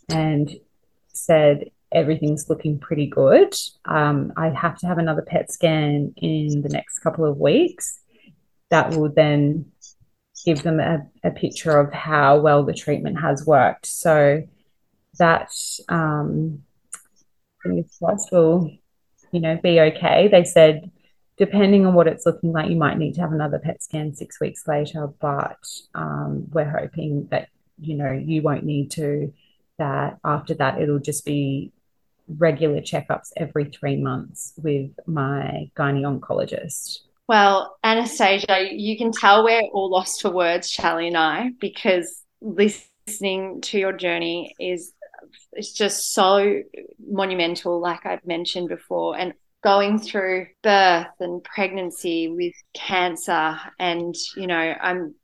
and 0.10 0.50
said 1.14 1.70
everything's 1.92 2.50
looking 2.50 2.80
pretty 2.80 3.08
good. 3.08 3.56
Um, 3.86 4.34
I 4.36 4.50
have 4.50 4.78
to 4.80 4.88
have 4.88 4.98
another 4.98 5.22
PET 5.22 5.52
scan 5.52 6.14
in 6.18 6.62
the 6.62 6.70
next 6.70 7.00
couple 7.00 7.26
of 7.26 7.38
weeks. 7.38 8.00
That 8.70 8.92
will 8.92 9.10
then 9.10 9.72
give 10.46 10.64
them 10.64 10.80
a, 10.80 11.06
a 11.24 11.32
picture 11.32 11.80
of 11.80 11.94
how 11.94 12.40
well 12.40 12.64
the 12.64 12.74
treatment 12.74 13.20
has 13.20 13.46
worked. 13.46 13.86
So 13.86 14.44
that 15.18 15.52
um, 15.88 16.64
fingers 17.64 17.96
crossed 17.98 18.32
will, 18.32 18.72
you 19.32 19.40
know, 19.40 19.58
be 19.62 19.80
okay. 19.80 20.28
They 20.28 20.44
said 20.44 20.92
depending 21.38 21.86
on 21.86 21.94
what 21.94 22.08
it's 22.08 22.26
looking 22.26 22.52
like, 22.52 22.70
you 22.70 22.76
might 22.76 22.98
need 22.98 23.16
to 23.16 23.22
have 23.22 23.34
another 23.34 23.60
PET 23.60 23.84
scan 23.84 24.14
six 24.16 24.40
weeks 24.40 24.68
later, 24.68 25.08
but 25.20 25.58
um, 25.94 26.46
we're 26.52 26.70
hoping 26.70 27.28
that 27.32 27.50
you 27.80 27.96
know 27.96 28.12
you 28.12 28.42
won't 28.42 28.64
need 28.64 28.92
to. 28.92 29.34
That 29.78 30.18
after 30.24 30.54
that, 30.56 30.82
it'll 30.82 31.00
just 31.00 31.26
be 31.26 31.72
regular 32.28 32.82
checkups 32.82 33.32
every 33.38 33.66
three 33.66 33.98
months 33.98 34.54
with 34.58 34.92
my 35.06 35.70
gynae 35.76 36.02
oncologist. 36.02 37.00
Well, 37.28 37.78
Anastasia, 37.84 38.68
you 38.72 38.98
can 38.98 39.12
tell 39.12 39.44
we're 39.44 39.62
all 39.74 39.90
lost 39.90 40.22
for 40.22 40.32
words, 40.32 40.70
Charlie 40.70 41.08
and 41.08 41.18
I, 41.18 41.52
because 41.60 42.24
listening 42.42 43.62
to 43.62 43.80
your 43.80 43.94
journey 43.94 44.56
is 44.60 44.94
it's 45.54 45.74
just 45.74 46.14
so 46.14 46.62
monumental, 47.00 47.80
like 47.80 48.06
I've 48.06 48.26
mentioned 48.26 48.70
before, 48.70 49.18
and 49.18 49.34
going 49.64 49.98
through 49.98 50.48
birth 50.62 51.08
and 51.20 51.44
pregnancy 51.44 52.28
with 52.30 52.54
cancer, 52.74 53.60
and 53.80 54.14
you 54.36 54.46
know, 54.48 54.76
I'm 54.80 55.16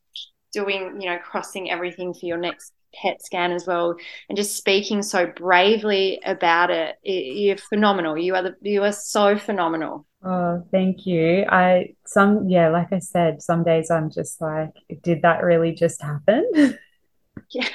doing, 0.52 1.00
you 1.00 1.10
know, 1.10 1.20
crossing 1.20 1.70
everything 1.70 2.14
for 2.14 2.26
your 2.26 2.38
next 2.38 2.74
PET 2.94 3.24
scan 3.24 3.52
as 3.52 3.66
well, 3.68 3.96
and 4.30 4.36
just 4.36 4.56
speaking 4.56 5.02
so 5.02 5.28
bravely 5.28 6.20
about 6.26 6.70
it. 6.72 6.98
You're 7.04 7.58
phenomenal. 7.58 8.18
You 8.18 8.36
are 8.36 8.44
the 8.44 8.56
you 8.62 8.84
are 8.84 8.92
so 8.92 9.38
phenomenal. 9.38 10.06
Oh, 10.24 10.64
thank 10.72 11.06
you. 11.06 11.46
I 11.50 11.96
some 12.06 12.48
yeah, 12.50 12.70
like 12.70 12.94
I 12.94 13.00
said, 13.00 13.42
some 13.42 13.64
days 13.64 13.90
I'm 13.90 14.12
just 14.12 14.40
like, 14.42 14.74
did 15.02 15.24
that 15.24 15.44
really 15.44 15.74
just 15.74 16.02
happen? 16.02 16.78
Yeah. 17.50 17.68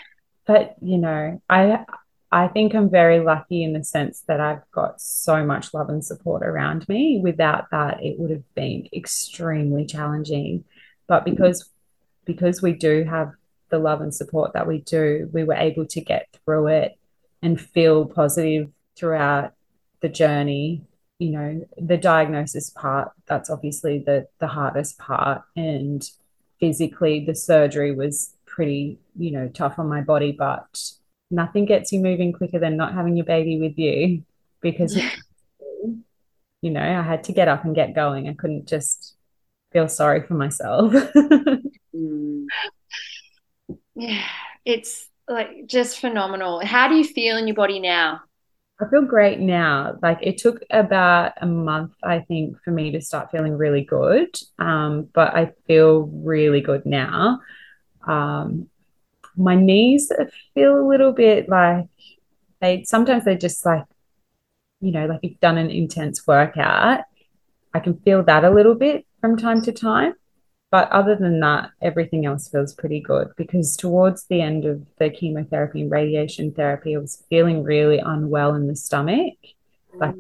But 0.47 0.77
you 0.81 0.99
know, 0.99 1.41
I 1.51 1.85
I 2.33 2.49
think 2.49 2.75
I'm 2.75 2.91
very 2.91 3.21
lucky 3.21 3.63
in 3.63 3.73
the 3.73 3.85
sense 3.85 4.23
that 4.27 4.41
I've 4.41 4.69
got 4.73 5.01
so 5.01 5.45
much 5.45 5.73
love 5.73 5.89
and 5.89 6.05
support 6.05 6.43
around 6.43 6.89
me. 6.89 7.21
Without 7.23 7.71
that, 7.71 8.03
it 8.03 8.19
would 8.19 8.31
have 8.31 8.55
been 8.55 8.89
extremely 8.93 9.87
challenging. 9.87 10.65
But 11.07 11.25
because 11.25 11.71
because 12.25 12.63
we 12.63 12.73
do 12.73 13.05
have 13.05 13.33
the 13.69 13.79
love 13.79 14.01
and 14.01 14.15
support 14.15 14.53
that 14.53 14.67
we 14.67 14.81
do, 14.81 15.29
we 15.33 15.45
were 15.45 15.55
able 15.55 15.87
to 15.87 16.01
get 16.01 16.29
through 16.45 16.69
it 16.69 16.99
and 17.43 17.61
feel 17.61 18.07
positive 18.07 18.71
throughout 18.97 19.53
the 20.01 20.09
journey. 20.09 20.83
You 21.19 21.31
know, 21.31 21.67
the 21.79 21.97
diagnosis 21.97 22.71
part, 22.71 23.13
that's 23.27 23.51
obviously 23.51 23.99
the 23.99 24.29
the 24.39 24.47
hardest 24.47 24.99
part. 24.99 25.43
And 25.57 26.09
physically 26.61 27.25
the 27.25 27.35
surgery 27.35 27.95
was 27.95 28.35
pretty, 28.45 28.99
you 29.17 29.31
know, 29.31 29.49
tough 29.49 29.79
on 29.79 29.89
my 29.89 30.01
body, 30.01 30.33
but 30.33 30.83
nothing 31.31 31.65
gets 31.65 31.93
you 31.93 32.01
moving 32.01 32.33
quicker 32.33 32.59
than 32.59 32.77
not 32.77 32.95
having 32.95 33.17
your 33.17 33.27
baby 33.27 33.59
with 33.59 33.79
you 33.79 34.23
because 34.61 34.97
you 36.63 36.71
know, 36.71 36.81
I 36.81 37.03
had 37.03 37.25
to 37.25 37.33
get 37.33 37.49
up 37.49 37.65
and 37.65 37.75
get 37.75 37.95
going. 37.95 38.29
I 38.29 38.35
couldn't 38.35 38.67
just 38.67 39.15
feel 39.73 39.89
sorry 39.89 40.23
for 40.23 40.35
myself. 40.35 40.93
mm. 41.95 42.47
Yeah, 43.97 44.23
it's 44.65 45.09
like 45.27 45.67
just 45.67 46.01
phenomenal. 46.01 46.65
How 46.65 46.87
do 46.89 46.95
you 46.95 47.05
feel 47.05 47.37
in 47.39 47.47
your 47.47 47.57
body 47.57 47.81
now? 47.81 48.21
I 48.79 48.85
feel 48.91 49.03
great 49.03 49.41
now. 49.41 49.97
Like 50.03 50.19
it 50.21 50.37
took 50.37 50.63
about 50.71 51.33
a 51.41 51.47
month, 51.47 51.93
I 52.05 52.21
think, 52.21 52.59
for 52.63 52.71
me 52.73 52.91
to 52.93 53.01
start 53.01 53.31
feeling 53.31 53.57
really 53.57 53.83
good. 53.83 54.29
Um, 54.59 55.09
but 55.15 55.35
I 55.35 55.53
feel 55.67 56.03
really 56.03 56.61
good 56.61 56.85
now. 56.85 57.41
Um, 58.07 58.69
my 59.35 59.55
knees 59.55 60.13
feel 60.55 60.79
a 60.79 60.87
little 60.87 61.13
bit 61.13 61.49
like 61.49 61.87
they 62.61 62.85
sometimes 62.85 63.25
they 63.25 63.37
just 63.37 63.65
like, 63.65 63.85
you 64.81 64.93
know, 64.93 65.07
like 65.07 65.21
you've 65.23 65.41
done 65.41 65.57
an 65.57 65.71
intense 65.71 66.27
workout. 66.27 67.01
I 67.73 67.81
can 67.81 67.99
feel 68.01 68.23
that 68.25 68.45
a 68.45 68.51
little 68.51 68.75
bit 68.75 69.07
from 69.23 69.39
time 69.39 69.63
to 69.63 69.73
time. 69.73 70.15
But 70.71 70.91
other 70.91 71.15
than 71.15 71.41
that, 71.41 71.71
everything 71.81 72.27
else 72.27 72.49
feels 72.49 72.75
pretty 72.75 73.01
good 73.01 73.29
because 73.37 73.77
towards 73.77 74.27
the 74.27 74.41
end 74.41 74.65
of 74.65 74.85
the 74.99 75.11
chemotherapy 75.11 75.83
and 75.83 75.91
radiation 75.91 76.53
therapy, 76.53 76.97
I 76.97 76.99
was 76.99 77.25
feeling 77.31 77.63
really 77.63 77.99
unwell 77.99 78.55
in 78.55 78.67
the 78.67 78.77
stomach. 78.77 79.35
Like 79.95 80.17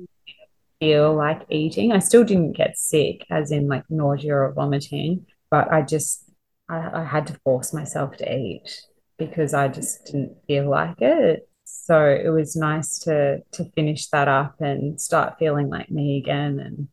feel 0.80 1.14
like 1.14 1.42
eating. 1.50 1.92
I 1.92 1.98
still 1.98 2.24
didn't 2.24 2.52
get 2.52 2.78
sick, 2.78 3.26
as 3.30 3.50
in 3.50 3.68
like 3.68 3.84
nausea 3.88 4.34
or 4.34 4.52
vomiting, 4.52 5.26
but 5.50 5.72
I 5.72 5.82
just 5.82 6.24
I, 6.68 7.00
I 7.00 7.04
had 7.04 7.26
to 7.28 7.40
force 7.44 7.72
myself 7.72 8.16
to 8.18 8.32
eat 8.32 8.82
because 9.18 9.54
I 9.54 9.68
just 9.68 10.06
didn't 10.06 10.36
feel 10.46 10.68
like 10.68 11.00
it. 11.00 11.48
So 11.64 12.06
it 12.06 12.28
was 12.28 12.56
nice 12.56 12.98
to 13.00 13.42
to 13.52 13.64
finish 13.74 14.08
that 14.08 14.28
up 14.28 14.60
and 14.60 15.00
start 15.00 15.38
feeling 15.38 15.68
like 15.68 15.90
me 15.90 16.18
again 16.18 16.60
and 16.60 16.88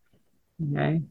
you 0.60 0.76
know 0.76 1.02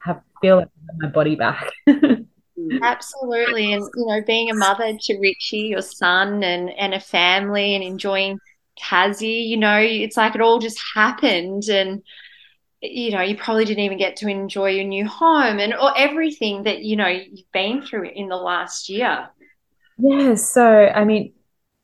have 0.00 0.22
feel 0.40 0.64
my 0.98 1.08
body 1.08 1.34
back. 1.34 1.70
Absolutely. 2.82 3.72
And, 3.72 3.82
you 3.94 4.06
know, 4.06 4.20
being 4.26 4.50
a 4.50 4.54
mother 4.54 4.96
to 5.00 5.18
Richie, 5.18 5.68
your 5.68 5.82
son, 5.82 6.42
and, 6.42 6.70
and 6.70 6.94
a 6.94 7.00
family 7.00 7.74
and 7.74 7.84
enjoying 7.84 8.38
Cassie, 8.76 9.28
you 9.28 9.56
know, 9.56 9.78
it's 9.78 10.16
like 10.16 10.34
it 10.34 10.40
all 10.40 10.58
just 10.58 10.80
happened. 10.94 11.64
And, 11.68 12.02
you 12.80 13.12
know, 13.12 13.20
you 13.20 13.36
probably 13.36 13.64
didn't 13.64 13.84
even 13.84 13.98
get 13.98 14.16
to 14.16 14.28
enjoy 14.28 14.70
your 14.70 14.84
new 14.84 15.06
home 15.06 15.58
and 15.58 15.74
or 15.74 15.96
everything 15.96 16.64
that, 16.64 16.82
you 16.82 16.96
know, 16.96 17.06
you've 17.08 17.50
been 17.52 17.82
through 17.82 18.10
in 18.14 18.28
the 18.28 18.36
last 18.36 18.88
year. 18.88 19.28
Yeah. 19.98 20.34
So, 20.34 20.64
I 20.64 21.04
mean, 21.04 21.32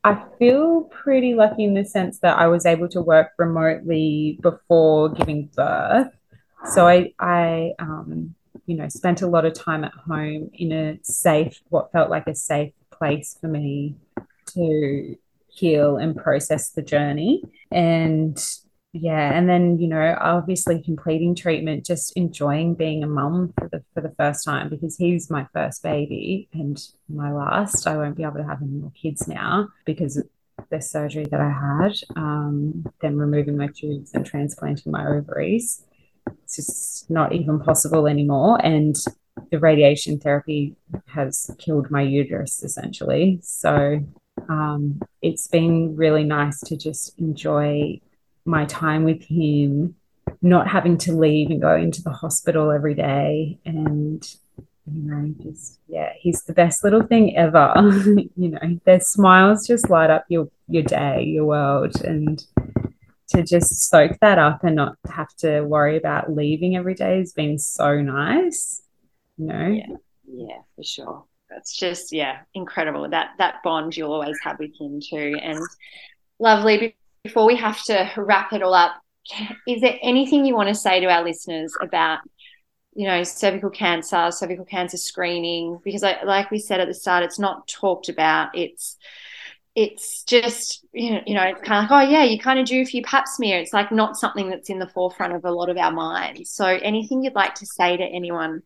I 0.03 0.23
feel 0.39 0.83
pretty 0.83 1.35
lucky 1.35 1.65
in 1.65 1.75
the 1.75 1.85
sense 1.85 2.19
that 2.21 2.39
I 2.39 2.47
was 2.49 2.67
able 2.67 2.89
to 2.91 3.01
work 3.01 3.31
remotely 3.39 4.39
before 4.43 5.09
giving 5.11 5.51
birth. 5.57 6.09
So 6.67 6.89
I, 6.89 7.13
I, 7.19 7.73
um, 7.79 8.35
you 8.67 8.77
know, 8.77 8.89
spent 8.89 9.23
a 9.23 9.27
lot 9.27 9.45
of 9.45 9.53
time 9.53 9.85
at 9.85 9.93
home 9.93 10.51
in 10.55 10.73
a 10.73 10.99
safe, 11.03 11.61
what 11.69 11.93
felt 11.93 12.11
like 12.11 12.27
a 12.27 12.35
safe 12.35 12.73
place 12.91 13.37
for 13.41 13.49
me 13.49 13.97
to 14.55 15.17
heal 15.49 15.97
and 15.97 16.17
process 16.17 16.71
the 16.71 16.83
journey. 16.83 17.43
And 17.71 18.43
yeah, 18.93 19.37
and 19.37 19.49
then 19.49 19.79
you 19.79 19.89
know, 19.89 20.17
obviously 20.21 20.81
completing 20.81 21.35
treatment, 21.35 21.85
just 21.85 22.17
enjoying 22.17 22.75
being 22.75 23.03
a 23.03 23.09
mum 23.09 23.53
for 23.59 23.69
the 23.69 23.83
for 23.93 24.01
the 24.01 24.15
first 24.17 24.45
time 24.45 24.69
because 24.69 24.97
he's 24.97 25.31
my 25.31 25.47
first 25.53 25.83
baby 25.83 26.49
and 26.53 26.81
my 27.09 27.33
last. 27.33 27.87
I 27.87 27.97
won't 27.97 28.17
be 28.17 28.23
able 28.23 28.37
to 28.37 28.45
have 28.45 28.63
any 28.63 28.71
more 28.71 28.93
kids 29.01 29.27
now 29.27 29.69
because 29.85 30.17
of 30.17 30.29
the 30.71 30.81
surgery 30.81 31.27
that 31.31 31.41
I 31.41 31.51
had, 31.51 31.95
um, 32.17 32.87
then 33.03 33.17
removing 33.17 33.57
my 33.57 33.67
tubes 33.67 34.13
and 34.15 34.25
transplanting 34.25 34.93
my 34.93 35.07
ovaries 35.07 35.85
it's 36.27 36.57
just 36.57 37.11
not 37.11 37.33
even 37.33 37.61
possible 37.61 38.07
anymore. 38.07 38.65
And 38.65 38.97
the 39.51 39.59
radiation 39.59 40.19
therapy 40.19 40.77
has 41.07 41.51
killed 41.59 41.91
my 41.91 42.03
uterus 42.03 42.63
essentially. 42.63 43.41
So 43.43 44.01
um, 44.49 45.01
it's 45.23 45.49
been 45.49 45.97
really 45.97 46.25
nice 46.25 46.61
to 46.61 46.77
just 46.77 47.19
enjoy 47.19 48.01
my 48.45 48.65
time 48.67 49.05
with 49.05 49.23
him, 49.23 49.95
not 50.43 50.69
having 50.69 50.99
to 50.99 51.13
leave 51.13 51.51
and 51.51 51.61
go 51.61 51.75
into 51.75 52.03
the 52.03 52.11
hospital 52.11 52.71
every 52.71 52.95
day. 52.95 53.59
And, 53.65 54.23
you 54.87 55.03
know, 55.03 55.35
just, 55.43 55.81
yeah, 55.89 56.13
he's 56.19 56.43
the 56.43 56.53
best 56.53 56.85
little 56.85 57.03
thing 57.03 57.37
ever. 57.37 57.73
you 58.37 58.51
know, 58.51 58.81
their 58.85 59.01
smiles 59.01 59.67
just 59.67 59.91
light 59.91 60.11
up 60.11 60.25
your, 60.29 60.49
your 60.69 60.83
day, 60.83 61.23
your 61.25 61.47
world. 61.47 62.01
And 62.03 62.45
to 63.29 63.43
just 63.43 63.89
soak 63.89 64.19
that 64.21 64.39
up 64.39 64.65
and 64.65 64.77
not 64.77 64.97
have 65.11 65.35
to 65.37 65.63
worry 65.63 65.97
about 65.97 66.35
leaving 66.35 66.77
every 66.77 66.95
day 66.95 67.19
has 67.19 67.33
been 67.33 67.59
so 67.59 68.01
nice. 68.01 68.83
You 69.39 69.47
know? 69.47 69.67
Yeah, 69.67 69.97
yeah, 70.27 70.59
for 70.77 70.85
sure. 70.85 71.25
That's 71.51 71.77
just 71.77 72.13
yeah, 72.13 72.39
incredible. 72.55 73.09
That 73.09 73.31
that 73.39 73.63
bond 73.63 73.97
you'll 73.97 74.13
always 74.13 74.39
have 74.43 74.59
with 74.59 74.79
him 74.79 75.01
too. 75.01 75.39
And 75.41 75.61
lovely. 76.39 76.97
Before 77.23 77.47
we 77.47 77.57
have 77.57 77.83
to 77.85 78.11
wrap 78.19 78.53
it 78.53 78.63
all 78.63 78.75
up, 78.75 79.01
is 79.67 79.81
there 79.81 79.99
anything 80.03 80.45
you 80.45 80.55
want 80.55 80.69
to 80.69 80.75
say 80.75 81.01
to 81.01 81.07
our 81.07 81.25
listeners 81.25 81.73
about 81.81 82.19
you 82.95 83.07
know 83.07 83.23
cervical 83.23 83.71
cancer 83.71 84.31
cervical 84.31 84.65
cancer 84.65 84.97
screening 84.97 85.81
because 85.83 86.05
I, 86.05 86.23
like 86.23 86.51
we 86.51 86.59
said 86.59 86.81
at 86.81 86.87
the 86.87 86.95
start 86.95 87.25
it's 87.25 87.41
not 87.41 87.67
talked 87.67 88.09
about 88.09 88.57
it's 88.57 88.97
it's 89.75 90.23
just 90.25 90.85
you 90.93 91.13
know, 91.13 91.21
you 91.27 91.35
know 91.35 91.43
it's 91.43 91.61
kind 91.63 91.85
of 91.85 91.91
like 91.91 92.09
oh 92.09 92.11
yeah 92.11 92.23
you 92.23 92.39
kind 92.39 92.59
of 92.61 92.67
do 92.67 92.81
a 92.81 92.85
few 92.85 93.03
pap 93.03 93.27
smear. 93.27 93.59
It's 93.59 93.73
like 93.73 93.91
not 93.91 94.17
something 94.17 94.51
that's 94.51 94.71
in 94.71 94.79
the 94.79 94.89
forefront 94.89 95.33
of 95.33 95.45
a 95.45 95.51
lot 95.51 95.69
of 95.69 95.77
our 95.77 95.93
minds. 95.93 96.51
So 96.51 96.67
anything 96.67 97.25
you'd 97.25 97.35
like 97.35 97.55
to 97.57 97.67
say 97.67 97.97
to 97.97 98.05
anyone? 98.05 98.63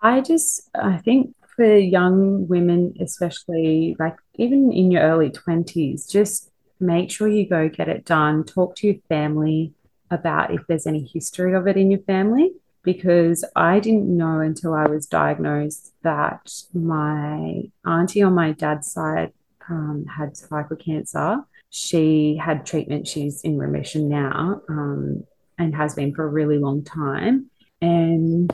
I 0.00 0.22
just 0.22 0.70
i 0.74 0.96
think 0.96 1.34
for 1.56 1.76
young 1.76 2.48
women 2.48 2.94
especially 3.00 3.94
like 3.98 4.16
even 4.36 4.72
in 4.72 4.90
your 4.90 5.02
early 5.02 5.28
20s 5.28 6.10
just 6.10 6.50
make 6.80 7.10
sure 7.10 7.28
you 7.28 7.46
go 7.46 7.68
get 7.68 7.88
it 7.88 8.04
done. 8.04 8.44
Talk 8.44 8.74
to 8.76 8.86
your 8.88 8.96
family 9.08 9.74
about 10.10 10.52
if 10.52 10.62
there's 10.66 10.86
any 10.86 11.08
history 11.12 11.54
of 11.54 11.68
it 11.68 11.76
in 11.76 11.90
your 11.90 12.00
family 12.00 12.52
because 12.82 13.44
I 13.54 13.78
didn't 13.78 14.16
know 14.16 14.40
until 14.40 14.72
I 14.72 14.86
was 14.86 15.06
diagnosed 15.06 15.92
that 16.02 16.50
my 16.72 17.64
auntie 17.84 18.22
on 18.22 18.32
my 18.32 18.52
dad's 18.52 18.90
side 18.90 19.32
um, 19.70 20.04
had 20.06 20.36
cervical 20.36 20.76
cancer. 20.76 21.38
She 21.70 22.36
had 22.36 22.66
treatment. 22.66 23.06
She's 23.06 23.40
in 23.42 23.56
remission 23.58 24.08
now 24.08 24.60
um, 24.68 25.24
and 25.58 25.74
has 25.74 25.94
been 25.94 26.14
for 26.14 26.24
a 26.24 26.28
really 26.28 26.58
long 26.58 26.82
time. 26.82 27.50
And 27.80 28.50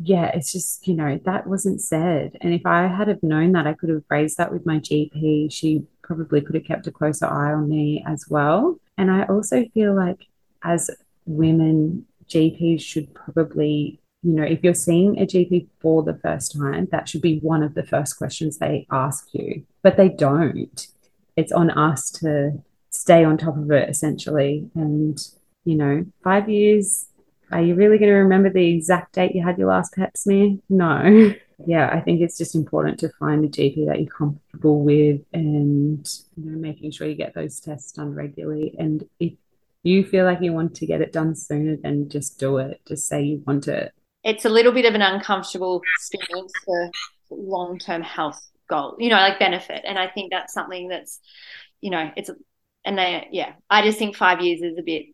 yeah, 0.00 0.30
it's 0.34 0.52
just, 0.52 0.86
you 0.86 0.94
know, 0.94 1.20
that 1.24 1.46
wasn't 1.46 1.80
said. 1.80 2.36
And 2.40 2.54
if 2.54 2.64
I 2.64 2.86
had 2.86 3.08
have 3.08 3.22
known 3.22 3.52
that, 3.52 3.66
I 3.66 3.74
could 3.74 3.90
have 3.90 4.04
raised 4.08 4.38
that 4.38 4.52
with 4.52 4.64
my 4.64 4.78
GP. 4.78 5.52
She 5.52 5.84
probably 6.02 6.40
could 6.40 6.54
have 6.54 6.64
kept 6.64 6.86
a 6.86 6.92
closer 6.92 7.26
eye 7.26 7.52
on 7.52 7.68
me 7.68 8.04
as 8.06 8.26
well. 8.28 8.78
And 8.96 9.10
I 9.10 9.24
also 9.24 9.64
feel 9.74 9.94
like 9.94 10.26
as 10.62 10.90
women, 11.26 12.06
GPs 12.28 12.80
should 12.80 13.12
probably 13.14 14.00
you 14.24 14.32
know, 14.32 14.42
if 14.42 14.64
you're 14.64 14.74
seeing 14.74 15.20
a 15.20 15.26
GP 15.26 15.68
for 15.80 16.02
the 16.02 16.14
first 16.14 16.56
time, 16.56 16.88
that 16.90 17.08
should 17.08 17.20
be 17.20 17.40
one 17.40 17.62
of 17.62 17.74
the 17.74 17.84
first 17.84 18.16
questions 18.16 18.56
they 18.56 18.86
ask 18.90 19.28
you, 19.32 19.64
but 19.82 19.98
they 19.98 20.08
don't. 20.08 20.86
It's 21.36 21.52
on 21.52 21.70
us 21.70 22.10
to 22.20 22.62
stay 22.88 23.22
on 23.22 23.36
top 23.36 23.58
of 23.58 23.70
it 23.70 23.90
essentially. 23.90 24.70
And, 24.74 25.20
you 25.66 25.76
know, 25.76 26.06
five 26.22 26.48
years, 26.48 27.06
are 27.52 27.60
you 27.60 27.74
really 27.74 27.98
going 27.98 28.08
to 28.08 28.14
remember 28.14 28.48
the 28.48 28.74
exact 28.74 29.12
date 29.14 29.34
you 29.34 29.44
had 29.44 29.58
your 29.58 29.68
last 29.68 29.92
pap 29.94 30.16
smear? 30.16 30.56
No. 30.70 31.34
yeah, 31.66 31.90
I 31.92 32.00
think 32.00 32.22
it's 32.22 32.38
just 32.38 32.54
important 32.54 32.98
to 33.00 33.10
find 33.20 33.44
a 33.44 33.48
GP 33.48 33.86
that 33.88 34.00
you're 34.00 34.10
comfortable 34.10 34.82
with 34.82 35.20
and, 35.34 36.08
you 36.34 36.50
know, 36.50 36.58
making 36.58 36.92
sure 36.92 37.06
you 37.06 37.14
get 37.14 37.34
those 37.34 37.60
tests 37.60 37.92
done 37.92 38.14
regularly. 38.14 38.74
And 38.78 39.06
if 39.20 39.34
you 39.82 40.02
feel 40.02 40.24
like 40.24 40.40
you 40.40 40.54
want 40.54 40.76
to 40.76 40.86
get 40.86 41.02
it 41.02 41.12
done 41.12 41.34
sooner, 41.34 41.76
then 41.76 42.08
just 42.08 42.40
do 42.40 42.56
it. 42.56 42.80
Just 42.88 43.06
say 43.06 43.22
you 43.22 43.42
want 43.46 43.68
it 43.68 43.92
it's 44.24 44.44
a 44.44 44.48
little 44.48 44.72
bit 44.72 44.86
of 44.86 44.94
an 44.94 45.02
uncomfortable 45.02 45.82
experience 45.96 46.52
for 46.64 46.90
long 47.30 47.78
term 47.78 48.02
health 48.02 48.40
goal, 48.68 48.96
you 48.98 49.10
know, 49.10 49.16
like 49.16 49.38
benefit. 49.38 49.82
And 49.84 49.98
I 49.98 50.08
think 50.08 50.32
that's 50.32 50.52
something 50.52 50.88
that's, 50.88 51.20
you 51.80 51.90
know, 51.90 52.10
it's 52.16 52.30
and 52.84 52.98
they 52.98 53.28
yeah, 53.30 53.52
I 53.70 53.82
just 53.82 53.98
think 53.98 54.16
five 54.16 54.40
years 54.40 54.62
is 54.62 54.78
a 54.78 54.82
bit 54.82 55.06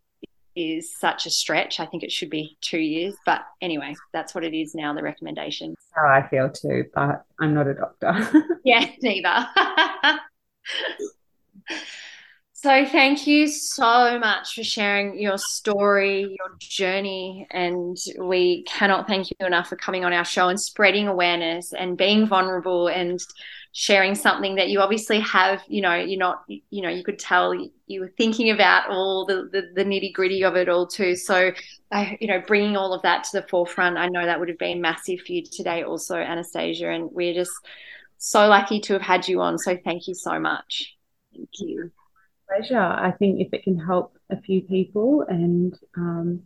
is 0.56 0.96
such 0.96 1.26
a 1.26 1.30
stretch. 1.30 1.80
I 1.80 1.86
think 1.86 2.02
it 2.02 2.12
should 2.12 2.30
be 2.30 2.56
two 2.60 2.78
years, 2.78 3.14
but 3.24 3.42
anyway, 3.60 3.94
that's 4.12 4.34
what 4.34 4.44
it 4.44 4.54
is 4.54 4.74
now. 4.74 4.94
The 4.94 5.02
recommendation. 5.02 5.74
How 5.92 6.08
I 6.08 6.26
feel 6.28 6.50
too, 6.50 6.84
but 6.94 7.24
I'm 7.38 7.54
not 7.54 7.66
a 7.66 7.74
doctor. 7.74 8.30
yeah, 8.64 8.86
neither. 9.00 9.46
So, 12.62 12.84
thank 12.84 13.26
you 13.26 13.46
so 13.46 14.18
much 14.18 14.54
for 14.54 14.62
sharing 14.62 15.18
your 15.18 15.38
story, 15.38 16.36
your 16.38 16.56
journey. 16.58 17.46
And 17.50 17.96
we 18.18 18.64
cannot 18.64 19.06
thank 19.06 19.30
you 19.30 19.46
enough 19.46 19.68
for 19.70 19.76
coming 19.76 20.04
on 20.04 20.12
our 20.12 20.26
show 20.26 20.50
and 20.50 20.60
spreading 20.60 21.08
awareness 21.08 21.72
and 21.72 21.96
being 21.96 22.26
vulnerable 22.26 22.88
and 22.88 23.18
sharing 23.72 24.14
something 24.14 24.56
that 24.56 24.68
you 24.68 24.80
obviously 24.80 25.20
have. 25.20 25.62
You 25.68 25.80
know, 25.80 25.94
you're 25.94 26.18
not, 26.18 26.44
you 26.48 26.82
know, 26.82 26.90
you 26.90 27.02
could 27.02 27.18
tell 27.18 27.54
you 27.86 28.00
were 28.00 28.12
thinking 28.18 28.50
about 28.50 28.90
all 28.90 29.24
the, 29.24 29.48
the, 29.50 29.70
the 29.74 29.84
nitty 29.84 30.12
gritty 30.12 30.44
of 30.44 30.54
it 30.54 30.68
all 30.68 30.86
too. 30.86 31.16
So, 31.16 31.52
uh, 31.92 32.10
you 32.20 32.28
know, 32.28 32.42
bringing 32.46 32.76
all 32.76 32.92
of 32.92 33.00
that 33.00 33.24
to 33.24 33.40
the 33.40 33.48
forefront, 33.48 33.96
I 33.96 34.08
know 34.08 34.26
that 34.26 34.38
would 34.38 34.50
have 34.50 34.58
been 34.58 34.82
massive 34.82 35.20
for 35.20 35.32
you 35.32 35.44
today, 35.50 35.82
also, 35.82 36.16
Anastasia. 36.16 36.90
And 36.90 37.10
we're 37.10 37.32
just 37.32 37.52
so 38.18 38.48
lucky 38.48 38.80
to 38.80 38.92
have 38.92 39.02
had 39.02 39.28
you 39.28 39.40
on. 39.40 39.56
So, 39.56 39.78
thank 39.82 40.08
you 40.08 40.14
so 40.14 40.38
much. 40.38 40.94
Thank 41.32 41.48
you 41.60 41.90
pleasure. 42.50 42.80
I 42.80 43.12
think 43.12 43.40
if 43.40 43.52
it 43.52 43.62
can 43.62 43.78
help 43.78 44.16
a 44.30 44.40
few 44.40 44.62
people 44.62 45.24
and 45.28 45.74
um, 45.96 46.42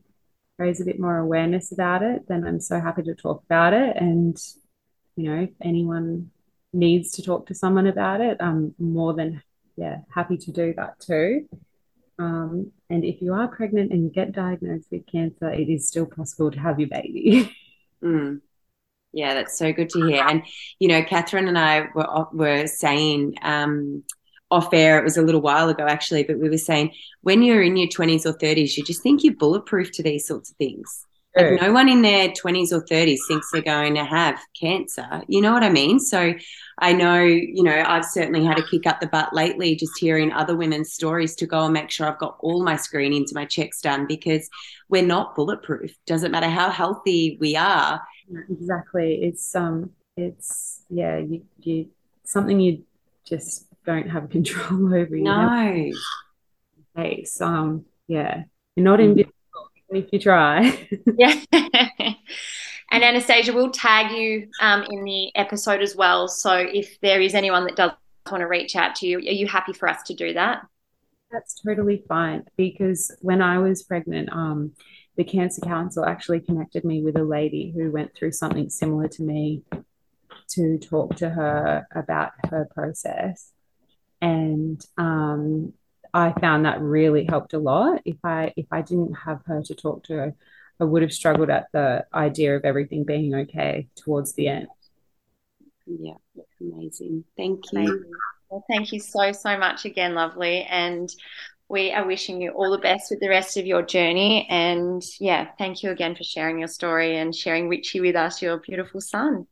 raise 0.58 0.80
a 0.80 0.84
bit 0.84 1.00
more 1.00 1.18
awareness 1.18 1.72
about 1.72 2.02
it, 2.02 2.28
then 2.28 2.46
I'm 2.46 2.60
so 2.60 2.80
happy 2.80 3.02
to 3.02 3.14
talk 3.14 3.42
about 3.44 3.72
it. 3.72 3.96
And, 3.96 4.36
you 5.16 5.30
know, 5.30 5.42
if 5.42 5.50
anyone 5.62 6.30
needs 6.74 7.12
to 7.12 7.22
talk 7.22 7.46
to 7.46 7.54
someone 7.54 7.86
about 7.86 8.20
it, 8.20 8.36
I'm 8.40 8.74
more 8.78 9.14
than 9.14 9.42
yeah 9.76 9.98
happy 10.12 10.36
to 10.36 10.52
do 10.52 10.74
that 10.76 11.00
too. 11.00 11.48
Um, 12.18 12.72
and 12.90 13.04
if 13.04 13.20
you 13.22 13.32
are 13.32 13.48
pregnant 13.48 13.92
and 13.92 14.04
you 14.04 14.10
get 14.10 14.32
diagnosed 14.32 14.88
with 14.90 15.06
cancer, 15.06 15.50
it 15.50 15.68
is 15.68 15.88
still 15.88 16.06
possible 16.06 16.50
to 16.50 16.60
have 16.60 16.78
your 16.78 16.88
baby. 16.88 17.52
mm. 18.02 18.40
Yeah, 19.12 19.34
that's 19.34 19.56
so 19.56 19.72
good 19.72 19.90
to 19.90 20.06
hear. 20.06 20.24
And 20.26 20.42
you 20.78 20.88
know, 20.88 21.02
Katherine 21.04 21.48
and 21.48 21.58
I 21.58 21.88
were 21.94 22.26
were 22.32 22.66
saying 22.66 23.36
um, 23.42 24.02
off 24.50 24.72
air, 24.72 24.98
it 24.98 25.04
was 25.04 25.16
a 25.16 25.22
little 25.22 25.40
while 25.40 25.68
ago 25.68 25.86
actually, 25.86 26.22
but 26.22 26.38
we 26.38 26.48
were 26.48 26.58
saying 26.58 26.92
when 27.22 27.42
you're 27.42 27.62
in 27.62 27.76
your 27.76 27.88
20s 27.88 28.26
or 28.26 28.36
30s, 28.38 28.76
you 28.76 28.84
just 28.84 29.02
think 29.02 29.24
you're 29.24 29.34
bulletproof 29.34 29.90
to 29.92 30.02
these 30.02 30.26
sorts 30.26 30.50
of 30.50 30.56
things. 30.56 31.06
Like 31.36 31.60
no 31.60 31.72
one 31.72 31.88
in 31.88 32.02
their 32.02 32.28
20s 32.28 32.70
or 32.70 32.84
30s 32.84 33.18
thinks 33.26 33.50
they're 33.50 33.60
going 33.60 33.94
to 33.96 34.04
have 34.04 34.38
cancer. 34.58 35.22
You 35.26 35.40
know 35.40 35.52
what 35.52 35.64
I 35.64 35.70
mean? 35.70 35.98
So 35.98 36.34
I 36.78 36.92
know, 36.92 37.22
you 37.24 37.64
know, 37.64 37.82
I've 37.84 38.04
certainly 38.04 38.44
had 38.44 38.56
a 38.56 38.66
kick 38.66 38.86
up 38.86 39.00
the 39.00 39.08
butt 39.08 39.34
lately 39.34 39.74
just 39.74 39.98
hearing 39.98 40.32
other 40.32 40.56
women's 40.56 40.92
stories 40.92 41.34
to 41.36 41.46
go 41.46 41.64
and 41.64 41.74
make 41.74 41.90
sure 41.90 42.06
I've 42.06 42.20
got 42.20 42.36
all 42.38 42.62
my 42.62 42.76
screenings, 42.76 43.34
my 43.34 43.46
checks 43.46 43.80
done 43.80 44.06
because 44.06 44.48
we're 44.88 45.04
not 45.04 45.34
bulletproof. 45.34 45.96
Doesn't 46.06 46.30
matter 46.30 46.48
how 46.48 46.70
healthy 46.70 47.36
we 47.40 47.56
are. 47.56 48.00
Exactly. 48.48 49.20
It's 49.22 49.56
um 49.56 49.90
it's 50.16 50.82
yeah, 50.88 51.18
you 51.18 51.42
you 51.60 51.88
something 52.22 52.60
you 52.60 52.84
just 53.24 53.66
don't 53.84 54.08
have 54.08 54.30
control 54.30 54.94
over. 54.94 55.16
You 55.16 55.24
no. 55.24 55.92
Face. 56.96 57.40
Um, 57.40 57.86
yeah. 58.06 58.44
You're 58.76 58.84
not 58.84 59.00
invisible 59.00 59.32
if 59.90 60.12
you 60.12 60.18
try. 60.18 60.88
yeah. 61.18 61.40
and 62.90 63.04
Anastasia 63.04 63.52
will 63.52 63.70
tag 63.70 64.12
you 64.12 64.48
um, 64.60 64.84
in 64.88 65.04
the 65.04 65.34
episode 65.36 65.82
as 65.82 65.96
well. 65.96 66.28
So 66.28 66.54
if 66.54 67.00
there 67.00 67.20
is 67.20 67.34
anyone 67.34 67.64
that 67.64 67.76
does 67.76 67.92
want 68.30 68.40
to 68.40 68.46
reach 68.46 68.76
out 68.76 68.96
to 68.96 69.06
you, 69.06 69.18
are 69.18 69.20
you 69.20 69.46
happy 69.46 69.72
for 69.72 69.88
us 69.88 70.02
to 70.04 70.14
do 70.14 70.32
that? 70.34 70.66
That's 71.30 71.60
totally 71.60 72.04
fine 72.08 72.44
because 72.56 73.10
when 73.20 73.42
I 73.42 73.58
was 73.58 73.82
pregnant, 73.82 74.32
um, 74.32 74.72
the 75.16 75.24
Cancer 75.24 75.62
Council 75.62 76.04
actually 76.04 76.40
connected 76.40 76.84
me 76.84 77.02
with 77.02 77.16
a 77.16 77.24
lady 77.24 77.72
who 77.74 77.90
went 77.90 78.14
through 78.14 78.32
something 78.32 78.70
similar 78.70 79.08
to 79.08 79.22
me 79.22 79.62
to 80.50 80.78
talk 80.78 81.16
to 81.16 81.28
her 81.30 81.86
about 81.94 82.32
her 82.50 82.68
process 82.72 83.53
and 84.24 84.82
um, 84.96 85.74
I 86.14 86.32
found 86.40 86.64
that 86.64 86.80
really 86.80 87.26
helped 87.26 87.52
a 87.52 87.58
lot. 87.58 88.00
If 88.06 88.16
I 88.24 88.54
if 88.56 88.66
I 88.72 88.80
didn't 88.80 89.14
have 89.14 89.42
her 89.46 89.62
to 89.62 89.74
talk 89.74 90.04
to, 90.04 90.32
I 90.80 90.84
would 90.84 91.02
have 91.02 91.12
struggled 91.12 91.50
at 91.50 91.66
the 91.72 92.06
idea 92.12 92.56
of 92.56 92.64
everything 92.64 93.04
being 93.04 93.34
okay 93.34 93.88
towards 93.96 94.32
the 94.32 94.48
end. 94.48 94.68
Yeah, 95.86 96.14
amazing. 96.58 97.24
Thank 97.36 97.70
you. 97.72 97.78
Amazing. 97.78 98.12
Well, 98.48 98.64
thank 98.70 98.92
you 98.92 99.00
so 99.00 99.32
so 99.32 99.58
much 99.58 99.84
again, 99.84 100.14
lovely, 100.14 100.62
and 100.62 101.12
we 101.68 101.92
are 101.92 102.06
wishing 102.06 102.40
you 102.40 102.52
all 102.52 102.70
the 102.70 102.78
best 102.78 103.10
with 103.10 103.20
the 103.20 103.28
rest 103.28 103.58
of 103.58 103.66
your 103.66 103.82
journey. 103.82 104.46
And 104.48 105.02
yeah, 105.20 105.50
thank 105.58 105.82
you 105.82 105.90
again 105.90 106.14
for 106.14 106.24
sharing 106.24 106.58
your 106.58 106.68
story 106.68 107.18
and 107.18 107.34
sharing 107.34 107.68
Richie 107.68 108.00
with 108.00 108.16
us, 108.16 108.40
your 108.40 108.56
beautiful 108.56 109.02
son. 109.02 109.46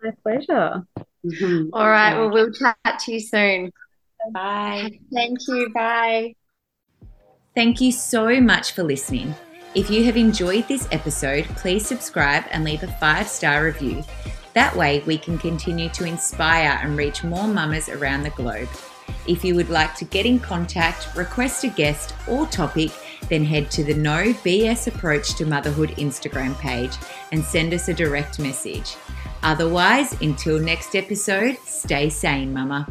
My 0.00 0.12
pleasure. 0.22 0.86
Mm-hmm. 1.24 1.70
All 1.72 1.88
right. 1.88 2.16
Well, 2.16 2.30
we'll 2.30 2.52
chat 2.52 2.76
to 3.00 3.12
you 3.12 3.20
soon. 3.20 3.72
Bye. 4.32 4.90
Thank 5.12 5.38
you. 5.48 5.70
Bye. 5.74 6.34
Thank 7.54 7.80
you 7.80 7.92
so 7.92 8.40
much 8.40 8.72
for 8.72 8.82
listening. 8.82 9.34
If 9.74 9.90
you 9.90 10.04
have 10.04 10.16
enjoyed 10.16 10.68
this 10.68 10.88
episode, 10.90 11.44
please 11.56 11.86
subscribe 11.86 12.44
and 12.50 12.64
leave 12.64 12.82
a 12.82 12.86
five 12.86 13.28
star 13.28 13.64
review. 13.64 14.02
That 14.54 14.74
way, 14.74 15.02
we 15.06 15.18
can 15.18 15.36
continue 15.36 15.90
to 15.90 16.04
inspire 16.04 16.80
and 16.82 16.96
reach 16.96 17.22
more 17.24 17.46
mamas 17.46 17.88
around 17.88 18.22
the 18.22 18.30
globe. 18.30 18.68
If 19.28 19.44
you 19.44 19.54
would 19.54 19.68
like 19.68 19.94
to 19.96 20.04
get 20.04 20.24
in 20.24 20.38
contact, 20.38 21.14
request 21.14 21.64
a 21.64 21.68
guest 21.68 22.14
or 22.26 22.46
topic, 22.46 22.90
then 23.28 23.44
head 23.44 23.70
to 23.72 23.84
the 23.84 23.94
No 23.94 24.32
BS 24.44 24.86
Approach 24.86 25.34
to 25.34 25.44
Motherhood 25.44 25.90
Instagram 25.90 26.58
page 26.58 26.96
and 27.32 27.44
send 27.44 27.74
us 27.74 27.88
a 27.88 27.94
direct 27.94 28.38
message. 28.38 28.96
Otherwise, 29.42 30.18
until 30.20 30.58
next 30.58 30.96
episode, 30.96 31.58
stay 31.64 32.08
sane, 32.08 32.52
mama. 32.52 32.86